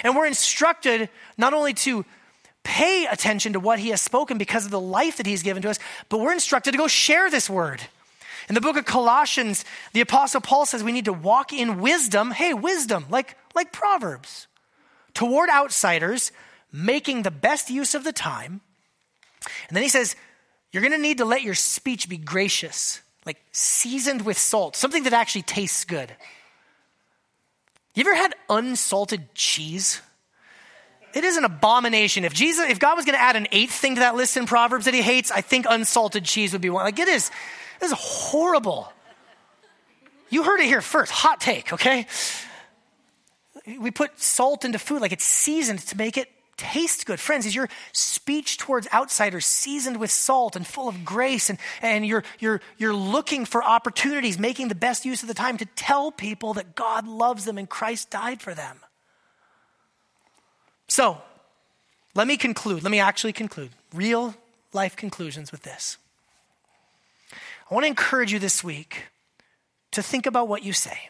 And 0.03 0.15
we're 0.15 0.25
instructed 0.25 1.09
not 1.37 1.53
only 1.53 1.75
to 1.75 2.05
pay 2.63 3.05
attention 3.05 3.53
to 3.53 3.59
what 3.59 3.77
he 3.77 3.89
has 3.89 4.01
spoken 4.01 4.39
because 4.39 4.65
of 4.65 4.71
the 4.71 4.79
life 4.79 5.17
that 5.17 5.27
he's 5.27 5.43
given 5.43 5.61
to 5.61 5.69
us, 5.69 5.77
but 6.09 6.19
we're 6.19 6.33
instructed 6.33 6.71
to 6.71 6.77
go 6.79 6.87
share 6.87 7.29
this 7.29 7.47
word. 7.47 7.79
In 8.49 8.55
the 8.55 8.61
book 8.61 8.77
of 8.77 8.85
Colossians, 8.85 9.63
the 9.93 10.01
apostle 10.01 10.41
Paul 10.41 10.65
says 10.65 10.83
we 10.83 10.91
need 10.91 11.05
to 11.05 11.13
walk 11.13 11.53
in 11.53 11.81
wisdom. 11.81 12.31
Hey, 12.31 12.51
wisdom, 12.55 13.05
like, 13.11 13.37
like 13.53 13.71
Proverbs, 13.71 14.47
toward 15.13 15.51
outsiders, 15.51 16.31
making 16.71 17.21
the 17.21 17.29
best 17.29 17.69
use 17.69 17.93
of 17.93 18.03
the 18.03 18.11
time 18.11 18.61
and 19.67 19.75
then 19.75 19.83
he 19.83 19.89
says, 19.89 20.15
You're 20.71 20.81
going 20.81 20.93
to 20.93 20.99
need 20.99 21.19
to 21.19 21.25
let 21.25 21.43
your 21.43 21.55
speech 21.55 22.09
be 22.09 22.17
gracious, 22.17 23.01
like 23.25 23.37
seasoned 23.51 24.23
with 24.23 24.37
salt, 24.37 24.75
something 24.75 25.03
that 25.03 25.13
actually 25.13 25.43
tastes 25.43 25.85
good. 25.85 26.11
You 27.93 28.01
ever 28.01 28.15
had 28.15 28.35
unsalted 28.49 29.33
cheese? 29.33 30.01
It 31.13 31.23
is 31.23 31.37
an 31.37 31.45
abomination. 31.45 32.25
If 32.25 32.33
Jesus, 32.33 32.69
if 32.69 32.77
God 32.77 32.95
was 32.97 33.05
going 33.05 33.15
to 33.15 33.21
add 33.21 33.37
an 33.37 33.47
eighth 33.53 33.71
thing 33.71 33.95
to 33.95 34.01
that 34.01 34.15
list 34.15 34.35
in 34.35 34.45
Proverbs 34.45 34.83
that 34.83 34.93
he 34.93 35.01
hates, 35.01 35.31
I 35.31 35.39
think 35.39 35.65
unsalted 35.67 36.25
cheese 36.25 36.51
would 36.51 36.61
be 36.61 36.69
one. 36.69 36.83
Like 36.83 36.99
it 36.99 37.07
is, 37.07 37.31
it 37.81 37.85
is 37.85 37.93
horrible. 37.95 38.91
You 40.29 40.43
heard 40.43 40.59
it 40.59 40.65
here 40.65 40.81
first. 40.81 41.13
Hot 41.13 41.39
take, 41.39 41.71
okay? 41.71 42.05
We 43.79 43.91
put 43.91 44.19
salt 44.19 44.65
into 44.65 44.77
food 44.77 45.01
like 45.01 45.13
it's 45.13 45.23
seasoned 45.23 45.79
to 45.79 45.97
make 45.97 46.17
it 46.17 46.29
taste 46.57 47.05
good. 47.05 47.19
Friends, 47.19 47.45
is 47.45 47.55
your 47.55 47.69
speech 47.91 48.57
towards 48.57 48.87
outsiders 48.93 49.45
seasoned 49.45 49.97
with 49.97 50.11
salt 50.11 50.55
and 50.55 50.65
full 50.65 50.87
of 50.87 51.03
grace, 51.03 51.49
and, 51.49 51.59
and 51.81 52.05
you're, 52.05 52.23
you're, 52.39 52.61
you're 52.77 52.93
looking 52.93 53.45
for 53.45 53.63
opportunities, 53.63 54.39
making 54.39 54.67
the 54.67 54.75
best 54.75 55.05
use 55.05 55.21
of 55.21 55.27
the 55.27 55.33
time 55.33 55.57
to 55.57 55.65
tell 55.75 56.11
people 56.11 56.53
that 56.53 56.75
God 56.75 57.07
loves 57.07 57.45
them 57.45 57.57
and 57.57 57.69
Christ 57.69 58.09
died 58.09 58.41
for 58.41 58.53
them? 58.53 58.79
So, 60.87 61.17
let 62.13 62.27
me 62.27 62.37
conclude. 62.37 62.83
Let 62.83 62.91
me 62.91 62.99
actually 62.99 63.33
conclude. 63.33 63.71
Real 63.93 64.35
life 64.71 64.95
conclusions 64.95 65.51
with 65.51 65.63
this. 65.63 65.97
I 67.69 67.73
want 67.73 67.83
to 67.83 67.87
encourage 67.87 68.31
you 68.31 68.39
this 68.39 68.63
week 68.63 69.03
to 69.91 70.03
think 70.03 70.25
about 70.25 70.47
what 70.47 70.63
you 70.63 70.71
say. 70.71 71.09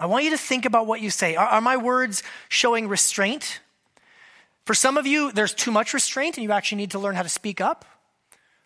I 0.00 0.06
want 0.06 0.24
you 0.24 0.30
to 0.30 0.38
think 0.38 0.64
about 0.64 0.86
what 0.86 1.00
you 1.00 1.10
say. 1.10 1.36
Are, 1.36 1.46
are 1.46 1.60
my 1.60 1.76
words 1.76 2.22
showing 2.48 2.88
restraint? 2.88 3.60
For 4.70 4.74
some 4.74 4.96
of 4.96 5.04
you, 5.04 5.32
there's 5.32 5.52
too 5.52 5.72
much 5.72 5.92
restraint 5.92 6.36
and 6.36 6.44
you 6.44 6.52
actually 6.52 6.76
need 6.76 6.92
to 6.92 7.00
learn 7.00 7.16
how 7.16 7.24
to 7.24 7.28
speak 7.28 7.60
up. 7.60 7.84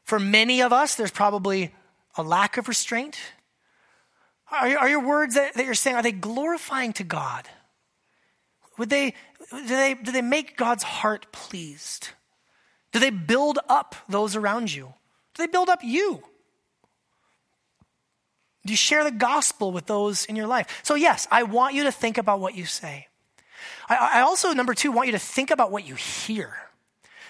For 0.02 0.20
many 0.20 0.60
of 0.60 0.70
us, 0.70 0.96
there's 0.96 1.10
probably 1.10 1.74
a 2.18 2.22
lack 2.22 2.58
of 2.58 2.68
restraint. 2.68 3.16
Are, 4.52 4.68
are 4.76 4.88
your 4.90 5.00
words 5.02 5.34
that, 5.36 5.54
that, 5.54 5.64
you're 5.64 5.72
saying, 5.72 5.96
are 5.96 6.02
they 6.02 6.12
glorifying 6.12 6.92
to 6.92 7.04
God? 7.04 7.48
Would 8.76 8.90
they, 8.90 9.14
do, 9.50 9.66
they, 9.66 9.94
do 9.94 10.12
they 10.12 10.20
make 10.20 10.58
God's 10.58 10.82
heart 10.82 11.32
pleased? 11.32 12.10
Do 12.92 12.98
they 12.98 13.08
build 13.08 13.58
up 13.70 13.94
those 14.06 14.36
around 14.36 14.74
you? 14.74 14.92
Do 15.34 15.42
they 15.42 15.50
build 15.50 15.70
up 15.70 15.80
you? 15.82 16.22
Do 18.66 18.74
you 18.74 18.76
share 18.76 19.04
the 19.04 19.10
gospel 19.10 19.72
with 19.72 19.86
those 19.86 20.26
in 20.26 20.36
your 20.36 20.48
life? 20.48 20.82
So, 20.82 20.96
yes, 20.96 21.26
I 21.30 21.44
want 21.44 21.72
you 21.74 21.84
to 21.84 21.90
think 21.90 22.18
about 22.18 22.40
what 22.40 22.54
you 22.54 22.66
say. 22.66 23.08
I, 23.88 24.10
I 24.14 24.20
also, 24.20 24.52
number 24.52 24.74
two, 24.74 24.92
want 24.92 25.06
you 25.06 25.12
to 25.12 25.18
think 25.18 25.50
about 25.50 25.70
what 25.70 25.86
you 25.86 25.94
hear. 25.94 26.54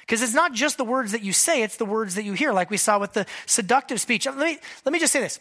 Because 0.00 0.20
it's 0.22 0.34
not 0.34 0.52
just 0.52 0.76
the 0.76 0.84
words 0.84 1.12
that 1.12 1.22
you 1.22 1.32
say, 1.32 1.62
it's 1.62 1.76
the 1.76 1.86
words 1.86 2.14
that 2.16 2.24
you 2.24 2.34
hear, 2.34 2.52
like 2.52 2.70
we 2.70 2.76
saw 2.76 2.98
with 2.98 3.14
the 3.14 3.26
seductive 3.46 4.00
speech. 4.00 4.26
Let 4.26 4.36
me, 4.36 4.58
let 4.84 4.92
me 4.92 4.98
just 4.98 5.12
say 5.12 5.20
this. 5.20 5.40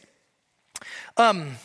Um, 1.18 1.58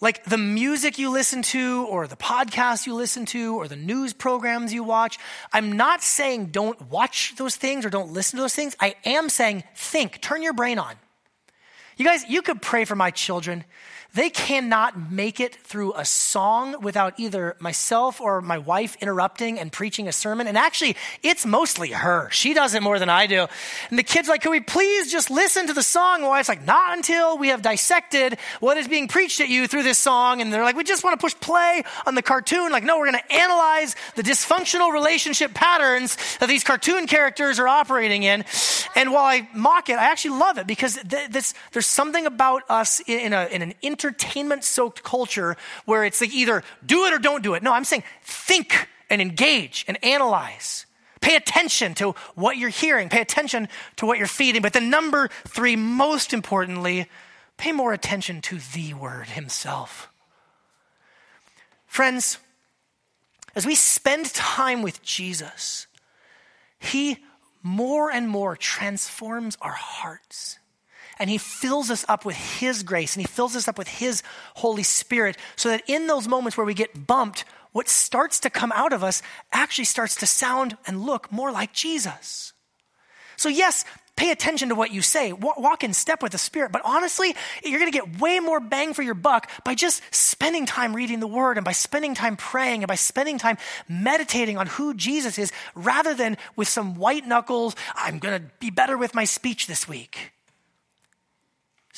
like 0.00 0.24
the 0.24 0.38
music 0.38 0.98
you 0.98 1.10
listen 1.10 1.42
to, 1.42 1.86
or 1.88 2.06
the 2.06 2.16
podcasts 2.16 2.86
you 2.86 2.94
listen 2.94 3.24
to, 3.26 3.56
or 3.56 3.66
the 3.66 3.76
news 3.76 4.12
programs 4.12 4.72
you 4.72 4.84
watch, 4.84 5.18
I'm 5.52 5.72
not 5.72 6.02
saying 6.02 6.46
don't 6.46 6.80
watch 6.90 7.34
those 7.36 7.56
things 7.56 7.86
or 7.86 7.90
don't 7.90 8.12
listen 8.12 8.36
to 8.36 8.42
those 8.42 8.54
things. 8.54 8.76
I 8.78 8.94
am 9.04 9.28
saying 9.28 9.64
think, 9.74 10.20
turn 10.20 10.42
your 10.42 10.52
brain 10.52 10.78
on. 10.78 10.94
You 11.96 12.04
guys, 12.04 12.28
you 12.28 12.42
could 12.42 12.60
pray 12.60 12.84
for 12.84 12.94
my 12.94 13.10
children. 13.10 13.64
They 14.16 14.30
cannot 14.30 15.12
make 15.12 15.40
it 15.40 15.54
through 15.56 15.92
a 15.92 16.06
song 16.06 16.80
without 16.80 17.20
either 17.20 17.54
myself 17.58 18.18
or 18.18 18.40
my 18.40 18.56
wife 18.56 18.96
interrupting 19.02 19.58
and 19.58 19.70
preaching 19.70 20.08
a 20.08 20.12
sermon. 20.12 20.46
And 20.46 20.56
actually, 20.56 20.96
it's 21.22 21.44
mostly 21.44 21.90
her. 21.90 22.30
She 22.30 22.54
does 22.54 22.72
it 22.72 22.82
more 22.82 22.98
than 22.98 23.10
I 23.10 23.26
do. 23.26 23.46
And 23.90 23.98
the 23.98 24.02
kid's 24.02 24.26
like, 24.26 24.40
Can 24.40 24.52
we 24.52 24.60
please 24.60 25.12
just 25.12 25.30
listen 25.30 25.66
to 25.66 25.74
the 25.74 25.82
song? 25.82 26.20
And 26.20 26.28
wife's 26.28 26.48
like, 26.48 26.64
Not 26.64 26.96
until 26.96 27.36
we 27.36 27.48
have 27.48 27.60
dissected 27.60 28.38
what 28.60 28.78
is 28.78 28.88
being 28.88 29.06
preached 29.06 29.42
at 29.42 29.50
you 29.50 29.66
through 29.66 29.82
this 29.82 29.98
song. 29.98 30.40
And 30.40 30.50
they're 30.50 30.64
like, 30.64 30.76
We 30.76 30.84
just 30.84 31.04
want 31.04 31.20
to 31.20 31.22
push 31.22 31.34
play 31.38 31.82
on 32.06 32.14
the 32.14 32.22
cartoon. 32.22 32.72
Like, 32.72 32.84
no, 32.84 32.98
we're 32.98 33.12
going 33.12 33.22
to 33.22 33.34
analyze 33.34 33.96
the 34.14 34.22
dysfunctional 34.22 34.94
relationship 34.94 35.52
patterns 35.52 36.16
that 36.38 36.48
these 36.48 36.64
cartoon 36.64 37.06
characters 37.06 37.58
are 37.58 37.68
operating 37.68 38.22
in. 38.22 38.46
And 38.94 39.12
while 39.12 39.26
I 39.26 39.46
mock 39.54 39.90
it, 39.90 39.98
I 39.98 40.04
actually 40.04 40.38
love 40.38 40.56
it 40.56 40.66
because 40.66 40.94
th- 41.06 41.28
this, 41.28 41.52
there's 41.72 41.84
something 41.86 42.24
about 42.24 42.62
us 42.70 43.00
in, 43.00 43.20
in, 43.20 43.32
a, 43.34 43.46
in 43.48 43.60
an 43.60 43.74
inter 43.82 44.05
entertainment 44.06 44.64
soaked 44.64 45.02
culture 45.02 45.56
where 45.84 46.04
it's 46.04 46.20
like 46.20 46.32
either 46.32 46.62
do 46.84 47.06
it 47.06 47.12
or 47.12 47.18
don't 47.18 47.42
do 47.42 47.54
it. 47.54 47.62
No, 47.62 47.72
I'm 47.72 47.84
saying 47.84 48.04
think 48.22 48.88
and 49.10 49.20
engage 49.20 49.84
and 49.88 50.02
analyze. 50.04 50.86
Pay 51.20 51.34
attention 51.34 51.94
to 51.94 52.12
what 52.34 52.56
you're 52.56 52.68
hearing, 52.68 53.08
pay 53.08 53.20
attention 53.20 53.68
to 53.96 54.06
what 54.06 54.18
you're 54.18 54.26
feeding. 54.26 54.62
But 54.62 54.74
the 54.74 54.80
number 54.80 55.28
three, 55.46 55.74
most 55.74 56.32
importantly, 56.32 57.08
pay 57.56 57.72
more 57.72 57.92
attention 57.92 58.40
to 58.42 58.58
the 58.74 58.94
word 58.94 59.28
himself. 59.28 60.08
Friends, 61.86 62.38
as 63.56 63.66
we 63.66 63.74
spend 63.74 64.32
time 64.34 64.82
with 64.82 65.02
Jesus, 65.02 65.86
he 66.78 67.18
more 67.62 68.12
and 68.12 68.28
more 68.28 68.54
transforms 68.54 69.56
our 69.60 69.72
hearts 69.72 70.58
and 71.18 71.30
He 71.30 71.38
fills 71.38 71.90
us 71.90 72.04
up 72.08 72.24
with 72.24 72.36
His 72.36 72.82
grace 72.82 73.14
and 73.14 73.22
He 73.22 73.26
fills 73.26 73.56
us 73.56 73.68
up 73.68 73.78
with 73.78 73.88
His 73.88 74.22
Holy 74.54 74.82
Spirit 74.82 75.36
so 75.56 75.68
that 75.70 75.82
in 75.86 76.06
those 76.06 76.28
moments 76.28 76.56
where 76.56 76.66
we 76.66 76.74
get 76.74 77.06
bumped, 77.06 77.44
what 77.72 77.88
starts 77.88 78.40
to 78.40 78.50
come 78.50 78.72
out 78.72 78.92
of 78.92 79.04
us 79.04 79.22
actually 79.52 79.84
starts 79.84 80.14
to 80.16 80.26
sound 80.26 80.76
and 80.86 81.04
look 81.04 81.30
more 81.30 81.52
like 81.52 81.72
Jesus. 81.72 82.52
So, 83.36 83.50
yes, 83.50 83.84
pay 84.16 84.30
attention 84.30 84.70
to 84.70 84.74
what 84.74 84.90
you 84.90 85.02
say, 85.02 85.32
walk 85.32 85.84
in 85.84 85.92
step 85.92 86.22
with 86.22 86.32
the 86.32 86.38
Spirit, 86.38 86.72
but 86.72 86.80
honestly, 86.84 87.36
you're 87.62 87.78
going 87.78 87.92
to 87.92 87.98
get 87.98 88.18
way 88.18 88.40
more 88.40 88.60
bang 88.60 88.94
for 88.94 89.02
your 89.02 89.14
buck 89.14 89.50
by 89.62 89.74
just 89.74 90.02
spending 90.10 90.64
time 90.64 90.96
reading 90.96 91.20
the 91.20 91.26
Word 91.26 91.58
and 91.58 91.64
by 91.64 91.72
spending 91.72 92.14
time 92.14 92.36
praying 92.36 92.82
and 92.82 92.88
by 92.88 92.94
spending 92.94 93.36
time 93.36 93.58
meditating 93.88 94.56
on 94.56 94.66
who 94.66 94.94
Jesus 94.94 95.38
is 95.38 95.52
rather 95.74 96.14
than 96.14 96.38
with 96.56 96.68
some 96.68 96.94
white 96.94 97.26
knuckles, 97.26 97.76
I'm 97.94 98.18
going 98.18 98.40
to 98.40 98.48
be 98.58 98.70
better 98.70 98.96
with 98.96 99.14
my 99.14 99.24
speech 99.24 99.66
this 99.66 99.86
week. 99.86 100.32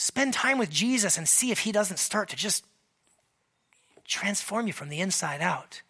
Spend 0.00 0.32
time 0.32 0.58
with 0.58 0.70
Jesus 0.70 1.18
and 1.18 1.28
see 1.28 1.50
if 1.50 1.58
he 1.58 1.72
doesn't 1.72 1.96
start 1.96 2.28
to 2.28 2.36
just 2.36 2.64
transform 4.06 4.68
you 4.68 4.72
from 4.72 4.90
the 4.90 5.00
inside 5.00 5.40
out. 5.40 5.82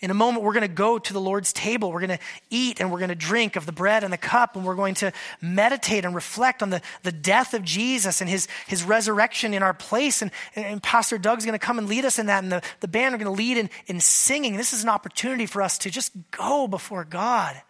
In 0.00 0.10
a 0.10 0.14
moment, 0.14 0.42
we're 0.42 0.54
going 0.54 0.62
to 0.62 0.68
go 0.68 0.98
to 0.98 1.12
the 1.12 1.20
Lord's 1.20 1.52
table. 1.52 1.92
We're 1.92 2.06
going 2.06 2.16
to 2.16 2.24
eat 2.48 2.80
and 2.80 2.90
we're 2.90 2.98
going 2.98 3.10
to 3.10 3.14
drink 3.14 3.56
of 3.56 3.66
the 3.66 3.72
bread 3.72 4.04
and 4.04 4.10
the 4.10 4.16
cup, 4.16 4.56
and 4.56 4.64
we're 4.64 4.74
going 4.74 4.94
to 4.94 5.12
meditate 5.42 6.06
and 6.06 6.14
reflect 6.14 6.62
on 6.62 6.70
the, 6.70 6.80
the 7.02 7.12
death 7.12 7.52
of 7.52 7.62
Jesus 7.62 8.22
and 8.22 8.30
his, 8.30 8.48
his 8.66 8.82
resurrection 8.82 9.52
in 9.52 9.62
our 9.62 9.74
place. 9.74 10.22
And, 10.22 10.30
and 10.54 10.82
Pastor 10.82 11.18
Doug's 11.18 11.44
going 11.44 11.58
to 11.58 11.66
come 11.66 11.76
and 11.76 11.86
lead 11.86 12.06
us 12.06 12.18
in 12.18 12.24
that, 12.24 12.42
and 12.42 12.50
the, 12.50 12.62
the 12.80 12.88
band 12.88 13.14
are 13.14 13.18
going 13.18 13.26
to 13.26 13.36
lead 13.36 13.58
in, 13.58 13.68
in 13.86 14.00
singing. 14.00 14.56
This 14.56 14.72
is 14.72 14.82
an 14.82 14.88
opportunity 14.88 15.44
for 15.44 15.60
us 15.60 15.76
to 15.76 15.90
just 15.90 16.12
go 16.30 16.66
before 16.66 17.04
God 17.04 17.60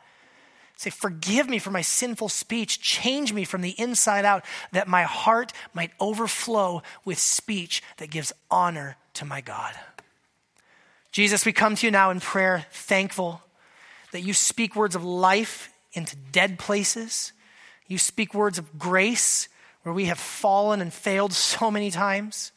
Say, 0.76 0.90
forgive 0.90 1.48
me 1.48 1.58
for 1.58 1.70
my 1.70 1.80
sinful 1.80 2.28
speech. 2.28 2.80
Change 2.80 3.32
me 3.32 3.44
from 3.44 3.62
the 3.62 3.74
inside 3.80 4.26
out 4.26 4.44
that 4.72 4.86
my 4.86 5.04
heart 5.04 5.52
might 5.72 5.90
overflow 5.98 6.82
with 7.04 7.18
speech 7.18 7.82
that 7.96 8.10
gives 8.10 8.32
honor 8.50 8.96
to 9.14 9.24
my 9.24 9.40
God. 9.40 9.74
Jesus, 11.12 11.46
we 11.46 11.52
come 11.52 11.76
to 11.76 11.86
you 11.86 11.90
now 11.90 12.10
in 12.10 12.20
prayer, 12.20 12.66
thankful 12.70 13.40
that 14.12 14.20
you 14.20 14.34
speak 14.34 14.76
words 14.76 14.94
of 14.94 15.02
life 15.02 15.72
into 15.94 16.14
dead 16.30 16.58
places. 16.58 17.32
You 17.86 17.96
speak 17.96 18.34
words 18.34 18.58
of 18.58 18.78
grace 18.78 19.48
where 19.82 19.94
we 19.94 20.06
have 20.06 20.18
fallen 20.18 20.82
and 20.82 20.92
failed 20.92 21.32
so 21.32 21.70
many 21.70 21.90
times. 21.90 22.52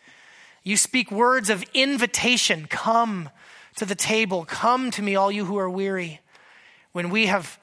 You 0.64 0.76
speak 0.76 1.10
words 1.10 1.50
of 1.50 1.64
invitation 1.74 2.68
come 2.70 3.30
to 3.78 3.86
the 3.86 3.96
table, 3.96 4.44
come 4.44 4.92
to 4.92 5.02
me, 5.02 5.16
all 5.16 5.32
you 5.32 5.46
who 5.46 5.58
are 5.58 5.70
weary. 5.70 6.20
When 6.92 7.12
we 7.12 7.28
have 7.28 7.59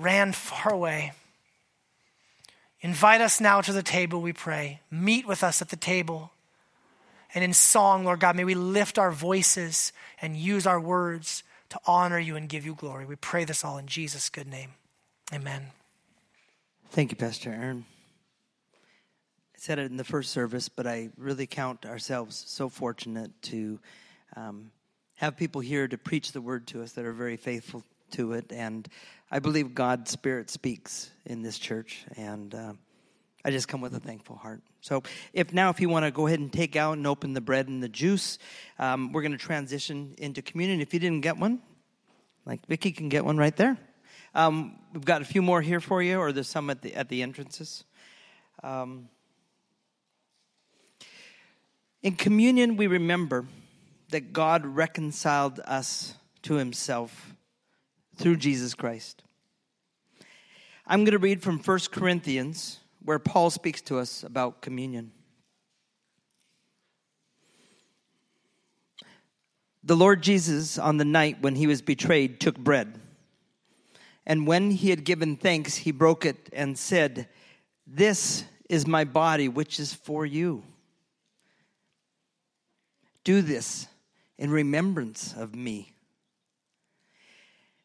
ran 0.00 0.32
far 0.32 0.72
away. 0.72 1.12
Invite 2.80 3.20
us 3.22 3.40
now 3.40 3.60
to 3.62 3.72
the 3.72 3.82
table, 3.82 4.20
we 4.20 4.32
pray. 4.32 4.80
Meet 4.90 5.26
with 5.26 5.42
us 5.42 5.62
at 5.62 5.70
the 5.70 5.76
table. 5.76 6.32
And 7.34 7.42
in 7.42 7.52
song, 7.52 8.04
Lord 8.04 8.20
God, 8.20 8.36
may 8.36 8.44
we 8.44 8.54
lift 8.54 8.98
our 8.98 9.10
voices 9.10 9.92
and 10.20 10.36
use 10.36 10.66
our 10.66 10.78
words 10.78 11.42
to 11.70 11.80
honor 11.86 12.18
you 12.18 12.36
and 12.36 12.48
give 12.48 12.66
you 12.66 12.74
glory. 12.74 13.06
We 13.06 13.16
pray 13.16 13.44
this 13.44 13.64
all 13.64 13.78
in 13.78 13.86
Jesus' 13.86 14.28
good 14.28 14.46
name. 14.46 14.74
Amen. 15.32 15.68
Thank 16.90 17.10
you, 17.10 17.16
Pastor 17.16 17.50
Aaron. 17.50 17.86
I 18.76 19.58
said 19.58 19.78
it 19.78 19.90
in 19.90 19.96
the 19.96 20.04
first 20.04 20.30
service, 20.30 20.68
but 20.68 20.86
I 20.86 21.08
really 21.16 21.46
count 21.46 21.86
ourselves 21.86 22.44
so 22.46 22.68
fortunate 22.68 23.30
to 23.44 23.80
um, 24.36 24.70
have 25.16 25.36
people 25.36 25.60
here 25.60 25.88
to 25.88 25.96
preach 25.96 26.32
the 26.32 26.40
word 26.40 26.66
to 26.68 26.82
us 26.82 26.92
that 26.92 27.04
are 27.04 27.12
very 27.12 27.36
faithful 27.36 27.82
to 28.14 28.32
it. 28.32 28.52
And 28.52 28.88
I 29.30 29.38
believe 29.38 29.74
God's 29.74 30.10
Spirit 30.10 30.50
speaks 30.50 31.10
in 31.24 31.42
this 31.42 31.58
church. 31.58 32.04
And 32.16 32.54
uh, 32.54 32.72
I 33.44 33.50
just 33.50 33.68
come 33.68 33.80
with 33.80 33.94
a 33.94 34.00
thankful 34.00 34.36
heart. 34.36 34.62
So, 34.80 35.02
if 35.32 35.52
now, 35.52 35.70
if 35.70 35.80
you 35.80 35.88
want 35.88 36.04
to 36.04 36.10
go 36.10 36.26
ahead 36.26 36.40
and 36.40 36.52
take 36.52 36.76
out 36.76 36.96
and 36.96 37.06
open 37.06 37.32
the 37.32 37.40
bread 37.40 37.68
and 37.68 37.82
the 37.82 37.88
juice, 37.88 38.38
um, 38.78 39.12
we're 39.12 39.22
going 39.22 39.32
to 39.32 39.38
transition 39.38 40.14
into 40.18 40.42
communion. 40.42 40.80
If 40.80 40.92
you 40.92 41.00
didn't 41.00 41.22
get 41.22 41.38
one, 41.38 41.60
like 42.46 42.66
Vicky 42.66 42.92
can 42.92 43.08
get 43.08 43.24
one 43.24 43.36
right 43.36 43.56
there. 43.56 43.78
Um, 44.34 44.78
we've 44.92 45.04
got 45.04 45.22
a 45.22 45.24
few 45.24 45.42
more 45.42 45.62
here 45.62 45.80
for 45.80 46.02
you, 46.02 46.18
or 46.18 46.32
there's 46.32 46.48
some 46.48 46.68
at 46.70 46.82
the 46.82 46.94
at 46.94 47.08
the 47.08 47.22
entrances. 47.22 47.84
Um, 48.62 49.08
in 52.02 52.14
communion, 52.16 52.76
we 52.76 52.86
remember 52.86 53.46
that 54.10 54.32
God 54.32 54.66
reconciled 54.66 55.60
us 55.60 56.14
to 56.42 56.54
Himself 56.54 57.33
through 58.16 58.36
Jesus 58.36 58.74
Christ. 58.74 59.22
I'm 60.86 61.04
going 61.04 61.12
to 61.12 61.18
read 61.18 61.42
from 61.42 61.58
1 61.58 61.78
Corinthians, 61.90 62.80
where 63.02 63.18
Paul 63.18 63.50
speaks 63.50 63.80
to 63.82 63.98
us 63.98 64.22
about 64.22 64.60
communion. 64.60 65.12
The 69.82 69.96
Lord 69.96 70.22
Jesus, 70.22 70.78
on 70.78 70.96
the 70.96 71.04
night 71.04 71.42
when 71.42 71.56
he 71.56 71.66
was 71.66 71.82
betrayed, 71.82 72.40
took 72.40 72.58
bread. 72.58 73.00
And 74.26 74.46
when 74.46 74.70
he 74.70 74.90
had 74.90 75.04
given 75.04 75.36
thanks, 75.36 75.76
he 75.76 75.92
broke 75.92 76.24
it 76.24 76.48
and 76.52 76.78
said, 76.78 77.28
This 77.86 78.44
is 78.68 78.86
my 78.86 79.04
body, 79.04 79.48
which 79.48 79.78
is 79.78 79.92
for 79.92 80.24
you. 80.24 80.62
Do 83.24 83.42
this 83.42 83.86
in 84.38 84.50
remembrance 84.50 85.34
of 85.34 85.54
me. 85.54 85.93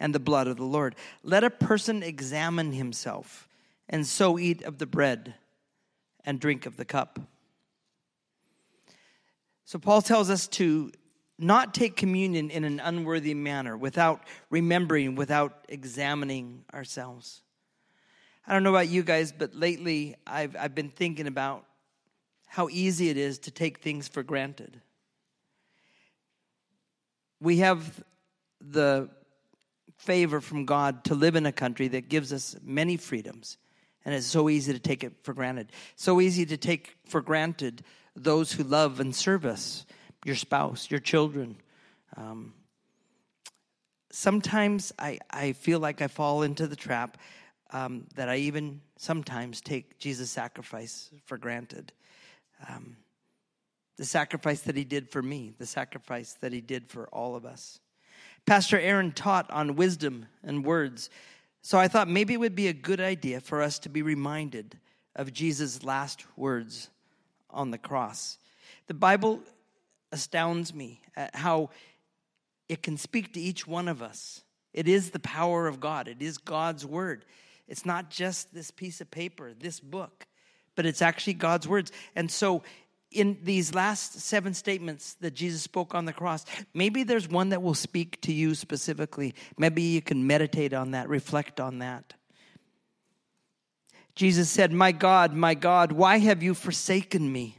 and 0.00 0.14
the 0.14 0.20
blood 0.20 0.46
of 0.46 0.56
the 0.56 0.64
Lord. 0.64 0.94
Let 1.22 1.44
a 1.44 1.50
person 1.50 2.02
examine 2.02 2.72
himself, 2.72 3.48
and 3.88 4.06
so 4.06 4.38
eat 4.38 4.62
of 4.62 4.78
the 4.78 4.86
bread 4.86 5.34
and 6.24 6.40
drink 6.40 6.66
of 6.66 6.76
the 6.76 6.84
cup. 6.84 7.18
So, 9.64 9.78
Paul 9.78 10.02
tells 10.02 10.30
us 10.30 10.46
to 10.48 10.92
not 11.38 11.72
take 11.72 11.96
communion 11.96 12.50
in 12.50 12.64
an 12.64 12.80
unworthy 12.80 13.34
manner 13.34 13.76
without 13.76 14.22
remembering, 14.50 15.14
without 15.14 15.64
examining 15.68 16.64
ourselves. 16.74 17.42
I 18.46 18.54
don't 18.54 18.62
know 18.62 18.70
about 18.70 18.88
you 18.88 19.02
guys, 19.02 19.30
but 19.30 19.54
lately 19.54 20.16
I've, 20.26 20.56
I've 20.58 20.74
been 20.74 20.88
thinking 20.88 21.26
about 21.26 21.64
how 22.46 22.68
easy 22.70 23.10
it 23.10 23.18
is 23.18 23.38
to 23.40 23.50
take 23.50 23.78
things 23.78 24.08
for 24.08 24.22
granted. 24.22 24.80
We 27.40 27.58
have 27.58 28.02
the 28.60 29.10
favor 29.98 30.40
from 30.40 30.64
God 30.64 31.04
to 31.04 31.14
live 31.14 31.36
in 31.36 31.44
a 31.44 31.52
country 31.52 31.88
that 31.88 32.08
gives 32.08 32.32
us 32.32 32.56
many 32.62 32.96
freedoms, 32.96 33.58
and 34.04 34.14
it's 34.14 34.26
so 34.26 34.48
easy 34.48 34.72
to 34.72 34.78
take 34.78 35.04
it 35.04 35.12
for 35.22 35.34
granted. 35.34 35.70
So 35.96 36.20
easy 36.20 36.46
to 36.46 36.56
take 36.56 36.96
for 37.06 37.20
granted 37.20 37.82
those 38.16 38.52
who 38.52 38.62
love 38.62 39.00
and 39.00 39.14
serve 39.14 39.44
us 39.44 39.84
your 40.24 40.36
spouse, 40.36 40.90
your 40.90 41.00
children. 41.00 41.56
Um, 42.16 42.54
sometimes 44.10 44.92
I, 44.98 45.18
I 45.30 45.52
feel 45.52 45.78
like 45.78 46.00
I 46.00 46.08
fall 46.08 46.42
into 46.42 46.66
the 46.66 46.76
trap 46.76 47.18
um, 47.70 48.06
that 48.14 48.28
I 48.28 48.36
even 48.36 48.80
sometimes 48.96 49.60
take 49.60 49.98
Jesus' 49.98 50.30
sacrifice 50.30 51.10
for 51.26 51.36
granted. 51.36 51.92
Um, 52.68 52.96
the 53.96 54.04
sacrifice 54.04 54.60
that 54.62 54.76
he 54.76 54.84
did 54.84 55.10
for 55.10 55.22
me, 55.22 55.52
the 55.58 55.66
sacrifice 55.66 56.34
that 56.40 56.52
he 56.52 56.60
did 56.60 56.88
for 56.88 57.08
all 57.08 57.36
of 57.36 57.44
us. 57.44 57.80
Pastor 58.48 58.80
Aaron 58.80 59.12
taught 59.12 59.50
on 59.50 59.76
wisdom 59.76 60.24
and 60.42 60.64
words, 60.64 61.10
so 61.60 61.76
I 61.76 61.86
thought 61.86 62.08
maybe 62.08 62.32
it 62.32 62.38
would 62.38 62.54
be 62.54 62.68
a 62.68 62.72
good 62.72 62.98
idea 62.98 63.42
for 63.42 63.60
us 63.60 63.78
to 63.80 63.90
be 63.90 64.00
reminded 64.00 64.78
of 65.14 65.34
Jesus' 65.34 65.82
last 65.82 66.24
words 66.34 66.88
on 67.50 67.72
the 67.72 67.76
cross. 67.76 68.38
The 68.86 68.94
Bible 68.94 69.40
astounds 70.12 70.72
me 70.72 71.02
at 71.14 71.36
how 71.36 71.68
it 72.70 72.82
can 72.82 72.96
speak 72.96 73.34
to 73.34 73.40
each 73.40 73.66
one 73.66 73.86
of 73.86 74.00
us. 74.00 74.40
It 74.72 74.88
is 74.88 75.10
the 75.10 75.18
power 75.18 75.66
of 75.66 75.78
God, 75.78 76.08
it 76.08 76.22
is 76.22 76.38
God's 76.38 76.86
word. 76.86 77.26
It's 77.66 77.84
not 77.84 78.08
just 78.08 78.54
this 78.54 78.70
piece 78.70 79.02
of 79.02 79.10
paper, 79.10 79.52
this 79.52 79.78
book, 79.78 80.26
but 80.74 80.86
it's 80.86 81.02
actually 81.02 81.34
God's 81.34 81.68
words. 81.68 81.92
And 82.16 82.30
so, 82.30 82.62
in 83.10 83.38
these 83.42 83.74
last 83.74 84.20
seven 84.20 84.52
statements 84.52 85.14
that 85.20 85.32
Jesus 85.32 85.62
spoke 85.62 85.94
on 85.94 86.04
the 86.04 86.12
cross, 86.12 86.44
maybe 86.74 87.02
there's 87.04 87.28
one 87.28 87.48
that 87.50 87.62
will 87.62 87.74
speak 87.74 88.20
to 88.22 88.32
you 88.32 88.54
specifically. 88.54 89.34
Maybe 89.56 89.82
you 89.82 90.02
can 90.02 90.26
meditate 90.26 90.74
on 90.74 90.90
that, 90.90 91.08
reflect 91.08 91.60
on 91.60 91.78
that. 91.78 92.14
Jesus 94.14 94.50
said, 94.50 94.72
My 94.72 94.92
God, 94.92 95.32
my 95.32 95.54
God, 95.54 95.92
why 95.92 96.18
have 96.18 96.42
you 96.42 96.52
forsaken 96.52 97.32
me? 97.32 97.58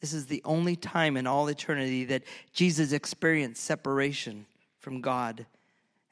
This 0.00 0.14
is 0.14 0.26
the 0.26 0.42
only 0.44 0.76
time 0.76 1.16
in 1.16 1.26
all 1.26 1.48
eternity 1.48 2.04
that 2.06 2.22
Jesus 2.52 2.92
experienced 2.92 3.62
separation 3.62 4.46
from 4.78 5.02
God 5.02 5.46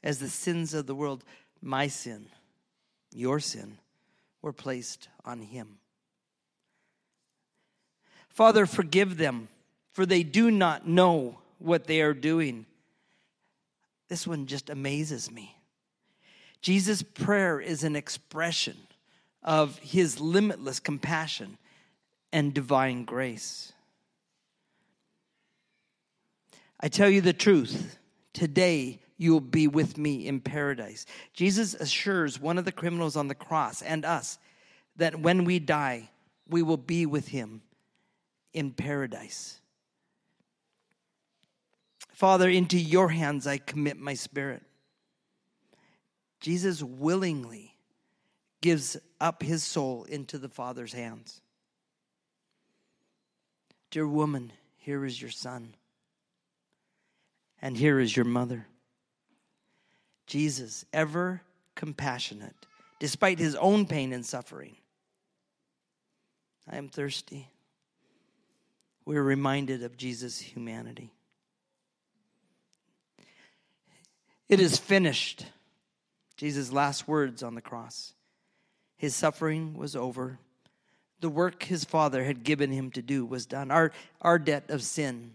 as 0.03 0.19
the 0.19 0.29
sins 0.29 0.75
of 0.75 0.87
the 0.87 0.95
world, 0.95 1.25
my 1.63 1.89
sin, 1.89 2.27
your 3.13 3.41
sin, 3.41 3.79
were 4.43 4.53
placed 4.53 5.09
on 5.25 5.41
him. 5.41 5.79
Father, 8.39 8.67
forgive 8.67 9.17
them, 9.17 9.49
for 9.91 10.07
they 10.07 10.23
do 10.23 10.49
not 10.49 10.87
know 10.87 11.39
what 11.59 11.89
they 11.89 12.03
are 12.03 12.15
doing. 12.15 12.67
This 14.07 14.29
one 14.29 14.47
just 14.47 14.71
amazes 14.71 15.29
me. 15.29 15.57
Jesus' 16.61 17.03
prayer 17.03 17.59
is 17.59 17.83
an 17.83 17.97
expression 17.97 18.77
of 19.43 19.77
his 19.79 20.21
limitless 20.21 20.79
compassion 20.79 21.59
and 22.33 22.55
divine 22.55 23.05
grace. 23.05 23.73
I 26.79 26.87
tell 26.87 27.11
you 27.11 27.21
the 27.21 27.33
truth, 27.33 27.99
today 28.35 29.01
you 29.17 29.33
will 29.33 29.41
be 29.41 29.67
with 29.67 29.99
me 29.99 30.29
in 30.29 30.39
paradise. 30.39 31.07
Jesus 31.33 31.75
assures 31.75 32.39
one 32.39 32.57
of 32.57 32.65
the 32.65 32.71
criminals 32.71 33.17
on 33.17 33.27
the 33.27 33.35
cross 33.35 33.83
and 33.83 34.05
us 34.05 34.39
that 34.95 35.19
when 35.19 35.43
we 35.45 35.59
die, 35.59 36.11
we 36.49 36.63
will 36.63 36.77
be 36.77 37.05
with 37.05 37.27
him 37.27 37.63
in 38.53 38.73
paradise. 38.73 39.61
Father, 42.13 42.49
into 42.49 42.79
your 42.79 43.09
hands 43.09 43.47
I 43.47 43.59
commit 43.59 43.97
my 43.97 44.15
spirit. 44.15 44.63
Jesus 46.41 46.83
willingly 46.83 47.77
gives 48.61 48.97
up 49.21 49.43
his 49.43 49.63
soul 49.63 50.05
into 50.05 50.39
the 50.39 50.49
Father's 50.49 50.93
hands. 50.93 51.41
Dear 53.91 54.07
woman, 54.07 54.53
here 54.77 55.05
is 55.05 55.21
your 55.21 55.31
son. 55.31 55.75
And 57.61 57.77
here 57.77 57.99
is 57.99 58.17
your 58.17 58.25
mother. 58.25 58.67
Jesus, 60.27 60.85
ever 60.93 61.43
compassionate, 61.75 62.55
despite 63.01 63.39
his 63.39 63.55
own 63.57 63.87
pain 63.87 64.13
and 64.13 64.25
suffering. 64.25 64.77
I 66.71 66.77
am 66.77 66.89
thirsty. 66.89 67.49
We're 69.09 69.23
reminded 69.23 69.83
of 69.85 69.97
Jesus' 69.97 70.39
humanity. 70.39 71.15
It 74.51 74.61
is 74.61 74.77
finished. 74.77 75.47
Jesus' 76.37 76.71
last 76.71 77.09
words 77.09 77.43
on 77.43 77.55
the 77.55 77.63
cross. 77.63 78.13
His 78.99 79.17
suffering 79.17 79.79
was 79.79 79.97
over. 79.97 80.39
The 81.21 81.31
work 81.31 81.63
his 81.63 81.87
Father 81.87 82.23
had 82.23 82.45
given 82.45 82.71
him 82.71 82.91
to 82.91 83.01
do 83.01 83.25
was 83.25 83.47
done. 83.47 83.71
Our, 83.71 83.93
our 84.21 84.39
debt 84.39 84.65
of 84.69 84.83
sin 84.83 85.33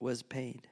was 0.00 0.24
paid. 0.24 0.66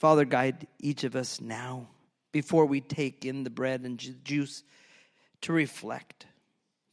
Father, 0.00 0.24
guide 0.24 0.66
each 0.80 1.04
of 1.04 1.14
us 1.14 1.40
now 1.40 1.86
before 2.32 2.66
we 2.66 2.80
take 2.80 3.24
in 3.24 3.44
the 3.44 3.50
bread 3.50 3.82
and 3.82 3.98
juice 4.24 4.64
to 5.42 5.52
reflect, 5.52 6.26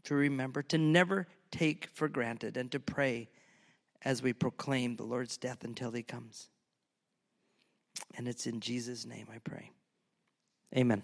to 0.03 0.13
remember, 0.13 0.61
to 0.61 0.77
never 0.77 1.25
take 1.51 1.89
for 1.93 2.07
granted, 2.07 2.57
and 2.57 2.71
to 2.71 2.79
pray 2.79 3.29
as 4.03 4.21
we 4.21 4.33
proclaim 4.33 4.95
the 4.95 5.03
Lord's 5.03 5.37
death 5.37 5.63
until 5.63 5.91
he 5.91 6.03
comes. 6.03 6.49
And 8.15 8.27
it's 8.27 8.47
in 8.47 8.59
Jesus' 8.59 9.05
name 9.05 9.27
I 9.33 9.39
pray. 9.39 9.71
Amen. 10.75 11.03